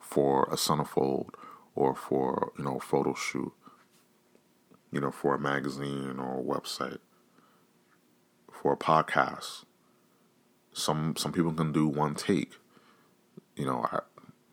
for 0.00 0.44
a 0.44 0.56
centerfold 0.56 1.30
or 1.74 1.94
for 1.94 2.52
you 2.58 2.64
know 2.64 2.76
a 2.76 2.80
photo 2.80 3.14
shoot, 3.14 3.52
you 4.92 5.00
know 5.00 5.10
for 5.10 5.34
a 5.34 5.38
magazine 5.38 6.18
or 6.18 6.38
a 6.38 6.42
website, 6.42 6.98
for 8.52 8.72
a 8.72 8.76
podcast. 8.76 9.64
Some 10.72 11.14
some 11.16 11.32
people 11.32 11.52
can 11.52 11.72
do 11.72 11.86
one 11.86 12.14
take. 12.14 12.52
You 13.56 13.66
know, 13.66 13.86
I, 13.90 14.00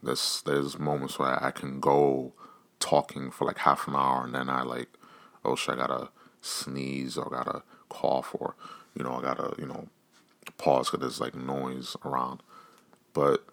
there's 0.04 0.44
there's 0.46 0.78
moments 0.78 1.18
where 1.18 1.44
I 1.44 1.52
can 1.52 1.80
go 1.80 2.34
talking 2.80 3.32
for 3.32 3.46
like 3.46 3.60
half 3.60 3.88
an 3.88 3.96
hour 3.96 4.26
and 4.26 4.36
then 4.36 4.50
I 4.50 4.64
like, 4.64 4.90
oh 5.46 5.56
shit, 5.56 5.76
I 5.76 5.78
gotta 5.78 6.10
sneeze 6.42 7.18
or 7.18 7.30
gotta 7.30 7.64
cough 7.90 8.36
or 8.38 8.56
you 8.96 9.04
know 9.04 9.14
I 9.14 9.22
gotta 9.22 9.54
you 9.60 9.68
know 9.68 9.88
pause 10.58 10.90
because 10.90 11.00
there's 11.02 11.22
like 11.22 11.36
noise 11.36 11.96
around. 12.06 12.42
But 13.14 13.46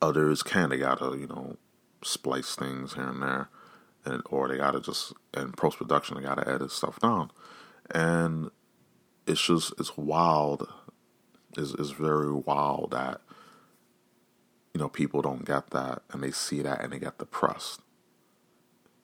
others 0.00 0.42
can. 0.42 0.70
They 0.70 0.78
gotta, 0.78 1.16
you 1.16 1.26
know, 1.26 1.56
splice 2.02 2.54
things 2.54 2.94
here 2.94 3.08
and 3.08 3.22
there, 3.22 3.48
and 4.04 4.22
or 4.30 4.48
they 4.48 4.56
gotta 4.56 4.80
just 4.80 5.12
in 5.36 5.52
post 5.52 5.78
production 5.78 6.16
they 6.16 6.22
gotta 6.22 6.48
edit 6.48 6.70
stuff 6.70 6.98
down, 7.00 7.30
and 7.90 8.50
it's 9.26 9.44
just 9.44 9.72
it's 9.78 9.96
wild. 9.96 10.68
It's, 11.56 11.72
it's 11.74 11.90
very 11.90 12.32
wild 12.32 12.90
that 12.92 13.20
you 14.74 14.80
know 14.80 14.88
people 14.88 15.22
don't 15.22 15.44
get 15.44 15.70
that 15.70 16.02
and 16.12 16.22
they 16.22 16.30
see 16.30 16.62
that 16.62 16.82
and 16.82 16.92
they 16.92 16.98
get 16.98 17.18
depressed. 17.18 17.80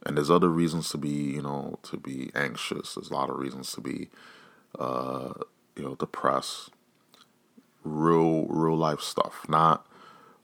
And 0.06 0.18
there's 0.18 0.30
other 0.30 0.50
reasons 0.50 0.90
to 0.90 0.98
be, 0.98 1.08
you 1.08 1.40
know, 1.40 1.78
to 1.84 1.96
be 1.96 2.30
anxious. 2.34 2.94
There's 2.94 3.08
a 3.10 3.14
lot 3.14 3.30
of 3.30 3.38
reasons 3.38 3.72
to 3.72 3.80
be 3.80 4.10
uh, 4.78 5.32
you 5.76 5.84
know, 5.84 5.94
depressed. 5.94 6.70
Real, 7.82 8.46
real 8.46 8.76
life 8.76 9.00
stuff. 9.00 9.46
Not, 9.48 9.86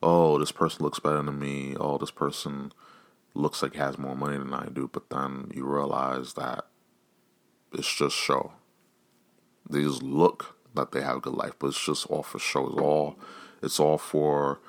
oh, 0.03 0.39
this 0.39 0.53
person 0.53 0.85
looks 0.85 0.99
better 0.99 1.23
than 1.23 1.39
me. 1.39 1.77
Oh, 1.79 1.99
this 1.99 2.11
person 2.11 2.73
looks 3.35 3.63
like 3.63 3.75
has 3.77 3.99
more 3.99 4.15
money 4.15 4.37
than 4.37 4.53
I 4.53 4.67
do. 4.73 4.91
But 4.93 5.11
then 5.11 5.51
you 5.55 5.65
realize 5.65 6.35
that 6.35 6.67
it's 7.73 7.93
just 7.93 8.17
show. 8.17 8.53
They 9.69 9.83
just 9.83 10.03
look 10.03 10.57
that 10.75 10.93
they 10.93 11.03
have 11.03 11.17
a 11.19 11.21
good 11.21 11.35
life, 11.35 11.55
but 11.59 11.69
it's 11.69 11.85
just 11.85 12.07
all 12.07 12.23
for 12.23 12.39
show. 12.39 12.69
It's 12.69 12.79
all, 12.79 13.19
it's 13.63 13.81
all 13.81 13.99
for, 13.99 14.61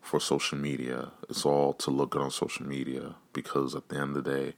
for 0.00 0.20
social 0.20 0.58
media. 0.58 1.12
It's 1.28 1.44
all 1.44 1.72
to 1.74 1.90
look 1.90 2.10
good 2.10 2.22
on 2.22 2.30
social 2.30 2.66
media 2.66 3.16
because 3.32 3.74
at 3.74 3.88
the 3.88 3.96
end 3.96 4.16
of 4.16 4.24
the 4.24 4.30
day, 4.30 4.54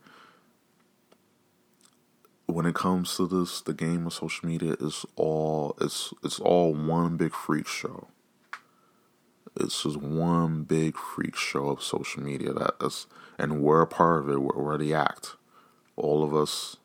when 2.52 2.66
it 2.66 2.74
comes 2.74 3.16
to 3.16 3.26
this, 3.26 3.60
the 3.60 3.74
game 3.74 4.06
of 4.06 4.12
social 4.12 4.48
media 4.48 4.74
is 4.80 5.04
all 5.16 5.76
it's 5.80 6.12
it's 6.22 6.38
all 6.38 6.74
one 6.74 7.16
big 7.16 7.32
freak 7.32 7.66
show. 7.66 8.08
It's 9.58 9.82
just 9.82 9.98
one 9.98 10.62
big 10.62 10.96
freak 10.96 11.36
show 11.36 11.68
of 11.68 11.82
social 11.82 12.22
media 12.22 12.52
that 12.52 12.74
is, 12.80 13.06
and 13.38 13.62
we're 13.62 13.82
a 13.82 13.86
part 13.86 14.20
of 14.20 14.30
it. 14.30 14.40
We're, 14.40 14.56
we're 14.62 14.78
the 14.78 14.94
act. 14.94 15.36
All 15.96 16.24
of 16.24 16.34
us 16.34 16.76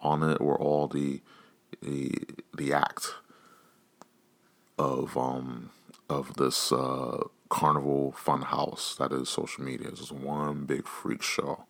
on 0.00 0.22
it. 0.22 0.40
We're 0.40 0.58
all 0.58 0.88
the 0.88 1.20
the 1.82 2.12
the 2.56 2.72
act 2.72 3.14
of 4.78 5.16
um 5.16 5.70
of 6.08 6.34
this 6.36 6.70
uh, 6.70 7.24
carnival 7.48 8.12
fun 8.12 8.42
house 8.42 8.94
that 8.98 9.12
is 9.12 9.28
social 9.28 9.64
media. 9.64 9.88
It's 9.88 10.00
just 10.00 10.12
one 10.12 10.64
big 10.64 10.86
freak 10.86 11.22
show, 11.22 11.64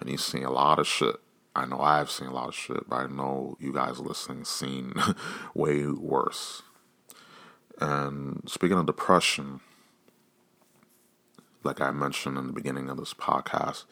and 0.00 0.10
you've 0.10 0.34
a 0.34 0.50
lot 0.50 0.78
of 0.78 0.86
shit 0.86 1.16
I 1.54 1.66
know 1.66 1.80
I've 1.80 2.10
seen 2.10 2.28
a 2.28 2.32
lot 2.32 2.48
of 2.48 2.54
shit, 2.54 2.88
but 2.88 2.96
I 2.96 3.06
know 3.06 3.56
you 3.60 3.72
guys 3.72 4.00
listening 4.00 4.44
seen 4.44 4.94
way 5.54 5.86
worse. 5.86 6.62
And 7.78 8.42
speaking 8.46 8.78
of 8.78 8.86
depression, 8.86 9.60
like 11.62 11.80
I 11.80 11.90
mentioned 11.90 12.38
in 12.38 12.46
the 12.46 12.52
beginning 12.52 12.88
of 12.88 12.96
this 12.96 13.12
podcast, 13.12 13.84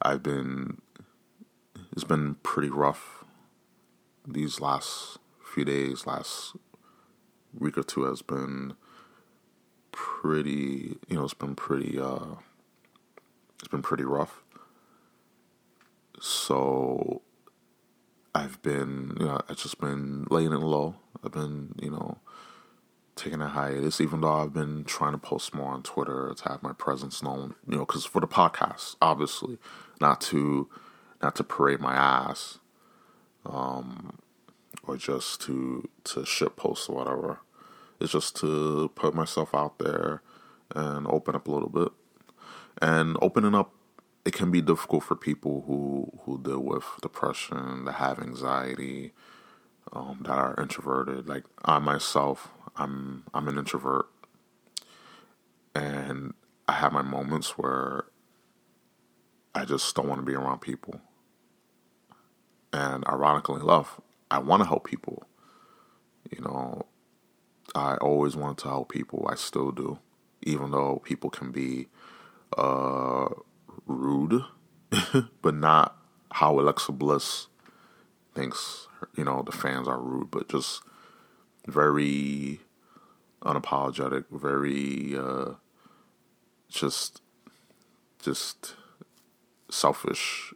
I've 0.00 0.22
been 0.22 0.80
it's 1.92 2.04
been 2.04 2.36
pretty 2.36 2.70
rough 2.70 3.24
these 4.26 4.60
last 4.60 5.18
few 5.44 5.64
days, 5.64 6.06
last 6.06 6.56
week 7.58 7.76
or 7.76 7.82
two 7.82 8.04
has 8.04 8.22
been 8.22 8.74
pretty 9.90 10.96
you 11.08 11.16
know, 11.16 11.24
it's 11.24 11.34
been 11.34 11.54
pretty 11.54 11.98
uh 12.00 12.36
it's 13.58 13.68
been 13.68 13.82
pretty 13.82 14.04
rough 14.04 14.41
so 16.24 17.20
I've 18.32 18.62
been, 18.62 19.16
you 19.18 19.26
know, 19.26 19.40
I've 19.48 19.56
just 19.56 19.80
been 19.80 20.24
laying 20.30 20.52
it 20.52 20.60
low. 20.60 20.94
I've 21.24 21.32
been, 21.32 21.74
you 21.82 21.90
know, 21.90 22.18
taking 23.16 23.42
a 23.42 23.48
hiatus, 23.48 24.00
even 24.00 24.20
though 24.20 24.32
I've 24.32 24.52
been 24.52 24.84
trying 24.84 25.14
to 25.14 25.18
post 25.18 25.52
more 25.52 25.72
on 25.72 25.82
Twitter 25.82 26.32
to 26.32 26.48
have 26.48 26.62
my 26.62 26.74
presence 26.74 27.24
known, 27.24 27.56
you 27.66 27.74
know, 27.74 27.84
because 27.84 28.04
for 28.04 28.20
the 28.20 28.28
podcast, 28.28 28.94
obviously, 29.02 29.58
not 30.00 30.20
to, 30.20 30.68
not 31.20 31.34
to 31.34 31.42
parade 31.42 31.80
my 31.80 31.94
ass, 31.96 32.60
um, 33.44 34.20
or 34.84 34.96
just 34.96 35.40
to 35.40 35.88
to 36.04 36.24
shit 36.24 36.54
post 36.54 36.88
or 36.88 36.94
whatever. 36.94 37.40
It's 37.98 38.12
just 38.12 38.36
to 38.36 38.92
put 38.94 39.12
myself 39.12 39.56
out 39.56 39.80
there 39.80 40.22
and 40.72 41.08
open 41.08 41.34
up 41.34 41.48
a 41.48 41.50
little 41.50 41.68
bit, 41.68 41.90
and 42.80 43.16
opening 43.20 43.56
up 43.56 43.72
it 44.24 44.32
can 44.34 44.50
be 44.50 44.62
difficult 44.62 45.04
for 45.04 45.16
people 45.16 45.64
who 45.66 46.10
who 46.24 46.42
deal 46.42 46.60
with 46.60 46.84
depression, 47.02 47.84
that 47.86 47.94
have 47.94 48.20
anxiety, 48.20 49.12
um, 49.92 50.20
that 50.24 50.32
are 50.38 50.56
introverted. 50.60 51.28
Like 51.28 51.44
I 51.64 51.78
myself, 51.80 52.50
I'm 52.76 53.24
I'm 53.34 53.48
an 53.48 53.58
introvert, 53.58 54.06
and 55.74 56.34
I 56.68 56.72
have 56.74 56.92
my 56.92 57.02
moments 57.02 57.58
where 57.58 58.06
I 59.54 59.64
just 59.64 59.94
don't 59.96 60.08
want 60.08 60.20
to 60.20 60.26
be 60.26 60.34
around 60.34 60.60
people. 60.60 61.00
And 62.72 63.06
ironically 63.08 63.60
enough, 63.62 64.00
I 64.30 64.38
want 64.40 64.62
to 64.62 64.68
help 64.68 64.86
people. 64.86 65.24
You 66.30 66.42
know, 66.42 66.82
I 67.74 67.96
always 67.96 68.36
wanted 68.36 68.58
to 68.58 68.68
help 68.68 68.92
people. 68.92 69.26
I 69.30 69.36
still 69.36 69.72
do, 69.72 69.98
even 70.42 70.70
though 70.72 71.02
people 71.04 71.30
can 71.30 71.52
be. 71.52 71.88
Uh, 72.56 73.28
rude, 73.86 74.44
but 75.42 75.54
not 75.54 75.96
how 76.32 76.58
Alexa 76.58 76.92
Bliss 76.92 77.48
thinks, 78.34 78.88
you 79.16 79.24
know, 79.24 79.42
the 79.42 79.52
fans 79.52 79.88
are 79.88 80.00
rude, 80.00 80.30
but 80.30 80.48
just 80.48 80.82
very 81.66 82.60
unapologetic, 83.42 84.24
very 84.30 85.16
uh, 85.16 85.54
just 86.68 87.20
just 88.22 88.74
selfish, 89.70 90.52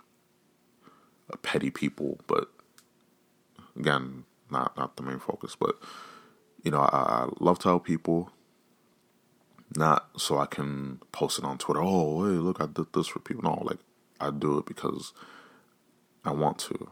petty 1.43 1.71
people. 1.71 2.19
But 2.27 2.51
again, 3.79 4.25
not 4.51 4.77
not 4.77 4.97
the 4.97 5.03
main 5.03 5.19
focus. 5.19 5.57
But 5.57 5.77
you 6.63 6.71
know, 6.71 6.81
I, 6.81 7.25
I 7.25 7.29
love 7.41 7.59
to 7.61 7.69
help 7.69 7.85
people. 7.85 8.31
Not 9.75 10.09
so 10.17 10.39
I 10.39 10.47
can 10.47 11.01
post 11.13 11.39
it 11.39 11.45
on 11.45 11.59
Twitter. 11.59 11.83
Oh, 11.83 12.25
hey, 12.25 12.37
look, 12.39 12.61
I 12.61 12.67
did 12.67 12.93
this 12.93 13.09
for 13.09 13.19
people. 13.19 13.43
No, 13.43 13.63
like 13.63 13.79
I 14.21 14.31
do 14.31 14.59
it 14.59 14.67
because 14.67 15.13
I 16.25 16.33
want 16.33 16.59
to. 16.61 16.91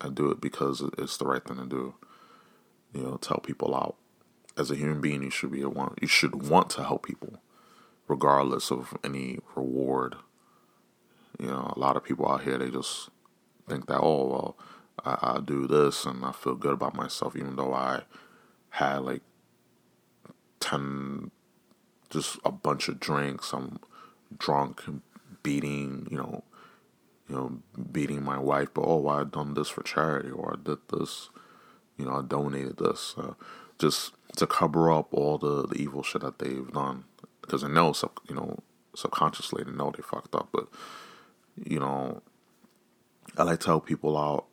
I 0.00 0.08
do 0.08 0.30
it 0.30 0.40
because 0.40 0.82
it's 0.96 1.16
the 1.16 1.26
right 1.26 1.44
thing 1.44 1.56
to 1.56 1.66
do. 1.66 1.94
You 2.92 3.02
know, 3.02 3.16
tell 3.16 3.38
people 3.38 3.74
out. 3.74 3.96
As 4.56 4.70
a 4.70 4.76
human 4.76 5.00
being, 5.00 5.22
you 5.22 5.30
should 5.30 5.52
be 5.52 5.62
a 5.62 5.68
want. 5.68 5.98
You 6.00 6.08
should 6.08 6.48
want 6.48 6.70
to 6.70 6.84
help 6.84 7.06
people, 7.06 7.40
regardless 8.06 8.70
of 8.70 8.96
any 9.04 9.38
reward. 9.54 10.16
You 11.38 11.48
know, 11.48 11.72
a 11.76 11.78
lot 11.78 11.96
of 11.96 12.04
people 12.04 12.28
out 12.28 12.42
here 12.42 12.58
they 12.58 12.70
just 12.70 13.10
think 13.68 13.86
that 13.86 14.00
oh 14.00 14.26
well, 14.26 14.58
I, 15.04 15.34
I 15.36 15.40
do 15.40 15.66
this 15.66 16.04
and 16.04 16.24
I 16.24 16.32
feel 16.32 16.54
good 16.54 16.72
about 16.72 16.94
myself, 16.94 17.36
even 17.36 17.56
though 17.56 17.74
I 17.74 18.02
had 18.70 18.98
like 19.02 19.22
ten 20.60 21.30
just 22.10 22.38
a 22.44 22.52
bunch 22.52 22.88
of 22.88 23.00
drinks. 23.00 23.52
I'm 23.52 23.78
drunk 24.36 24.82
beating, 25.42 26.06
you 26.10 26.16
know, 26.16 26.44
you 27.28 27.36
know, 27.36 27.58
beating 27.92 28.22
my 28.22 28.38
wife. 28.38 28.68
But 28.74 28.82
oh, 28.82 29.06
I 29.08 29.24
done 29.24 29.54
this 29.54 29.68
for 29.68 29.82
charity, 29.82 30.30
or 30.30 30.54
I 30.54 30.62
did 30.62 30.78
this, 30.92 31.30
you 31.96 32.06
know, 32.06 32.18
I 32.18 32.22
donated 32.22 32.78
this. 32.78 33.14
Uh, 33.16 33.34
just 33.78 34.12
to 34.36 34.46
cover 34.46 34.90
up 34.90 35.08
all 35.12 35.38
the, 35.38 35.66
the 35.66 35.76
evil 35.76 36.02
shit 36.02 36.22
that 36.22 36.38
they've 36.38 36.70
done 36.72 37.04
because 37.40 37.62
they 37.62 37.68
know, 37.68 37.92
sub, 37.92 38.18
you 38.28 38.34
know, 38.34 38.58
subconsciously 38.94 39.64
they 39.64 39.70
know 39.72 39.92
they 39.94 40.02
fucked 40.02 40.34
up. 40.34 40.48
But 40.52 40.68
you 41.56 41.78
know, 41.78 42.22
I 43.36 43.44
like 43.44 43.60
to 43.60 43.66
help 43.66 43.86
people 43.86 44.16
out. 44.16 44.46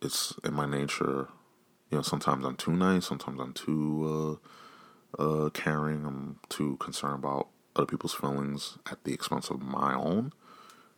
It's 0.00 0.34
in 0.44 0.54
my 0.54 0.66
nature. 0.66 1.28
You 1.90 1.98
know, 1.98 2.02
sometimes 2.02 2.44
I'm 2.44 2.56
too 2.56 2.72
nice. 2.72 3.06
Sometimes 3.06 3.40
I'm 3.40 3.52
too 3.52 4.38
uh, 4.42 4.48
uh, 5.18 5.50
caring. 5.52 6.04
I'm 6.04 6.40
too 6.48 6.76
concerned 6.78 7.14
about 7.14 7.48
other 7.76 7.86
people's 7.86 8.14
feelings 8.14 8.78
at 8.90 9.04
the 9.04 9.14
expense 9.14 9.50
of 9.50 9.62
my 9.62 9.94
own. 9.94 10.32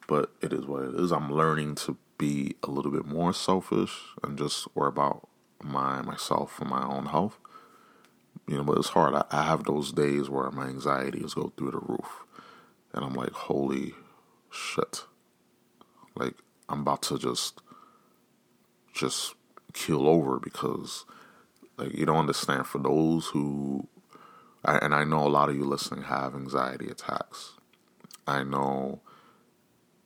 But 0.08 0.32
it 0.40 0.52
is 0.52 0.66
what 0.66 0.84
it 0.84 0.94
is. 0.94 1.12
I'm 1.12 1.30
learning 1.30 1.76
to 1.76 1.96
be 2.18 2.56
a 2.62 2.70
little 2.70 2.90
bit 2.90 3.06
more 3.06 3.32
selfish 3.32 3.96
and 4.22 4.36
just 4.36 4.66
worry 4.74 4.88
about 4.88 5.28
my 5.62 6.02
myself 6.02 6.60
and 6.60 6.70
my 6.70 6.82
own 6.82 7.06
health. 7.06 7.38
You 8.48 8.56
know, 8.56 8.64
but 8.64 8.78
it's 8.78 8.88
hard. 8.88 9.14
I, 9.14 9.24
I 9.30 9.44
have 9.44 9.64
those 9.64 9.92
days 9.92 10.28
where 10.28 10.50
my 10.50 10.66
anxieties 10.66 11.34
go 11.34 11.52
through 11.56 11.70
the 11.70 11.78
roof, 11.78 12.24
and 12.92 13.04
I'm 13.04 13.14
like, 13.14 13.30
holy 13.30 13.94
shit! 14.50 15.04
Like 16.16 16.34
I'm 16.68 16.80
about 16.80 17.02
to 17.02 17.18
just 17.18 17.60
just 18.92 19.34
kill 19.72 20.08
over 20.08 20.40
because 20.40 21.04
like 21.76 21.96
you 21.96 22.04
don't 22.04 22.16
understand 22.16 22.66
for 22.66 22.78
those 22.78 23.26
who 23.26 23.86
and 24.64 24.94
I 24.94 25.04
know 25.04 25.26
a 25.26 25.28
lot 25.28 25.48
of 25.48 25.56
you 25.56 25.64
listening 25.64 26.04
have 26.04 26.34
anxiety 26.34 26.88
attacks. 26.88 27.52
I 28.26 28.42
know 28.42 29.00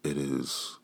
it 0.03 0.17
is 0.17 0.79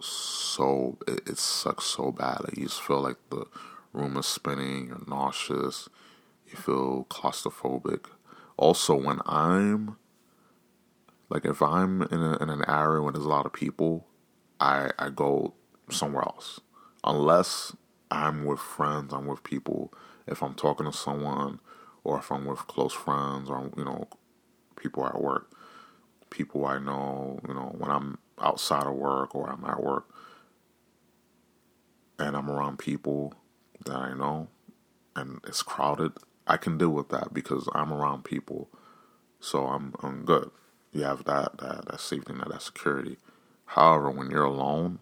so 0.00 0.98
it, 1.06 1.28
it 1.28 1.38
sucks 1.38 1.84
so 1.84 2.12
bad. 2.12 2.40
You 2.56 2.64
just 2.64 2.82
feel 2.82 3.00
like 3.00 3.16
the 3.30 3.46
room 3.92 4.16
is 4.16 4.26
spinning, 4.26 4.88
you're 4.88 5.02
nauseous, 5.06 5.88
you 6.46 6.56
feel 6.56 7.06
claustrophobic. 7.10 8.06
Also, 8.56 8.94
when 8.94 9.20
I'm 9.26 9.96
like 11.28 11.44
if 11.44 11.62
I'm 11.62 12.02
in, 12.02 12.20
a, 12.20 12.36
in 12.42 12.50
an 12.50 12.64
area 12.68 13.02
where 13.02 13.12
there's 13.12 13.24
a 13.24 13.28
lot 13.28 13.46
of 13.46 13.52
people, 13.52 14.06
I 14.60 14.90
I 14.98 15.10
go 15.10 15.54
somewhere 15.90 16.24
else. 16.24 16.60
Unless 17.04 17.76
I'm 18.10 18.44
with 18.44 18.60
friends, 18.60 19.12
I'm 19.12 19.26
with 19.26 19.42
people. 19.42 19.92
If 20.26 20.42
I'm 20.42 20.54
talking 20.54 20.86
to 20.86 20.96
someone, 20.96 21.60
or 22.04 22.18
if 22.18 22.32
I'm 22.32 22.46
with 22.46 22.66
close 22.68 22.92
friends, 22.94 23.50
or 23.50 23.70
you 23.76 23.84
know, 23.84 24.08
people 24.76 25.06
at 25.06 25.20
work, 25.20 25.52
people 26.30 26.66
I 26.66 26.78
know, 26.78 27.40
you 27.48 27.54
know, 27.54 27.74
when 27.78 27.90
I'm 27.90 28.18
outside 28.40 28.86
of 28.86 28.94
work 28.94 29.34
or 29.34 29.50
I'm 29.50 29.64
at 29.64 29.82
work, 29.82 30.08
and 32.18 32.36
I'm 32.36 32.50
around 32.50 32.78
people 32.78 33.34
that 33.86 33.96
I 33.96 34.14
know, 34.14 34.48
and 35.16 35.40
it's 35.46 35.62
crowded, 35.62 36.12
I 36.46 36.56
can 36.58 36.78
deal 36.78 36.90
with 36.90 37.10
that 37.10 37.34
because 37.34 37.68
I'm 37.74 37.92
around 37.92 38.24
people, 38.24 38.70
so 39.40 39.66
I'm 39.68 39.94
I'm 40.02 40.24
good. 40.24 40.50
You 40.92 41.04
have 41.04 41.24
that 41.24 41.58
that 41.58 41.86
that 41.86 42.00
safety 42.00 42.34
net, 42.34 42.48
that 42.50 42.62
security. 42.62 43.18
However, 43.66 44.10
when 44.10 44.30
you're 44.30 44.44
alone. 44.44 45.00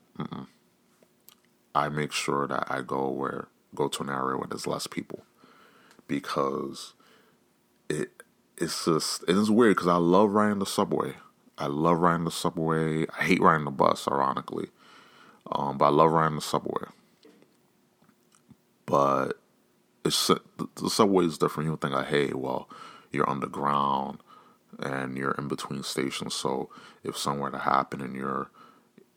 I 1.75 1.89
make 1.89 2.13
sure 2.13 2.49
that 2.49 2.67
I 2.71 2.83
go 2.83 3.09
where 3.11 3.49
go 3.75 3.89
to 3.89 4.05
an 4.05 4.11
area 4.11 4.37
where 4.39 4.49
there's 4.49 4.69
less 4.69 4.87
people 4.89 5.25
because 6.11 6.93
it 7.89 8.11
it's 8.59 8.85
just 8.85 9.23
it 9.23 9.37
is 9.37 9.51
weird 9.51 9.77
because 9.77 9.89
I 9.89 9.97
love 9.97 10.33
riding 10.33 10.59
the 10.59 10.67
subway. 10.67 11.15
I 11.57 11.67
love 11.67 11.99
riding 11.99 12.25
the 12.25 12.31
subway. 12.31 13.07
I 13.19 13.25
hate 13.25 13.41
riding 13.41 13.65
the 13.65 13.71
bus, 13.71 14.09
ironically, 14.09 14.69
um, 15.51 15.79
but 15.79 15.87
I 15.87 15.89
love 15.91 16.11
riding 16.11 16.35
the 16.35 16.43
subway. 16.43 16.85
But 18.87 19.41
it's 20.05 20.27
the 20.27 20.91
subway 20.91 21.25
is 21.27 21.39
different. 21.39 21.71
You 21.71 21.77
think 21.77 21.95
like, 21.95 22.09
hey, 22.09 22.33
well, 22.35 22.69
you're 23.13 23.29
underground 23.29 24.19
and 24.79 25.17
you're 25.17 25.33
in 25.33 25.49
between 25.49 25.83
stations. 25.83 26.35
So 26.35 26.71
if 27.05 27.17
somewhere 27.17 27.51
to 27.51 27.59
happen 27.59 28.01
and 28.01 28.17
you're, 28.17 28.51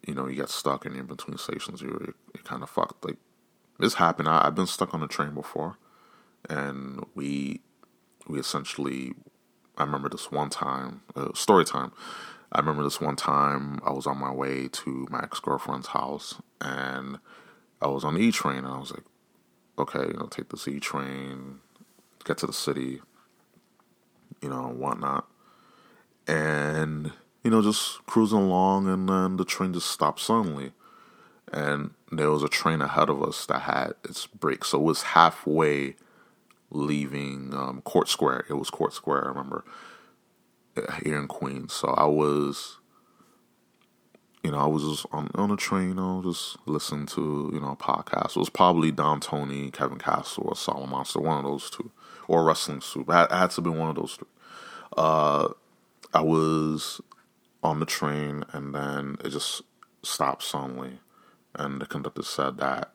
you 0.05 0.13
know, 0.13 0.27
you 0.27 0.35
get 0.35 0.49
stuck 0.49 0.85
and 0.85 0.95
in 0.95 1.05
between 1.05 1.37
stations, 1.37 1.81
you're, 1.81 2.13
you're 2.33 2.43
kind 2.43 2.61
of 2.63 2.69
fucked. 2.69 3.03
Like 3.03 3.17
this 3.79 3.95
happened. 3.95 4.27
I, 4.27 4.45
I've 4.45 4.55
been 4.55 4.67
stuck 4.67 4.93
on 4.93 5.01
a 5.01 5.07
train 5.07 5.33
before, 5.33 5.77
and 6.49 7.05
we 7.15 7.61
we 8.27 8.39
essentially. 8.39 9.13
I 9.75 9.83
remember 9.83 10.07
this 10.07 10.31
one 10.31 10.51
time, 10.51 11.01
uh, 11.15 11.33
story 11.33 11.65
time. 11.65 11.93
I 12.51 12.59
remember 12.59 12.83
this 12.83 13.01
one 13.01 13.15
time 13.15 13.79
I 13.83 13.91
was 13.91 14.05
on 14.05 14.19
my 14.19 14.31
way 14.31 14.67
to 14.67 15.07
my 15.09 15.23
ex 15.23 15.39
girlfriend's 15.39 15.87
house, 15.87 16.35
and 16.61 17.17
I 17.81 17.87
was 17.87 18.03
on 18.03 18.13
the 18.13 18.21
E 18.21 18.31
train, 18.31 18.59
and 18.59 18.67
I 18.67 18.77
was 18.77 18.91
like, 18.91 19.03
okay, 19.79 20.05
you 20.07 20.13
know, 20.13 20.27
take 20.27 20.49
the 20.49 20.69
E 20.69 20.79
train, 20.79 21.59
get 22.23 22.37
to 22.39 22.45
the 22.47 22.53
city, 22.53 23.01
you 24.41 24.49
know, 24.49 24.67
whatnot. 24.67 25.27
And, 26.27 27.11
you 27.43 27.49
know, 27.49 27.61
just 27.61 28.05
cruising 28.05 28.37
along, 28.37 28.87
and 28.87 29.09
then 29.09 29.37
the 29.37 29.45
train 29.45 29.73
just 29.73 29.89
stopped 29.89 30.19
suddenly. 30.19 30.71
And 31.51 31.91
there 32.11 32.31
was 32.31 32.43
a 32.43 32.47
train 32.47 32.81
ahead 32.81 33.09
of 33.09 33.21
us 33.23 33.45
that 33.47 33.61
had 33.61 33.93
its 34.03 34.27
brakes. 34.27 34.69
So 34.69 34.79
it 34.79 34.83
was 34.83 35.01
halfway 35.01 35.95
leaving 36.73 37.53
um, 37.53 37.81
Court 37.81 38.07
Square. 38.07 38.45
It 38.49 38.53
was 38.53 38.69
Court 38.69 38.93
Square, 38.93 39.25
I 39.25 39.29
remember, 39.29 39.63
here 41.03 41.19
in 41.19 41.27
Queens. 41.27 41.73
So 41.73 41.89
I 41.89 42.05
was 42.05 42.79
you 44.43 44.51
know, 44.51 44.59
I 44.59 44.65
was 44.65 44.83
just 44.83 45.05
on 45.11 45.29
on 45.35 45.51
a 45.51 45.55
train, 45.55 45.97
I 45.97 46.17
was 46.17 46.35
just 46.35 46.67
listening 46.67 47.05
to 47.07 47.49
you 47.53 47.61
know 47.61 47.71
a 47.71 47.75
podcast. 47.77 48.31
It 48.31 48.39
was 48.39 48.49
probably 48.49 48.91
Don 48.91 49.21
Tony, 49.21 49.71
Kevin 49.71 49.97
Castle, 49.97 50.43
or 50.47 50.53
Solomonster, 50.53 51.21
one 51.21 51.37
of 51.37 51.45
those 51.45 51.69
two, 51.69 51.91
or 52.27 52.43
Wrestling 52.43 52.81
Soup. 52.81 53.07
It 53.09 53.31
had 53.31 53.51
to 53.51 53.61
be 53.61 53.69
one 53.69 53.89
of 53.89 53.95
those 53.95 54.15
three. 54.15 54.27
Uh, 54.97 55.49
I 56.13 56.21
was 56.21 56.99
on 57.63 57.79
the 57.79 57.85
train, 57.85 58.43
and 58.51 58.75
then 58.75 59.17
it 59.23 59.29
just 59.29 59.61
stopped 60.03 60.43
suddenly, 60.43 60.99
and 61.55 61.79
the 61.79 61.85
conductor 61.85 62.23
said 62.23 62.57
that 62.57 62.91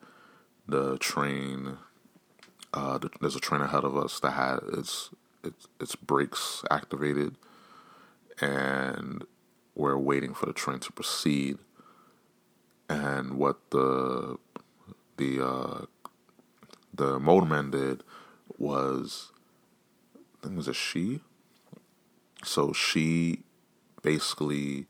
the 0.67 0.99
train, 0.99 1.77
uh, 2.73 2.99
there's 3.21 3.35
a 3.35 3.39
train 3.39 3.61
ahead 3.61 3.83
of 3.83 3.97
us 3.97 4.19
that 4.21 4.31
had 4.31 4.59
its 4.77 5.09
its 5.43 5.67
its 5.79 5.95
brakes 5.95 6.63
activated, 6.71 7.35
and 8.41 9.25
we're 9.75 9.97
waiting 9.97 10.33
for 10.33 10.45
the 10.45 10.53
train 10.53 10.79
to 10.79 10.91
proceed. 10.91 11.57
And 12.89 13.35
what 13.35 13.57
the 13.71 14.37
the 15.17 15.45
uh, 15.45 15.85
the 16.93 17.19
motorman 17.19 17.71
did 17.71 18.03
was, 18.57 19.31
I 20.15 20.43
think 20.43 20.53
it 20.53 20.57
was 20.57 20.67
a 20.67 20.73
she. 20.73 21.21
So 22.43 22.73
she 22.73 23.43
basically 24.01 24.87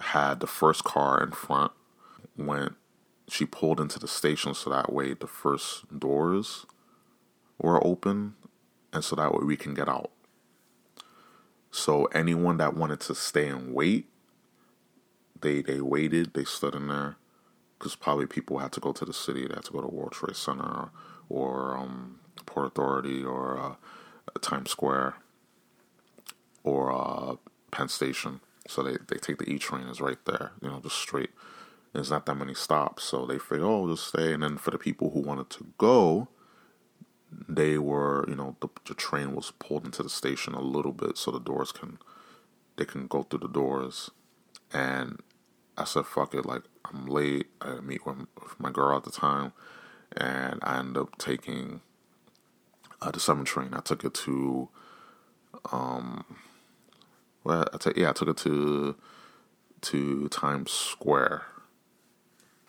had 0.00 0.40
the 0.40 0.46
first 0.46 0.84
car 0.84 1.22
in 1.22 1.32
front 1.32 1.72
went 2.36 2.76
she 3.30 3.46
pulled 3.46 3.80
into 3.80 3.98
the 3.98 4.08
station 4.08 4.54
so 4.54 4.70
that 4.70 4.92
way 4.92 5.14
the 5.14 5.28
first 5.28 5.98
doors 5.98 6.66
were 7.58 7.84
open 7.86 8.34
and 8.92 9.04
so 9.04 9.16
that 9.16 9.32
way 9.34 9.44
we 9.44 9.56
can 9.56 9.74
get 9.74 9.88
out 9.88 10.10
so 11.70 12.06
anyone 12.06 12.58
that 12.58 12.76
wanted 12.76 13.00
to 13.02 13.14
stay 13.14 13.48
and 13.48 13.74
wait, 13.74 14.08
they 15.40 15.62
they 15.62 15.80
waited. 15.80 16.34
They 16.34 16.44
stood 16.44 16.74
in 16.74 16.88
there 16.88 17.16
because 17.78 17.96
probably 17.96 18.26
people 18.26 18.58
had 18.58 18.72
to 18.72 18.80
go 18.80 18.92
to 18.92 19.04
the 19.04 19.14
city. 19.14 19.46
They 19.46 19.54
had 19.54 19.64
to 19.66 19.72
go 19.72 19.80
to 19.80 19.88
World 19.88 20.12
Trade 20.12 20.36
Center 20.36 20.62
or, 20.64 20.92
or 21.28 21.78
um, 21.78 22.20
Port 22.46 22.68
Authority 22.68 23.24
or 23.24 23.58
uh, 23.58 23.74
Times 24.40 24.70
Square 24.70 25.14
or 26.64 26.92
uh, 26.92 27.36
Penn 27.70 27.88
Station. 27.88 28.40
So 28.68 28.82
they, 28.82 28.98
they 29.08 29.16
take 29.18 29.38
the 29.38 29.50
E 29.50 29.58
train 29.58 29.84
is 29.88 30.00
right 30.00 30.18
there, 30.26 30.52
you 30.62 30.68
know, 30.70 30.80
just 30.80 30.96
straight. 30.96 31.30
There's 31.92 32.10
not 32.10 32.26
that 32.26 32.36
many 32.36 32.54
stops, 32.54 33.04
so 33.04 33.26
they 33.26 33.38
figure, 33.38 33.64
oh, 33.66 33.88
just 33.88 34.08
stay. 34.08 34.32
And 34.32 34.42
then 34.42 34.58
for 34.58 34.70
the 34.70 34.78
people 34.78 35.10
who 35.10 35.20
wanted 35.20 35.50
to 35.50 35.66
go, 35.76 36.28
they 37.48 37.78
were, 37.78 38.24
you 38.28 38.36
know, 38.36 38.56
the, 38.60 38.68
the 38.86 38.94
train 38.94 39.34
was 39.34 39.52
pulled 39.58 39.84
into 39.84 40.02
the 40.02 40.08
station 40.08 40.54
a 40.54 40.60
little 40.60 40.92
bit 40.92 41.18
so 41.18 41.30
the 41.30 41.40
doors 41.40 41.72
can, 41.72 41.98
they 42.76 42.84
can 42.84 43.08
go 43.08 43.24
through 43.24 43.40
the 43.40 43.48
doors. 43.48 44.10
And 44.72 45.20
I 45.76 45.84
said, 45.84 46.06
fuck 46.06 46.34
it, 46.34 46.46
like, 46.46 46.62
I'm 46.84 47.06
late. 47.06 47.48
I 47.60 47.80
meet 47.80 48.06
with, 48.06 48.26
my 48.58 48.70
girl 48.70 48.96
at 48.96 49.04
the 49.04 49.10
time, 49.10 49.52
and 50.16 50.60
I 50.62 50.78
end 50.78 50.96
up 50.96 51.18
taking 51.18 51.80
uh, 53.02 53.10
the 53.10 53.18
7 53.20 53.44
train. 53.44 53.70
I 53.72 53.80
took 53.80 54.04
it 54.04 54.14
to, 54.14 54.68
um, 55.72 56.24
well, 57.42 57.64
I 57.72 57.78
t- 57.78 58.00
yeah, 58.00 58.10
I 58.10 58.12
took 58.12 58.28
it 58.28 58.36
to, 58.38 58.94
to 59.82 60.28
Times 60.28 60.70
Square 60.70 61.42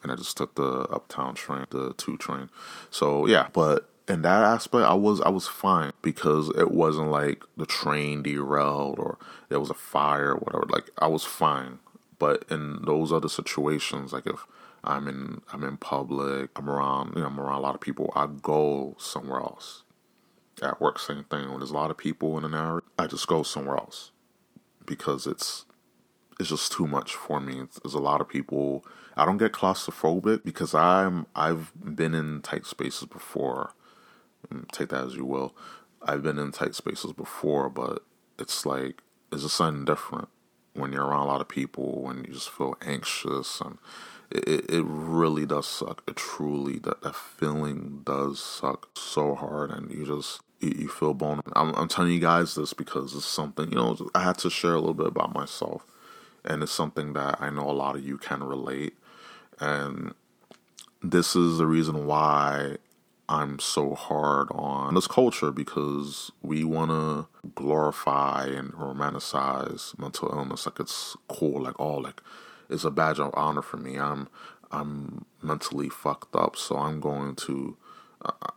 and 0.04 0.12
I 0.12 0.16
just 0.16 0.38
took 0.38 0.56
the 0.56 0.82
uptown 0.90 1.36
train, 1.36 1.66
the 1.70 1.94
two 1.94 2.18
train. 2.18 2.50
So 2.90 3.26
yeah, 3.26 3.48
but 3.54 3.90
in 4.08 4.24
that 4.24 4.44
aspect, 4.44 4.84
I 4.84 4.94
was 4.94 5.22
I 5.22 5.30
was 5.30 5.48
fine 5.48 5.92
because 6.02 6.50
it 6.50 6.72
wasn't 6.72 7.10
like 7.10 7.44
the 7.58 7.66
train 7.66 8.24
derailed 8.24 9.00
or 9.00 9.18
there 9.50 9.60
was 9.60 9.70
a 9.70 9.76
fire 9.76 10.34
or 10.34 10.38
whatever. 10.38 10.66
Like 10.70 10.90
I 10.98 11.08
was 11.08 11.24
fine. 11.24 11.80
But 12.20 12.46
in 12.52 12.84
those 12.86 13.12
other 13.12 13.30
situations, 13.30 14.14
like 14.14 14.28
if 14.28 14.46
I'm 14.84 15.08
in 15.08 15.42
I'm 15.54 15.64
in 15.64 15.78
public, 15.78 16.52
I'm 16.56 16.70
around 16.70 17.14
you 17.16 17.22
know, 17.22 17.28
I'm 17.28 17.40
around 17.40 17.60
a 17.60 17.62
lot 17.62 17.76
of 17.76 17.82
people, 17.82 18.12
I 18.16 18.28
go 18.28 18.96
somewhere 19.00 19.40
else. 19.40 19.84
At 20.62 20.80
work, 20.80 21.00
same 21.00 21.24
thing. 21.24 21.50
When 21.50 21.60
there's 21.60 21.72
a 21.72 21.76
lot 21.76 21.90
of 21.90 21.98
people 21.98 22.38
in 22.38 22.46
an 22.46 22.54
area, 22.54 22.82
I 23.00 23.08
just 23.08 23.28
go 23.28 23.42
somewhere 23.42 23.78
else 23.78 24.12
because 24.86 25.26
it's 25.26 25.66
it's 26.40 26.50
just 26.50 26.72
too 26.72 26.88
much 26.88 27.16
for 27.16 27.40
me. 27.40 27.64
There's 27.82 27.94
a 27.94 28.00
lot 28.00 28.22
of 28.22 28.28
people. 28.28 28.86
I 29.22 29.26
don't 29.26 29.38
get 29.38 29.54
claustrophobic 29.54 30.44
because 30.44 30.74
I'm 30.76 31.28
I've 31.36 31.72
been 31.76 32.14
in 32.16 32.42
tight 32.42 32.66
spaces 32.66 33.08
before. 33.08 33.74
Mm, 34.52 34.70
take 34.72 34.90
that 34.90 35.06
as 35.06 35.16
you 35.16 35.26
will. 35.26 35.56
I've 36.02 36.24
been 36.24 36.40
in 36.40 36.52
tight 36.52 36.76
spaces 36.76 37.14
before, 37.14 37.70
but 37.70 38.04
it's 38.40 38.66
like 38.66 39.02
it's 39.32 39.44
just 39.44 39.58
something 39.58 39.86
different 39.86 40.30
when 40.74 40.94
you're 40.94 41.06
around 41.06 41.24
a 41.24 41.28
lot 41.28 41.42
of 41.42 41.50
people 41.50 42.02
when 42.02 42.24
you 42.26 42.34
just 42.34 42.50
feel 42.50 42.76
anxious 42.82 43.62
and 43.62 43.78
it, 44.32 44.70
it 44.72 44.84
really 44.86 45.46
does 45.46 45.68
suck. 45.68 46.04
It 46.08 46.16
truly 46.16 46.80
that 46.80 47.02
that 47.02 47.16
feeling 47.16 48.02
does 48.06 48.40
suck 48.40 48.90
so 48.96 49.36
hard, 49.36 49.72
and 49.72 49.92
you 49.92 50.06
just 50.06 50.42
you, 50.62 50.88
feel 50.88 51.14
bone. 51.14 51.42
I'm, 51.54 51.74
I'm 51.76 51.88
telling 51.88 52.12
you 52.12 52.20
guys 52.20 52.56
this 52.56 52.74
because 52.74 53.16
it's 53.16 53.26
something 53.26 53.70
you 53.70 53.76
know. 53.76 53.98
I 54.16 54.24
had 54.24 54.38
to 54.40 54.50
share 54.50 54.76
a 54.76 54.80
little 54.80 54.94
bit 54.94 55.08
about 55.08 55.34
myself, 55.34 55.86
and 56.46 56.64
it's 56.64 56.72
something 56.72 57.14
that 57.14 57.42
I 57.42 57.50
know 57.50 57.70
a 57.70 57.74
lot 57.74 57.96
of 57.96 58.06
you 58.06 58.18
can 58.18 58.44
relate, 58.44 58.96
and 59.62 60.14
this 61.02 61.36
is 61.36 61.58
the 61.58 61.68
reason 61.68 62.06
why 62.06 62.78
I'm 63.30 63.60
so 63.60 63.96
hard 63.96 64.50
on 64.52 64.96
this 64.96 65.08
culture 65.08 65.52
because 65.52 66.32
we 66.42 66.66
want 66.66 66.92
to 66.92 67.28
glorify 67.56 68.48
and 68.48 68.74
romanticize 68.74 69.98
mental 69.98 70.30
illness 70.34 70.66
like 70.66 70.82
it's 70.82 71.16
cool, 71.30 71.62
like 71.62 71.80
oh, 71.80 71.96
like 71.96 72.22
it's 72.70 72.84
a 72.84 72.92
badge 72.92 73.20
of 73.20 73.32
honor 73.36 73.62
for 73.62 73.78
me. 73.78 73.98
I'm 73.98 74.28
I'm 74.72 75.26
mentally 75.42 75.90
fucked 75.90 76.36
up, 76.36 76.58
so 76.58 76.78
I'm 76.78 77.00
going 77.00 77.36
to 77.36 77.78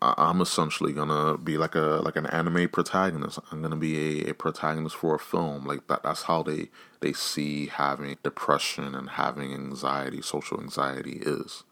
I'm 0.03 0.41
essentially 0.43 0.93
gonna 0.93 1.39
be 1.39 1.57
like 1.57 1.75
a 1.75 2.01
like 2.05 2.17
an 2.17 2.27
anime 2.27 2.69
protagonist. 2.69 3.39
I'm 3.51 3.63
gonna 3.63 3.77
be 3.77 4.27
a, 4.27 4.31
a 4.31 4.35
protagonist 4.35 4.97
for 4.97 5.15
a 5.15 5.19
film. 5.19 5.65
Like 5.65 5.87
that 5.87 6.03
that's 6.03 6.23
how 6.23 6.43
they 6.43 6.69
they 7.01 7.13
see 7.15 7.69
having 7.69 8.17
depression 8.23 8.95
and 8.95 9.11
having 9.11 9.55
anxiety, 9.55 10.21
social 10.21 10.61
anxiety 10.61 11.21
is. 11.23 11.65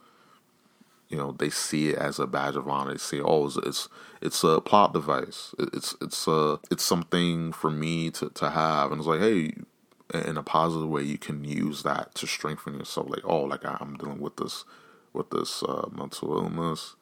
You 1.08 1.18
know, 1.18 1.32
they 1.32 1.50
see 1.50 1.90
it 1.90 1.98
as 1.98 2.18
a 2.18 2.26
badge 2.26 2.56
of 2.56 2.66
honor. 2.66 2.92
They 2.92 2.98
say, 2.98 3.20
"Oh, 3.20 3.46
it's 3.46 3.58
it's, 3.58 3.88
it's 4.22 4.44
a 4.44 4.62
plot 4.62 4.94
device. 4.94 5.54
It's 5.58 5.94
it's 6.00 6.26
a 6.26 6.58
it's 6.70 6.84
something 6.84 7.52
for 7.52 7.70
me 7.70 8.10
to, 8.12 8.30
to 8.30 8.50
have." 8.50 8.90
And 8.92 9.00
it's 9.00 9.08
like, 9.08 9.20
hey, 9.20 9.52
in 10.14 10.38
a 10.38 10.42
positive 10.42 10.88
way, 10.88 11.02
you 11.02 11.18
can 11.18 11.44
use 11.44 11.82
that 11.82 12.14
to 12.14 12.26
strengthen 12.26 12.78
yourself. 12.78 13.10
Like, 13.10 13.24
oh, 13.24 13.42
like 13.42 13.64
I'm 13.64 13.98
dealing 13.98 14.20
with 14.20 14.38
this 14.38 14.64
with 15.12 15.28
this 15.28 15.62
uh, 15.62 15.88
mental 15.92 16.34
illness. 16.38 16.96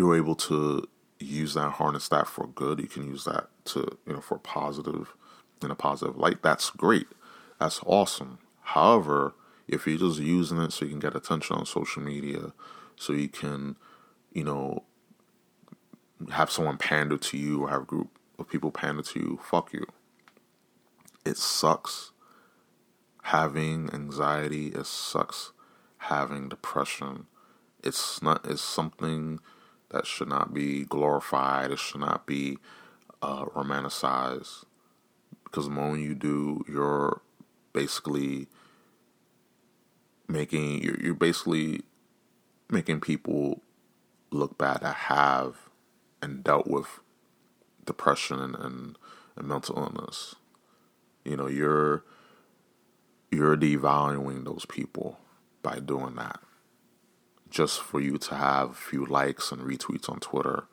You're 0.00 0.16
able 0.16 0.34
to 0.36 0.88
use 1.18 1.54
that, 1.54 1.72
harness 1.72 2.08
that 2.08 2.26
for 2.26 2.46
good. 2.46 2.80
You 2.80 2.86
can 2.86 3.06
use 3.06 3.24
that 3.24 3.48
to 3.66 3.98
you 4.06 4.14
know 4.14 4.20
for 4.20 4.38
positive 4.38 5.14
in 5.62 5.70
a 5.70 5.74
positive 5.74 6.16
light. 6.16 6.42
That's 6.42 6.70
great. 6.70 7.06
That's 7.58 7.80
awesome. 7.84 8.38
However, 8.62 9.34
if 9.68 9.86
you're 9.86 9.98
just 9.98 10.20
using 10.20 10.58
it 10.58 10.72
so 10.72 10.84
you 10.84 10.92
can 10.92 11.00
get 11.00 11.14
attention 11.14 11.56
on 11.56 11.66
social 11.66 12.02
media, 12.02 12.52
so 12.96 13.12
you 13.12 13.28
can, 13.28 13.76
you 14.32 14.44
know, 14.44 14.84
have 16.32 16.50
someone 16.50 16.78
pander 16.78 17.18
to 17.18 17.36
you 17.36 17.64
or 17.64 17.68
have 17.70 17.82
a 17.82 17.86
group 17.86 18.18
of 18.38 18.48
people 18.48 18.70
pander 18.70 19.02
to 19.02 19.18
you, 19.18 19.40
fuck 19.42 19.72
you 19.72 19.86
it 21.24 21.36
sucks 21.36 22.12
having 23.24 23.90
anxiety. 23.92 24.68
It 24.68 24.86
sucks 24.86 25.52
having 25.98 26.48
depression. 26.48 27.26
It's 27.82 28.22
not. 28.22 28.44
It's 28.44 28.62
something 28.62 29.40
that 29.90 30.06
should 30.06 30.28
not 30.28 30.54
be 30.54 30.84
glorified. 30.84 31.70
It 31.70 31.78
should 31.78 32.00
not 32.00 32.26
be 32.26 32.58
uh, 33.22 33.44
romanticized. 33.46 34.64
Because 35.44 35.64
the 35.64 35.70
moment 35.72 36.02
you 36.02 36.14
do, 36.14 36.64
you're 36.68 37.20
basically 37.72 38.46
making 40.28 40.82
you're, 40.82 41.00
you're 41.00 41.14
basically 41.14 41.82
making 42.70 43.00
people 43.00 43.62
look 44.30 44.56
bad 44.56 44.80
that 44.82 44.94
have 44.94 45.56
and 46.22 46.44
dealt 46.44 46.68
with 46.68 47.00
depression 47.84 48.38
and, 48.38 48.54
and, 48.54 48.98
and 49.36 49.48
mental 49.48 49.76
illness. 49.76 50.36
You 51.24 51.36
know, 51.36 51.48
you're 51.48 52.04
you're 53.30 53.56
devaluing 53.56 54.44
those 54.44 54.66
people 54.66 55.18
by 55.62 55.80
doing 55.80 56.14
that. 56.16 56.40
Just 57.50 57.80
for 57.80 58.00
you 58.00 58.16
to 58.18 58.34
have 58.36 58.70
a 58.70 58.74
few 58.74 59.04
likes 59.04 59.50
and 59.50 59.62
retweets 59.62 60.08
on 60.08 60.20
Twitter, 60.20 60.64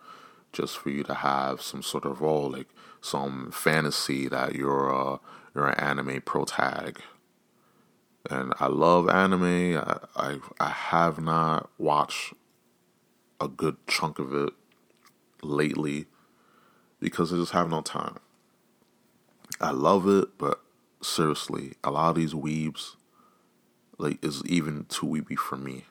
just 0.53 0.77
for 0.77 0.89
you 0.89 1.03
to 1.03 1.15
have 1.15 1.61
some 1.61 1.81
sort 1.81 2.05
of 2.05 2.21
oh 2.21 2.47
like 2.47 2.67
some 3.01 3.51
fantasy 3.51 4.27
that 4.27 4.55
you're 4.55 4.89
a 4.89 5.19
you're 5.55 5.67
an 5.67 5.79
anime 5.79 6.21
pro 6.21 6.45
tag. 6.45 7.01
And 8.29 8.53
I 8.59 8.67
love 8.67 9.09
anime. 9.09 9.77
I, 9.77 9.99
I 10.15 10.39
I 10.59 10.69
have 10.69 11.19
not 11.19 11.69
watched 11.77 12.33
a 13.39 13.47
good 13.47 13.77
chunk 13.87 14.19
of 14.19 14.33
it 14.33 14.53
lately 15.41 16.05
because 16.99 17.31
I 17.31 17.37
just 17.37 17.53
have 17.53 17.69
no 17.69 17.81
time. 17.81 18.17
I 19.59 19.71
love 19.71 20.07
it, 20.07 20.37
but 20.37 20.61
seriously, 21.01 21.73
a 21.83 21.91
lot 21.91 22.09
of 22.09 22.15
these 22.15 22.33
weebs, 22.33 22.95
like, 23.97 24.23
is 24.23 24.43
even 24.45 24.85
too 24.85 25.07
weeby 25.07 25.37
for 25.37 25.57
me. 25.57 25.85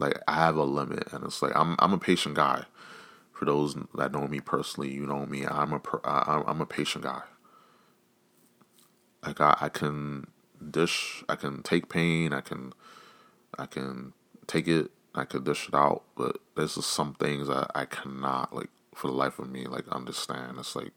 Like, 0.00 0.20
I 0.28 0.36
have 0.36 0.56
a 0.56 0.64
limit, 0.64 1.12
and 1.12 1.24
it's 1.24 1.42
like 1.42 1.56
I'm 1.56 1.76
I'm 1.80 1.94
a 1.94 1.98
patient 2.00 2.36
guy. 2.36 2.64
For 3.32 3.46
those 3.46 3.76
that 3.96 4.12
know 4.12 4.28
me 4.28 4.40
personally, 4.40 4.92
you 4.92 5.06
know 5.06 5.26
me. 5.26 5.46
I'm 5.46 5.74
a 5.74 5.80
I'm 6.04 6.62
a 6.62 6.66
patient 6.66 7.04
guy. 7.04 7.22
Like 9.26 9.40
I, 9.40 9.56
I 9.62 9.70
can 9.70 10.28
dish, 10.70 11.24
I 11.28 11.36
can 11.36 11.62
take 11.62 11.88
pain, 11.90 12.32
I 12.32 12.42
can, 12.42 12.72
I 13.58 13.66
can 13.66 14.14
take 14.46 14.68
it, 14.68 14.90
I 15.14 15.24
can 15.26 15.44
dish 15.44 15.68
it 15.68 15.74
out. 15.74 16.04
But 16.16 16.38
there's 16.56 16.76
just 16.76 16.90
some 16.90 17.14
things 17.14 17.48
that 17.48 17.70
I 17.74 17.86
cannot 17.86 18.54
like 18.56 18.70
for 18.94 19.08
the 19.08 19.14
life 19.14 19.38
of 19.38 19.50
me 19.50 19.66
like 19.66 19.88
understand. 19.88 20.58
It's 20.58 20.76
like 20.76 20.92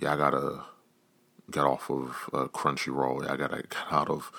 yeah, 0.00 0.14
I 0.14 0.16
gotta 0.16 0.64
get 1.50 1.64
off 1.64 1.90
of 1.90 2.30
uh, 2.32 2.46
Crunchyroll. 2.48 3.28
I 3.30 3.36
gotta 3.36 3.58
get 3.58 3.76
out 3.90 4.10
of 4.10 4.32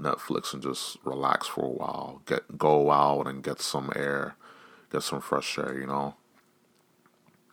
Netflix 0.00 0.52
and 0.52 0.62
just 0.62 0.98
relax 1.04 1.46
for 1.46 1.64
a 1.64 1.68
while. 1.68 2.22
Get 2.26 2.58
go 2.58 2.90
out 2.90 3.26
and 3.26 3.42
get 3.42 3.60
some 3.60 3.90
air, 3.94 4.36
get 4.90 5.02
some 5.02 5.20
fresh 5.20 5.58
air. 5.58 5.78
You 5.78 5.86
know. 5.86 6.14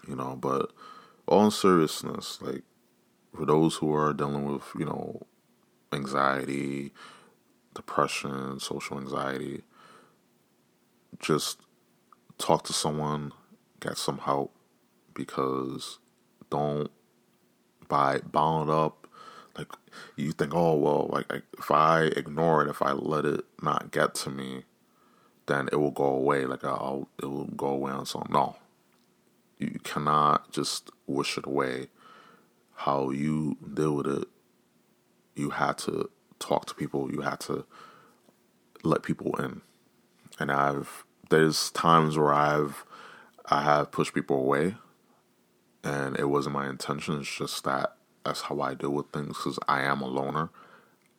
You 0.07 0.15
know, 0.15 0.35
but 0.35 0.71
all 1.27 1.45
in 1.45 1.51
seriousness, 1.51 2.41
like 2.41 2.63
for 3.35 3.45
those 3.45 3.75
who 3.75 3.93
are 3.93 4.13
dealing 4.13 4.51
with 4.51 4.63
you 4.77 4.85
know 4.85 5.21
anxiety, 5.93 6.91
depression, 7.75 8.59
social 8.59 8.97
anxiety, 8.97 9.61
just 11.19 11.61
talk 12.37 12.63
to 12.63 12.73
someone, 12.73 13.31
get 13.79 13.97
some 13.97 14.17
help 14.19 14.53
because 15.13 15.99
don't 16.49 16.89
by 17.87 18.19
bound 18.19 18.69
up. 18.69 19.00
Like 19.57 19.67
you 20.15 20.31
think, 20.31 20.53
oh 20.53 20.75
well, 20.75 21.09
like, 21.11 21.43
if 21.57 21.71
I 21.71 22.03
ignore 22.03 22.63
it, 22.63 22.69
if 22.69 22.81
I 22.81 22.91
let 22.93 23.25
it 23.25 23.45
not 23.61 23.91
get 23.91 24.15
to 24.15 24.29
me, 24.29 24.63
then 25.47 25.67
it 25.71 25.75
will 25.75 25.91
go 25.91 26.05
away. 26.05 26.45
Like 26.45 26.63
I'll, 26.63 27.09
it 27.21 27.25
will 27.25 27.45
go 27.47 27.67
away 27.67 27.91
on 27.91 28.05
some. 28.05 28.27
No, 28.29 28.57
you 29.59 29.79
cannot 29.83 30.51
just 30.51 30.89
wish 31.07 31.37
it 31.37 31.45
away. 31.45 31.87
How 32.75 33.11
you 33.11 33.57
deal 33.73 33.95
with 33.95 34.07
it, 34.07 34.27
you 35.35 35.51
had 35.51 35.77
to 35.79 36.09
talk 36.39 36.65
to 36.67 36.75
people. 36.75 37.11
You 37.11 37.21
had 37.21 37.39
to 37.41 37.65
let 38.83 39.03
people 39.03 39.35
in, 39.35 39.61
and 40.39 40.51
I've 40.51 41.03
there's 41.29 41.71
times 41.71 42.17
where 42.17 42.33
I've 42.33 42.85
I 43.45 43.63
have 43.63 43.91
pushed 43.91 44.13
people 44.13 44.37
away 44.37 44.75
and 45.83 46.17
it 46.17 46.29
wasn't 46.29 46.53
my 46.53 46.69
intention. 46.69 47.19
It's 47.19 47.35
just 47.35 47.63
that 47.63 47.95
that's 48.23 48.41
how 48.41 48.61
I 48.61 48.73
deal 48.73 48.91
with 48.91 49.07
things 49.11 49.37
because 49.37 49.59
I 49.67 49.81
am 49.81 50.01
a 50.01 50.07
loner. 50.07 50.49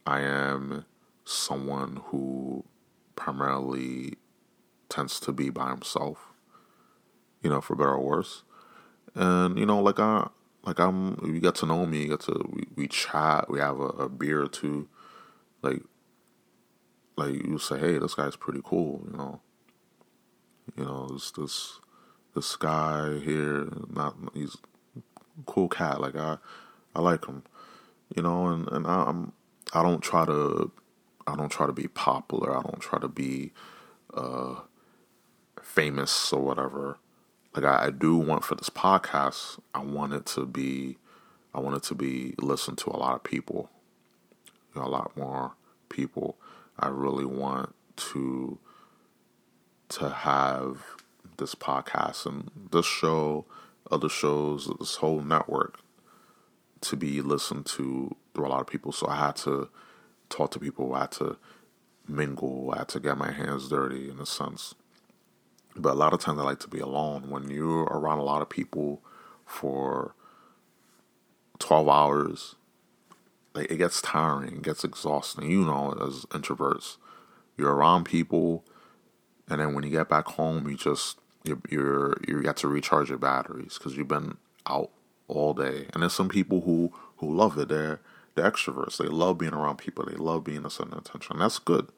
I 0.06 0.20
am 0.20 0.84
someone 1.24 2.00
who 2.06 2.64
primarily 3.16 4.14
tends 4.88 5.20
to 5.20 5.32
be 5.32 5.50
by 5.50 5.70
himself, 5.70 6.32
you 7.42 7.50
know, 7.50 7.60
for 7.60 7.74
better 7.76 7.90
or 7.94 8.00
worse. 8.00 8.42
And 9.14 9.58
you 9.58 9.66
know, 9.66 9.80
like 9.80 9.98
I, 9.98 10.28
like 10.64 10.78
I'm, 10.78 11.18
you 11.24 11.40
get 11.40 11.54
to 11.56 11.66
know 11.66 11.86
me, 11.86 12.02
you 12.02 12.08
get 12.08 12.20
to 12.20 12.48
we, 12.50 12.64
we 12.76 12.88
chat, 12.88 13.50
we 13.50 13.58
have 13.58 13.78
a, 13.80 13.88
a 13.88 14.08
beer 14.08 14.42
or 14.42 14.48
two, 14.48 14.88
like, 15.62 15.82
like 17.16 17.34
you 17.34 17.58
say, 17.58 17.78
hey, 17.78 17.98
this 17.98 18.14
guy's 18.14 18.36
pretty 18.36 18.60
cool, 18.64 19.06
you 19.10 19.16
know. 19.16 19.40
You 20.76 20.84
know, 20.84 21.08
this 21.08 21.30
this 21.32 21.80
this 22.34 22.56
guy 22.56 23.18
here, 23.18 23.68
not 23.90 24.16
he's 24.32 24.56
cool 25.46 25.68
cat. 25.68 26.00
Like 26.00 26.16
I, 26.16 26.38
I 26.94 27.00
like 27.00 27.22
them, 27.22 27.44
you 28.14 28.22
know, 28.22 28.48
and 28.48 28.68
and 28.68 28.86
I, 28.86 29.04
I'm 29.04 29.32
I 29.72 29.82
don't 29.82 30.00
try 30.00 30.26
to 30.26 30.70
I 31.26 31.36
don't 31.36 31.50
try 31.50 31.66
to 31.66 31.72
be 31.72 31.88
popular. 31.88 32.56
I 32.56 32.62
don't 32.62 32.80
try 32.80 32.98
to 32.98 33.08
be 33.08 33.52
uh, 34.14 34.56
famous 35.62 36.32
or 36.32 36.42
whatever. 36.42 36.98
Like 37.54 37.64
I, 37.64 37.86
I 37.86 37.90
do 37.90 38.16
want 38.16 38.44
for 38.44 38.54
this 38.54 38.70
podcast, 38.70 39.60
I 39.74 39.80
want 39.80 40.12
it 40.12 40.26
to 40.26 40.46
be, 40.46 40.98
I 41.54 41.60
want 41.60 41.76
it 41.76 41.82
to 41.84 41.94
be 41.94 42.34
listened 42.38 42.78
to 42.78 42.90
a 42.90 42.96
lot 42.96 43.14
of 43.14 43.22
people, 43.22 43.70
you 44.74 44.80
know, 44.80 44.86
a 44.86 44.88
lot 44.88 45.16
more 45.16 45.52
people. 45.88 46.36
I 46.78 46.88
really 46.88 47.26
want 47.26 47.74
to 47.96 48.58
to 49.90 50.08
have 50.08 50.78
this 51.36 51.54
podcast 51.54 52.24
and 52.24 52.50
this 52.70 52.86
show, 52.86 53.44
other 53.90 54.08
shows, 54.08 54.70
this 54.78 54.96
whole 54.96 55.20
network 55.20 55.78
to 56.82 56.96
be 56.96 57.20
listened 57.20 57.66
to 57.66 58.14
through 58.34 58.46
a 58.46 58.48
lot 58.48 58.60
of 58.60 58.66
people. 58.66 58.92
So 58.92 59.06
I 59.08 59.16
had 59.16 59.36
to 59.36 59.68
talk 60.28 60.50
to 60.52 60.58
people. 60.58 60.94
I 60.94 61.00
had 61.00 61.12
to 61.12 61.36
mingle. 62.08 62.70
I 62.72 62.78
had 62.78 62.88
to 62.88 63.00
get 63.00 63.18
my 63.18 63.30
hands 63.30 63.68
dirty 63.68 64.10
in 64.10 64.18
a 64.18 64.26
sense. 64.26 64.74
But 65.76 65.92
a 65.92 65.94
lot 65.94 66.12
of 66.12 66.20
times 66.20 66.38
I 66.38 66.42
like 66.42 66.60
to 66.60 66.68
be 66.68 66.80
alone. 66.80 67.30
When 67.30 67.50
you're 67.50 67.84
around 67.84 68.18
a 68.18 68.24
lot 68.24 68.42
of 68.42 68.50
people 68.50 69.02
for 69.46 70.14
12 71.58 71.88
hours, 71.88 72.56
like 73.54 73.70
it 73.70 73.76
gets 73.76 74.02
tiring, 74.02 74.56
it 74.56 74.62
gets 74.62 74.84
exhausting. 74.84 75.50
You 75.50 75.64
know, 75.64 75.92
as 76.00 76.26
introverts, 76.26 76.96
you're 77.56 77.72
around 77.72 78.04
people, 78.04 78.64
and 79.48 79.60
then 79.60 79.74
when 79.74 79.84
you 79.84 79.90
get 79.90 80.08
back 80.08 80.26
home, 80.26 80.68
you 80.68 80.76
just 80.76 81.18
you're 81.44 81.60
you're 81.70 82.16
you 82.26 82.42
get 82.42 82.56
to 82.58 82.68
recharge 82.68 83.08
your 83.08 83.18
batteries 83.18 83.78
because 83.78 83.96
you've 83.96 84.08
been 84.08 84.36
out 84.66 84.90
all 85.32 85.54
day. 85.54 85.86
And 85.92 86.02
there's 86.02 86.12
some 86.12 86.28
people 86.28 86.62
who 86.62 86.92
who 87.16 87.34
love 87.34 87.58
it. 87.58 87.68
They're 87.68 88.00
they're 88.34 88.50
extroverts. 88.50 88.96
They 88.96 89.06
love 89.08 89.38
being 89.38 89.54
around 89.54 89.78
people. 89.78 90.04
They 90.04 90.16
love 90.16 90.44
being 90.44 90.64
a 90.64 90.70
center 90.70 90.98
attention. 90.98 91.38
That's 91.38 91.58
good. 91.58 91.88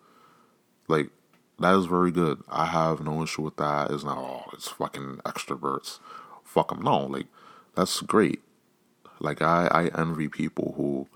Like 0.89 1.11
that 1.59 1.75
is 1.77 1.87
very 1.87 2.11
good. 2.11 2.43
I 2.49 2.67
have 2.67 3.01
no 3.01 3.23
issue 3.23 3.43
with 3.43 3.57
that. 3.57 3.91
It's 3.91 4.05
not 4.05 4.19
oh 4.19 4.51
it's 4.53 4.69
fucking 4.69 5.21
extroverts. 5.25 5.99
Fuck 6.43 6.69
them. 6.71 6.83
No, 6.83 7.07
like 7.07 7.27
that's 7.75 8.01
great. 8.01 8.41
Like 9.21 9.43
I 9.43 9.69
I 9.71 10.01
envy 10.01 10.29
people 10.29 10.75
who 10.77 11.09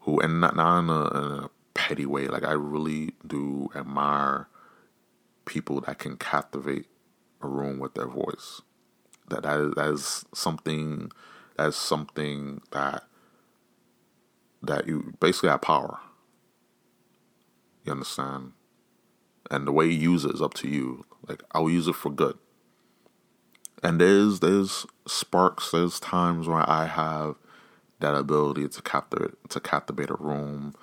who 0.00 0.20
and 0.20 0.40
not 0.40 0.56
not 0.56 0.78
in 0.80 0.90
a, 0.90 1.08
in 1.08 1.44
a 1.44 1.50
petty 1.74 2.06
way. 2.06 2.28
Like 2.28 2.44
I 2.44 2.52
really 2.52 3.12
do 3.26 3.70
admire 3.74 4.48
people 5.44 5.80
that 5.82 5.98
can 5.98 6.16
captivate 6.16 6.86
a 7.40 7.48
room 7.48 7.78
with 7.78 7.94
their 7.94 8.06
voice. 8.06 8.62
That 9.28 9.42
that 9.42 9.60
is, 9.60 9.74
that 9.74 9.88
is 9.90 10.24
something 10.34 11.10
is 11.58 11.76
something 11.76 12.62
that 12.72 13.04
that 14.62 14.86
you 14.86 15.14
basically 15.20 15.48
have 15.48 15.62
power. 15.62 15.98
You 17.84 17.92
understand? 17.92 18.52
And 19.50 19.66
the 19.66 19.72
way 19.72 19.86
you 19.86 20.12
use 20.12 20.24
it 20.24 20.34
is 20.34 20.42
up 20.42 20.54
to 20.54 20.68
you. 20.68 21.04
Like 21.28 21.42
I'll 21.52 21.70
use 21.70 21.88
it 21.88 21.96
for 21.96 22.10
good. 22.10 22.38
And 23.82 24.00
there's 24.00 24.40
there's 24.40 24.86
sparks, 25.06 25.70
there's 25.72 25.98
times 26.00 26.46
where 26.46 26.68
I 26.68 26.86
have 26.86 27.36
that 28.00 28.14
ability 28.14 28.68
to 28.68 28.82
captivate 28.82 29.32
to 29.50 29.60
captivate 29.60 30.10
a 30.10 30.16
room. 30.16 30.74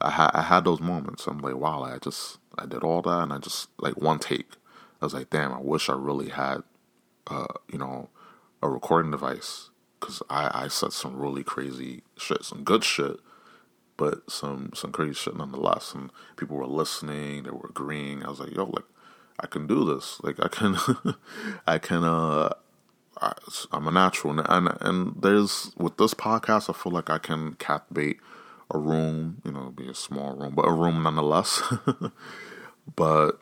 I 0.00 0.10
had 0.10 0.30
I 0.34 0.42
had 0.42 0.64
those 0.64 0.80
moments. 0.80 1.26
I'm 1.26 1.38
like, 1.38 1.56
wow, 1.56 1.82
I 1.82 1.98
just 1.98 2.38
I 2.58 2.66
did 2.66 2.84
all 2.84 3.02
that, 3.02 3.22
and 3.24 3.32
I 3.32 3.38
just 3.38 3.68
like 3.78 3.96
one 4.00 4.18
take. 4.18 4.52
I 5.02 5.06
was 5.06 5.14
like, 5.14 5.30
damn, 5.30 5.52
I 5.52 5.60
wish 5.60 5.88
I 5.90 5.94
really 5.94 6.30
had, 6.30 6.62
uh, 7.26 7.46
you 7.70 7.78
know, 7.78 8.08
a 8.62 8.68
recording 8.68 9.10
device 9.10 9.70
because 10.04 10.22
I 10.28 10.64
I 10.64 10.68
said 10.68 10.92
some 10.92 11.18
really 11.18 11.42
crazy 11.42 12.02
shit, 12.16 12.44
some 12.44 12.62
good 12.62 12.84
shit, 12.84 13.16
but 13.96 14.30
some 14.30 14.70
some 14.74 14.92
crazy 14.92 15.14
shit 15.14 15.36
nonetheless. 15.36 15.94
And 15.94 16.10
people 16.36 16.56
were 16.56 16.66
listening, 16.66 17.44
they 17.44 17.50
were 17.50 17.70
agreeing. 17.70 18.22
I 18.22 18.28
was 18.28 18.40
like, 18.40 18.54
yo, 18.54 18.64
like 18.64 18.84
I 19.40 19.46
can 19.46 19.66
do 19.66 19.84
this. 19.84 20.20
Like 20.22 20.38
I 20.40 20.48
can, 20.48 20.76
I 21.66 21.78
can. 21.78 22.04
uh 22.04 22.50
I, 23.20 23.32
am 23.72 23.86
a 23.86 23.92
natural, 23.92 24.36
and, 24.36 24.46
and 24.48 24.76
and 24.80 25.22
there's 25.22 25.72
with 25.76 25.96
this 25.98 26.14
podcast, 26.14 26.68
I 26.68 26.72
feel 26.72 26.90
like 26.90 27.10
I 27.10 27.18
can 27.18 27.54
captivate 27.54 28.18
a 28.72 28.76
room. 28.76 29.40
You 29.44 29.52
know, 29.52 29.70
be 29.70 29.88
a 29.88 29.94
small 29.94 30.34
room, 30.34 30.54
but 30.56 30.66
a 30.66 30.72
room 30.72 31.04
nonetheless. 31.04 31.62
but 32.96 33.40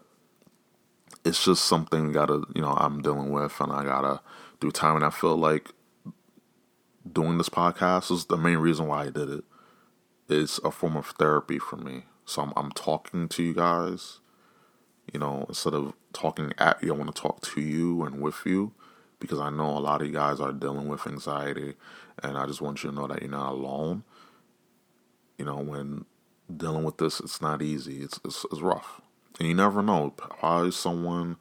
it's 1.24 1.42
just 1.42 1.64
something 1.64 2.12
gotta 2.12 2.42
you 2.54 2.60
know 2.60 2.74
I'm 2.76 3.00
dealing 3.00 3.30
with, 3.30 3.58
and 3.60 3.72
I 3.72 3.82
gotta 3.84 4.20
do 4.60 4.70
time. 4.70 4.96
And 4.96 5.06
I 5.06 5.10
feel 5.10 5.36
like 5.36 5.70
doing 7.10 7.38
this 7.38 7.48
podcast 7.48 8.10
is 8.10 8.26
the 8.26 8.36
main 8.36 8.58
reason 8.58 8.86
why 8.86 9.04
I 9.04 9.10
did 9.10 9.28
it. 9.30 9.44
It's 10.28 10.58
a 10.58 10.70
form 10.70 10.96
of 10.96 11.06
therapy 11.18 11.58
for 11.58 11.76
me. 11.76 12.04
So 12.24 12.42
I'm, 12.42 12.52
I'm 12.56 12.70
talking 12.72 13.28
to 13.28 13.42
you 13.42 13.54
guys, 13.54 14.20
you 15.12 15.18
know, 15.20 15.44
instead 15.48 15.74
of 15.74 15.94
talking 16.12 16.52
at 16.58 16.82
you, 16.82 16.94
I 16.94 16.96
want 16.96 17.14
to 17.14 17.20
talk 17.20 17.42
to 17.42 17.60
you 17.60 18.04
and 18.04 18.20
with 18.20 18.42
you 18.44 18.72
because 19.22 19.38
I 19.38 19.50
know 19.50 19.70
a 19.70 19.78
lot 19.78 20.00
of 20.00 20.08
you 20.08 20.12
guys 20.12 20.40
are 20.40 20.52
dealing 20.52 20.88
with 20.88 21.06
anxiety, 21.06 21.74
and 22.22 22.36
I 22.36 22.44
just 22.46 22.60
want 22.60 22.82
you 22.82 22.90
to 22.90 22.96
know 22.96 23.06
that 23.06 23.22
you're 23.22 23.30
not 23.30 23.52
alone. 23.52 24.02
You 25.38 25.44
know, 25.44 25.58
when 25.58 26.04
dealing 26.54 26.84
with 26.84 26.98
this, 26.98 27.20
it's 27.20 27.40
not 27.40 27.62
easy. 27.62 28.02
It's 28.02 28.18
it's, 28.24 28.44
it's 28.50 28.60
rough, 28.60 29.00
and 29.38 29.48
you 29.48 29.54
never 29.54 29.80
know. 29.80 30.10
Probably 30.10 30.72
someone 30.72 31.36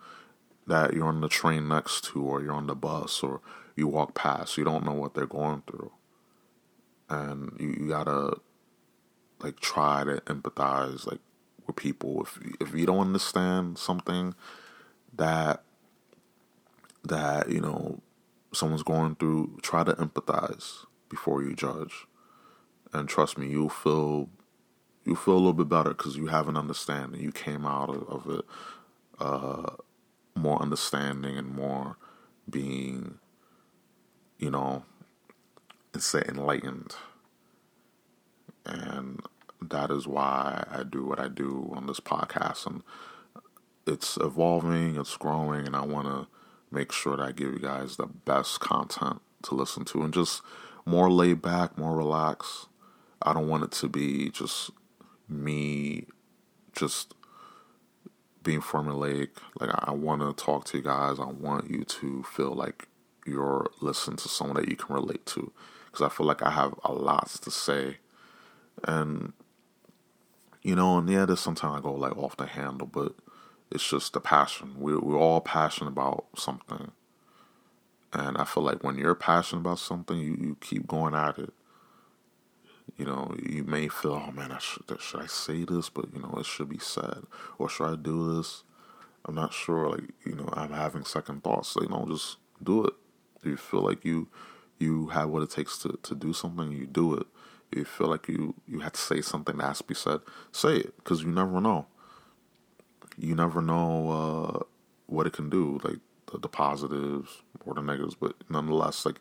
that 0.67 0.93
you're 0.93 1.07
on 1.07 1.21
the 1.21 1.27
train 1.27 1.67
next 1.67 2.03
to, 2.05 2.23
or 2.23 2.41
you're 2.41 2.53
on 2.53 2.67
the 2.67 2.75
bus, 2.75 3.23
or 3.23 3.41
you 3.75 3.87
walk 3.87 4.15
past. 4.15 4.57
You 4.57 4.63
don't 4.63 4.85
know 4.85 4.93
what 4.93 5.13
they're 5.13 5.25
going 5.25 5.63
through, 5.67 5.91
and 7.09 7.55
you, 7.59 7.75
you 7.79 7.87
gotta 7.87 8.37
like 9.39 9.59
try 9.59 10.03
to 10.03 10.21
empathize 10.21 11.07
like 11.07 11.19
with 11.65 11.75
people. 11.75 12.23
If 12.23 12.39
if 12.59 12.75
you 12.75 12.85
don't 12.85 12.99
understand 12.99 13.77
something 13.77 14.35
that 15.13 15.63
that 17.03 17.49
you 17.49 17.61
know 17.61 18.01
someone's 18.53 18.83
going 18.83 19.15
through, 19.15 19.59
try 19.61 19.83
to 19.83 19.93
empathize 19.93 20.85
before 21.09 21.43
you 21.43 21.55
judge. 21.55 22.05
And 22.93 23.07
trust 23.07 23.37
me, 23.37 23.47
you'll 23.47 23.69
feel 23.69 24.29
you 25.05 25.15
feel 25.15 25.35
a 25.35 25.35
little 25.35 25.53
bit 25.53 25.69
better 25.69 25.91
because 25.91 26.17
you 26.17 26.27
have 26.27 26.47
an 26.47 26.57
understanding. 26.57 27.21
You 27.21 27.31
came 27.31 27.65
out 27.65 27.89
of, 27.89 28.03
of 28.07 28.39
it 28.39 28.45
uh, 29.19 29.75
more 30.35 30.61
understanding 30.61 31.37
and 31.37 31.47
more 31.47 31.97
being, 32.49 33.19
you 34.41 34.51
know, 34.51 34.83
and 35.93 36.03
say 36.03 36.23
enlightened. 36.27 36.95
And 38.65 39.21
that 39.61 39.91
is 39.91 40.07
why 40.07 40.65
I 40.69 40.83
do 40.83 41.05
what 41.05 41.19
I 41.19 41.29
do 41.29 41.71
on 41.73 41.87
this 41.87 41.99
podcast. 42.01 42.65
And 42.65 42.83
it's 43.87 44.17
evolving, 44.17 44.97
it's 44.97 45.15
growing, 45.15 45.65
and 45.65 45.75
I 45.75 45.85
want 45.85 46.07
to 46.07 46.27
make 46.71 46.91
sure 46.91 47.15
that 47.15 47.23
I 47.23 47.31
give 47.31 47.53
you 47.53 47.59
guys 47.59 47.95
the 47.95 48.07
best 48.07 48.59
content 48.59 49.21
to 49.43 49.55
listen 49.55 49.85
to 49.85 50.01
and 50.01 50.13
just 50.13 50.41
more 50.85 51.11
laid 51.11 51.41
back, 51.41 51.77
more 51.77 51.95
relaxed. 51.95 52.67
I 53.21 53.33
don't 53.33 53.47
want 53.47 53.63
it 53.63 53.71
to 53.73 53.87
be 53.87 54.29
just 54.31 54.71
me 55.29 56.07
just 56.73 57.13
being 58.43 58.61
formulaic. 58.61 59.29
Like 59.59 59.69
I 59.73 59.91
want 59.91 60.21
to 60.21 60.43
talk 60.43 60.65
to 60.65 60.77
you 60.77 60.83
guys. 60.83 61.19
I 61.19 61.25
want 61.25 61.69
you 61.69 61.83
to 61.83 62.23
feel 62.23 62.53
like 62.53 62.87
you're 63.25 63.69
listening 63.81 64.17
to 64.17 64.29
someone 64.29 64.57
that 64.57 64.69
you 64.69 64.75
can 64.75 64.95
relate 64.95 65.25
to 65.27 65.51
because 65.85 66.05
I 66.05 66.09
feel 66.09 66.25
like 66.25 66.41
I 66.41 66.51
have 66.51 66.73
a 66.83 66.93
lot 66.93 67.27
to 67.27 67.51
say. 67.51 67.97
And 68.83 69.33
you 70.63 70.75
know, 70.75 70.97
and 70.97 71.09
yeah, 71.09 71.25
there's 71.25 71.39
sometimes 71.39 71.79
I 71.79 71.81
go 71.81 71.93
like 71.93 72.17
off 72.17 72.37
the 72.37 72.45
handle, 72.45 72.87
but 72.87 73.13
it's 73.71 73.87
just 73.87 74.13
the 74.13 74.19
passion. 74.19 74.75
We're, 74.77 74.99
we're 74.99 75.17
all 75.17 75.41
passionate 75.41 75.89
about 75.89 76.25
something. 76.35 76.91
And 78.13 78.37
I 78.37 78.43
feel 78.43 78.63
like 78.63 78.83
when 78.83 78.97
you're 78.97 79.15
passionate 79.15 79.61
about 79.61 79.79
something, 79.79 80.17
you, 80.17 80.37
you 80.39 80.57
keep 80.59 80.85
going 80.87 81.15
at 81.15 81.39
it. 81.39 81.53
You 82.97 83.05
know, 83.05 83.33
you 83.41 83.63
may 83.63 83.87
feel, 83.87 84.21
oh 84.27 84.31
man, 84.31 84.51
I 84.51 84.59
should, 84.59 84.83
should 84.99 85.21
I 85.21 85.27
say 85.27 85.63
this? 85.63 85.89
But, 85.89 86.13
you 86.13 86.21
know, 86.21 86.35
it 86.37 86.45
should 86.45 86.69
be 86.69 86.77
said. 86.77 87.23
Or 87.57 87.69
should 87.69 87.91
I 87.91 87.95
do 87.95 88.35
this? 88.35 88.63
I'm 89.25 89.35
not 89.35 89.53
sure. 89.53 89.89
Like, 89.89 90.09
you 90.25 90.35
know, 90.35 90.49
I'm 90.53 90.73
having 90.73 91.05
second 91.05 91.43
thoughts. 91.43 91.69
So, 91.69 91.81
you 91.81 91.87
know, 91.87 92.05
just 92.09 92.37
do 92.61 92.85
it. 92.85 92.93
You 93.43 93.57
feel 93.57 93.81
like 93.81 94.05
you 94.05 94.27
you 94.79 95.07
have 95.09 95.29
what 95.29 95.43
it 95.43 95.51
takes 95.51 95.77
to, 95.79 95.99
to 96.03 96.15
do 96.15 96.33
something, 96.33 96.71
you 96.71 96.87
do 96.87 97.15
it. 97.15 97.27
You 97.71 97.85
feel 97.85 98.07
like 98.07 98.27
you, 98.27 98.55
you 98.67 98.79
have 98.79 98.93
to 98.93 98.99
say 98.99 99.21
something 99.21 99.57
that 99.57 99.63
has 99.63 99.77
to 99.77 99.83
be 99.83 99.93
said, 99.93 100.21
say 100.51 100.77
it. 100.77 100.97
Because 100.97 101.21
you 101.21 101.29
never 101.29 101.61
know 101.61 101.85
you 103.17 103.35
never 103.35 103.61
know 103.61 104.09
uh, 104.11 104.63
what 105.05 105.27
it 105.27 105.33
can 105.33 105.49
do, 105.49 105.79
like 105.83 105.99
the, 106.31 106.39
the, 106.39 106.47
positives 106.47 107.43
or 107.65 107.73
the 107.73 107.81
negatives. 107.81 108.15
But 108.15 108.35
nonetheless, 108.49 109.05
like 109.05 109.19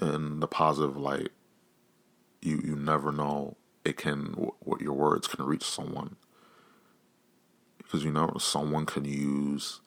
in 0.00 0.40
the 0.40 0.46
positive 0.46 0.96
light, 0.96 1.30
you 2.40 2.60
you 2.64 2.76
never 2.76 3.12
know 3.12 3.56
it 3.84 3.96
can 3.96 4.26
what 4.60 4.80
your 4.80 4.94
words 4.94 5.28
can 5.28 5.44
reach 5.44 5.64
someone 5.64 6.16
because 7.78 8.04
you 8.04 8.12
know 8.12 8.36
someone 8.38 8.86
can 8.86 9.04
use 9.04 9.80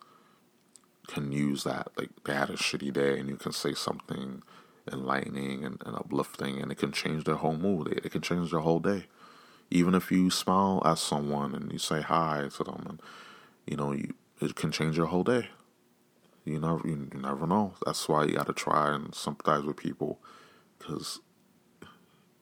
can 1.09 1.31
use 1.31 1.63
that 1.63 1.89
like 1.97 2.09
they 2.25 2.33
had 2.33 2.49
a 2.49 2.53
shitty 2.53 2.93
day 2.93 3.19
and 3.19 3.29
you 3.29 3.35
can 3.35 3.51
say 3.51 3.73
something 3.73 4.41
enlightening 4.91 5.63
and, 5.63 5.81
and 5.85 5.95
uplifting 5.95 6.61
and 6.61 6.71
it 6.71 6.77
can 6.77 6.91
change 6.91 7.23
their 7.23 7.35
whole 7.35 7.55
mood 7.55 7.87
it, 7.87 8.05
it 8.05 8.11
can 8.11 8.21
change 8.21 8.51
their 8.51 8.61
whole 8.61 8.79
day 8.79 9.05
even 9.71 9.93
if 9.93 10.11
you 10.11 10.29
smile 10.29 10.81
at 10.85 10.97
someone 10.97 11.53
and 11.53 11.71
you 11.71 11.79
say 11.79 12.01
hi 12.01 12.47
to 12.57 12.63
them, 12.63 12.85
and 12.89 13.01
you 13.67 13.77
know, 13.77 13.91
you 13.91 14.15
it 14.41 14.55
can 14.55 14.71
change 14.71 14.97
your 14.97 15.07
whole 15.07 15.23
day. 15.23 15.49
You 16.45 16.59
never, 16.59 16.87
you, 16.87 17.09
never 17.13 17.45
know. 17.45 17.73
That's 17.85 18.07
why 18.07 18.23
you 18.23 18.35
got 18.35 18.47
to 18.47 18.53
try 18.53 18.95
and 18.95 19.13
sympathize 19.13 19.63
with 19.63 19.77
people, 19.77 20.19
because, 20.77 21.19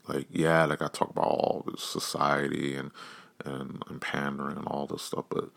like, 0.07 0.27
yeah, 0.31 0.63
like 0.65 0.81
I 0.81 0.87
talk 0.87 1.09
about 1.09 1.25
all 1.25 1.65
this 1.67 1.83
society 1.83 2.75
and 2.75 2.91
and, 3.43 3.83
and 3.87 4.01
pandering 4.01 4.57
and 4.57 4.67
all 4.67 4.87
this 4.87 5.03
stuff, 5.03 5.25
but 5.29 5.49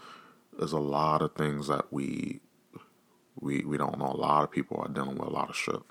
there's 0.58 0.72
a 0.72 0.78
lot 0.78 1.22
of 1.22 1.34
things 1.34 1.68
that 1.68 1.92
we 1.92 2.40
we 3.38 3.64
we 3.64 3.76
don't 3.76 3.98
know. 3.98 4.06
A 4.06 4.16
lot 4.16 4.44
of 4.44 4.50
people 4.50 4.78
are 4.78 4.92
dealing 4.92 5.18
with 5.18 5.28
a 5.28 5.32
lot 5.32 5.50
of 5.50 5.56
shit, 5.56 5.82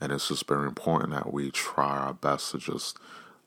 and 0.00 0.12
it's 0.12 0.28
just 0.28 0.48
very 0.48 0.66
important 0.66 1.12
that 1.12 1.32
we 1.32 1.50
try 1.50 1.98
our 1.98 2.14
best 2.14 2.50
to 2.52 2.58
just 2.58 2.98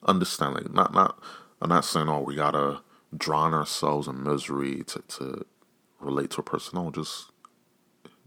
understand. 0.06 0.56
Like, 0.56 0.74
not 0.74 0.94
not 0.94 1.20
I'm 1.62 1.70
not 1.70 1.86
saying 1.86 2.10
oh 2.10 2.22
we 2.22 2.36
gotta 2.36 2.82
drown 3.16 3.54
ourselves 3.54 4.08
in 4.08 4.24
misery 4.24 4.84
to 4.86 5.02
to 5.08 5.46
relate 6.00 6.32
to 6.32 6.42
a 6.42 6.44
person. 6.44 6.82
No, 6.82 6.92
just 6.92 7.32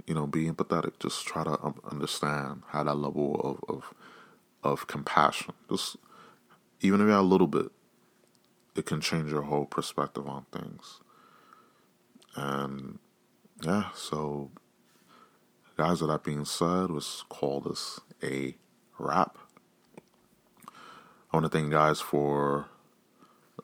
you 0.07 0.15
know, 0.15 0.27
be 0.27 0.47
empathetic. 0.47 0.99
Just 1.01 1.27
try 1.27 1.45
to 1.45 1.59
um, 1.63 1.81
understand 1.91 2.63
how 2.69 2.85
that 2.85 2.97
level 2.97 3.41
of 3.41 3.77
of 3.77 3.95
of 4.63 4.87
compassion. 4.87 5.55
Just 5.71 5.97
even 6.81 7.01
if 7.01 7.07
you 7.07 7.13
have 7.13 7.21
a 7.21 7.29
little 7.29 7.47
bit, 7.47 7.67
it 8.77 8.87
can 8.87 9.01
change 9.01 9.31
your 9.31 9.43
whole 9.43 9.67
perspective 9.67 10.29
on 10.29 10.47
things. 10.53 11.01
And 12.37 12.99
yeah, 13.63 13.91
so 13.95 14.51
guys, 15.79 16.01
with 16.01 16.11
that 16.11 16.25
being 16.25 16.45
said, 16.45 16.91
let's 16.91 17.23
call 17.29 17.61
this 17.61 18.01
a 18.21 18.57
wrap. 18.99 19.39
I 20.67 21.37
want 21.37 21.45
to 21.45 21.51
thank 21.51 21.67
you 21.67 21.71
guys 21.71 22.01
for 22.01 22.67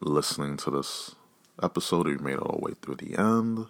listening 0.01 0.57
to 0.59 0.71
this 0.71 1.17
episode. 1.61 2.07
You 2.07 2.19
made 2.19 2.35
it 2.35 2.39
all 2.39 2.61
the 2.61 2.65
way 2.65 2.73
through 2.81 2.97
the 2.97 3.19
end, 3.19 3.67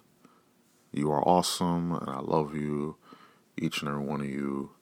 you 0.93 1.11
are 1.11 1.27
awesome, 1.27 1.93
and 1.93 2.11
I 2.11 2.21
love 2.21 2.55
you, 2.55 2.97
each 3.57 3.81
and 3.81 3.89
every 3.89 4.05
one 4.05 4.21
of 4.21 4.29
you. 4.29 4.73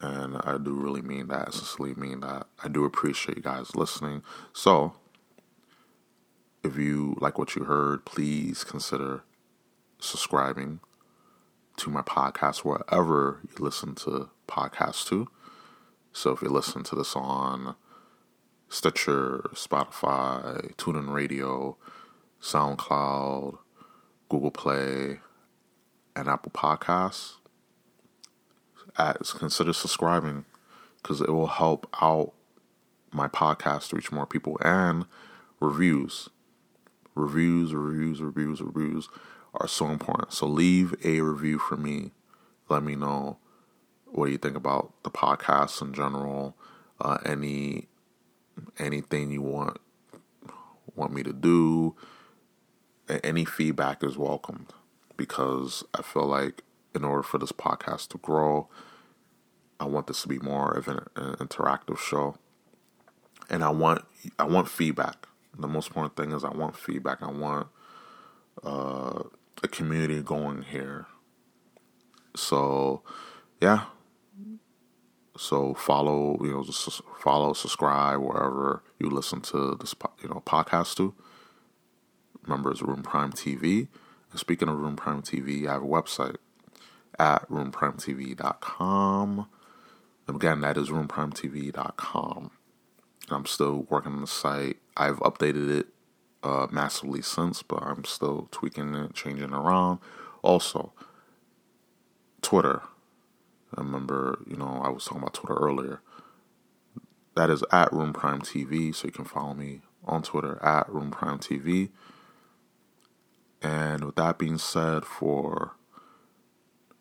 And 0.00 0.38
I 0.42 0.58
do 0.58 0.72
really 0.74 1.02
mean 1.02 1.28
that, 1.28 1.54
sincerely 1.54 1.94
mean 1.94 2.18
that. 2.20 2.48
I 2.64 2.68
do 2.68 2.84
appreciate 2.84 3.36
you 3.36 3.44
guys 3.44 3.76
listening. 3.76 4.24
So, 4.52 4.94
if 6.64 6.76
you 6.76 7.16
like 7.20 7.38
what 7.38 7.54
you 7.54 7.62
heard, 7.62 8.04
please 8.04 8.64
consider 8.64 9.22
subscribing 10.00 10.80
to 11.80 11.88
my 11.88 12.02
podcast 12.02 12.58
wherever 12.58 13.40
you 13.42 13.64
listen 13.64 13.94
to 13.94 14.28
podcasts 14.46 15.06
to. 15.08 15.26
So 16.12 16.30
if 16.32 16.42
you 16.42 16.50
listen 16.50 16.82
to 16.84 16.94
this 16.94 17.16
on 17.16 17.74
Stitcher, 18.68 19.48
Spotify, 19.54 20.74
TuneIn 20.74 21.10
Radio, 21.10 21.78
SoundCloud, 22.42 23.56
Google 24.28 24.50
Play, 24.50 25.20
and 26.14 26.28
Apple 26.28 26.52
Podcasts, 26.52 27.36
consider 29.38 29.72
subscribing 29.72 30.44
because 31.02 31.22
it 31.22 31.30
will 31.30 31.46
help 31.46 31.88
out 32.02 32.34
my 33.10 33.26
podcast 33.26 33.88
to 33.88 33.96
reach 33.96 34.12
more 34.12 34.26
people 34.26 34.58
and 34.60 35.06
reviews. 35.60 36.28
Reviews, 37.14 37.72
reviews, 37.72 38.20
reviews, 38.20 38.60
reviews 38.60 39.08
are 39.54 39.68
so 39.68 39.88
important. 39.88 40.32
So 40.32 40.46
leave 40.46 40.94
a 41.04 41.20
review 41.20 41.58
for 41.58 41.76
me. 41.76 42.12
Let 42.68 42.82
me 42.82 42.94
know 42.94 43.38
what 44.06 44.30
you 44.30 44.38
think 44.38 44.56
about 44.56 44.92
the 45.02 45.10
podcast 45.10 45.80
in 45.82 45.92
general. 45.92 46.56
Uh, 47.00 47.18
any 47.24 47.88
anything 48.78 49.30
you 49.30 49.42
want 49.42 49.78
want 50.94 51.12
me 51.12 51.22
to 51.22 51.32
do. 51.32 51.94
Any 53.24 53.44
feedback 53.44 54.04
is 54.04 54.16
welcomed 54.16 54.72
because 55.16 55.82
I 55.94 56.02
feel 56.02 56.26
like 56.26 56.62
in 56.94 57.04
order 57.04 57.22
for 57.22 57.38
this 57.38 57.52
podcast 57.52 58.08
to 58.08 58.18
grow, 58.18 58.68
I 59.80 59.84
want 59.84 60.06
this 60.06 60.22
to 60.22 60.28
be 60.28 60.38
more 60.38 60.70
of 60.70 60.86
an, 60.88 61.00
an 61.16 61.34
interactive 61.36 61.98
show, 61.98 62.36
and 63.48 63.64
I 63.64 63.70
want 63.70 64.04
I 64.38 64.44
want 64.44 64.68
feedback. 64.68 65.26
The 65.58 65.66
most 65.66 65.88
important 65.88 66.16
thing 66.16 66.32
is 66.32 66.44
I 66.44 66.50
want 66.50 66.76
feedback. 66.76 67.22
I 67.22 67.30
want 67.30 67.66
uh, 68.62 69.24
a 69.62 69.68
community 69.68 70.22
going 70.22 70.62
here. 70.62 71.06
So, 72.34 73.02
yeah. 73.60 73.84
So 75.36 75.74
follow, 75.74 76.38
you 76.42 76.52
know, 76.52 76.64
just 76.64 77.02
follow, 77.18 77.52
subscribe 77.52 78.20
wherever 78.20 78.82
you 78.98 79.08
listen 79.08 79.40
to 79.42 79.76
this, 79.80 79.94
you 80.22 80.28
know, 80.28 80.42
podcast 80.44 80.96
to. 80.96 81.14
Remember, 82.42 82.70
it's 82.70 82.82
Room 82.82 83.02
Prime 83.02 83.32
TV. 83.32 83.88
And 84.30 84.40
speaking 84.40 84.68
of 84.68 84.78
Room 84.78 84.96
Prime 84.96 85.22
TV, 85.22 85.66
I 85.66 85.72
have 85.72 85.82
a 85.82 85.86
website 85.86 86.36
at 87.18 87.48
roomprimetv.com. 87.48 89.46
And 90.26 90.36
again, 90.36 90.60
that 90.60 90.76
is 90.76 90.88
roomprimetv.com. 90.88 92.50
And 93.28 93.36
I'm 93.36 93.46
still 93.46 93.86
working 93.88 94.12
on 94.12 94.20
the 94.20 94.26
site. 94.26 94.76
I've 94.96 95.18
updated 95.20 95.70
it 95.70 95.88
uh, 96.42 96.66
massively 96.70 97.22
since, 97.22 97.62
but 97.62 97.82
I'm 97.82 98.04
still 98.04 98.48
tweaking 98.50 98.94
it, 98.94 99.14
changing 99.14 99.52
around. 99.52 99.98
Also, 100.42 100.92
Twitter. 102.42 102.82
I 103.76 103.82
remember, 103.82 104.38
you 104.46 104.56
know, 104.56 104.80
I 104.82 104.88
was 104.88 105.04
talking 105.04 105.22
about 105.22 105.34
Twitter 105.34 105.58
earlier. 105.58 106.00
That 107.36 107.50
is 107.50 107.62
at 107.70 107.92
Room 107.92 108.12
Prime 108.12 108.40
TV, 108.40 108.94
so 108.94 109.06
you 109.06 109.12
can 109.12 109.24
follow 109.24 109.54
me 109.54 109.82
on 110.04 110.22
Twitter 110.22 110.62
at 110.62 110.88
Room 110.92 111.10
Prime 111.10 111.38
TV. 111.38 111.90
And 113.62 114.04
with 114.04 114.16
that 114.16 114.38
being 114.38 114.58
said, 114.58 115.04
for 115.04 115.76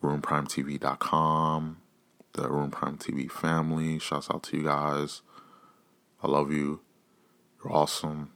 RoomPrimeTV.com, 0.04 1.78
the 2.34 2.50
Room 2.50 2.72
Prime 2.72 2.98
TV 2.98 3.32
family, 3.32 3.98
shouts 4.00 4.30
out 4.30 4.44
to 4.44 4.58
you 4.58 4.64
guys. 4.64 5.22
I 6.22 6.28
love 6.28 6.52
you. 6.52 6.82
You're 7.64 7.74
awesome. 7.74 8.32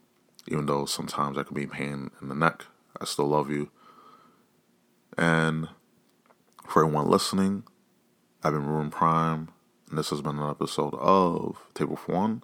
Even 0.47 0.65
though 0.65 0.85
sometimes 0.85 1.37
I 1.37 1.43
can 1.43 1.55
be 1.55 1.65
pain 1.65 2.11
in 2.21 2.27
the 2.27 2.35
neck, 2.35 2.65
I 2.99 3.05
still 3.05 3.27
love 3.27 3.49
you. 3.49 3.69
And 5.17 5.69
for 6.67 6.83
everyone 6.83 7.09
listening, 7.09 7.63
I've 8.43 8.53
been 8.53 8.65
Room 8.65 8.89
Prime, 8.89 9.49
and 9.89 9.97
this 9.97 10.09
has 10.09 10.21
been 10.21 10.37
an 10.37 10.49
episode 10.49 10.93
of 10.95 11.57
Table 11.73 11.95
for 11.95 12.13
One, 12.13 12.43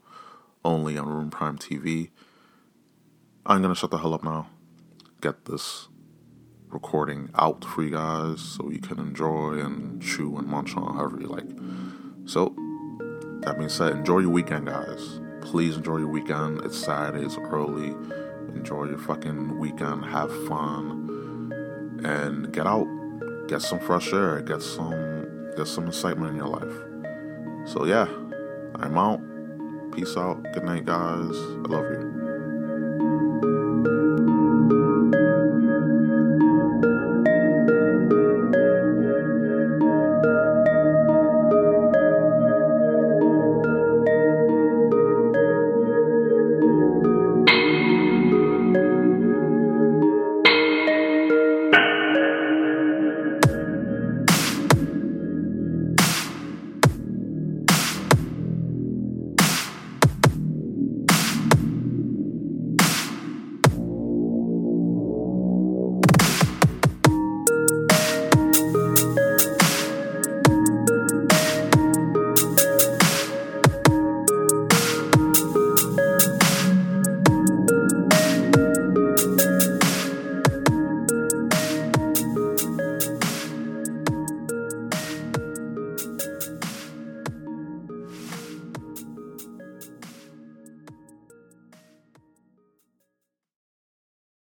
only 0.63 0.97
on 0.97 1.09
Room 1.09 1.29
Prime 1.29 1.57
TV. 1.57 2.11
I'm 3.45 3.61
gonna 3.61 3.75
shut 3.75 3.91
the 3.91 3.97
hell 3.97 4.13
up 4.13 4.23
now. 4.23 4.47
Get 5.21 5.45
this 5.45 5.89
recording 6.69 7.29
out 7.35 7.65
for 7.65 7.83
you 7.83 7.89
guys 7.89 8.39
so 8.39 8.69
you 8.69 8.79
can 8.79 8.99
enjoy 8.99 9.59
and 9.59 10.01
chew 10.01 10.37
and 10.37 10.47
munch 10.47 10.77
on 10.77 10.95
however 10.95 11.19
you 11.19 11.27
like. 11.27 11.49
So, 12.25 12.55
that 13.41 13.57
being 13.57 13.69
said, 13.69 13.93
enjoy 13.93 14.19
your 14.19 14.29
weekend, 14.29 14.67
guys 14.67 15.19
please 15.41 15.77
enjoy 15.77 15.97
your 15.97 16.07
weekend. 16.07 16.63
It's 16.65 16.77
Saturday, 16.77 17.25
it's 17.25 17.37
early. 17.37 17.95
Enjoy 18.55 18.85
your 18.85 18.97
fucking 18.97 19.57
weekend, 19.57 20.05
have 20.05 20.31
fun, 20.47 21.51
and 22.03 22.51
get 22.51 22.67
out. 22.67 22.87
Get 23.47 23.61
some 23.61 23.79
fresh 23.79 24.13
air, 24.13 24.41
get 24.41 24.61
some 24.61 25.51
get 25.55 25.67
some 25.67 25.87
excitement 25.87 26.31
in 26.31 26.37
your 26.37 26.47
life. 26.47 27.69
So 27.69 27.85
yeah, 27.85 28.07
I'm 28.75 28.97
out. 28.97 29.21
Peace 29.91 30.15
out. 30.15 30.43
Good 30.53 30.63
night, 30.63 30.85
guys. 30.85 31.35
I 31.35 31.67
love 31.67 31.85
you. 31.85 32.08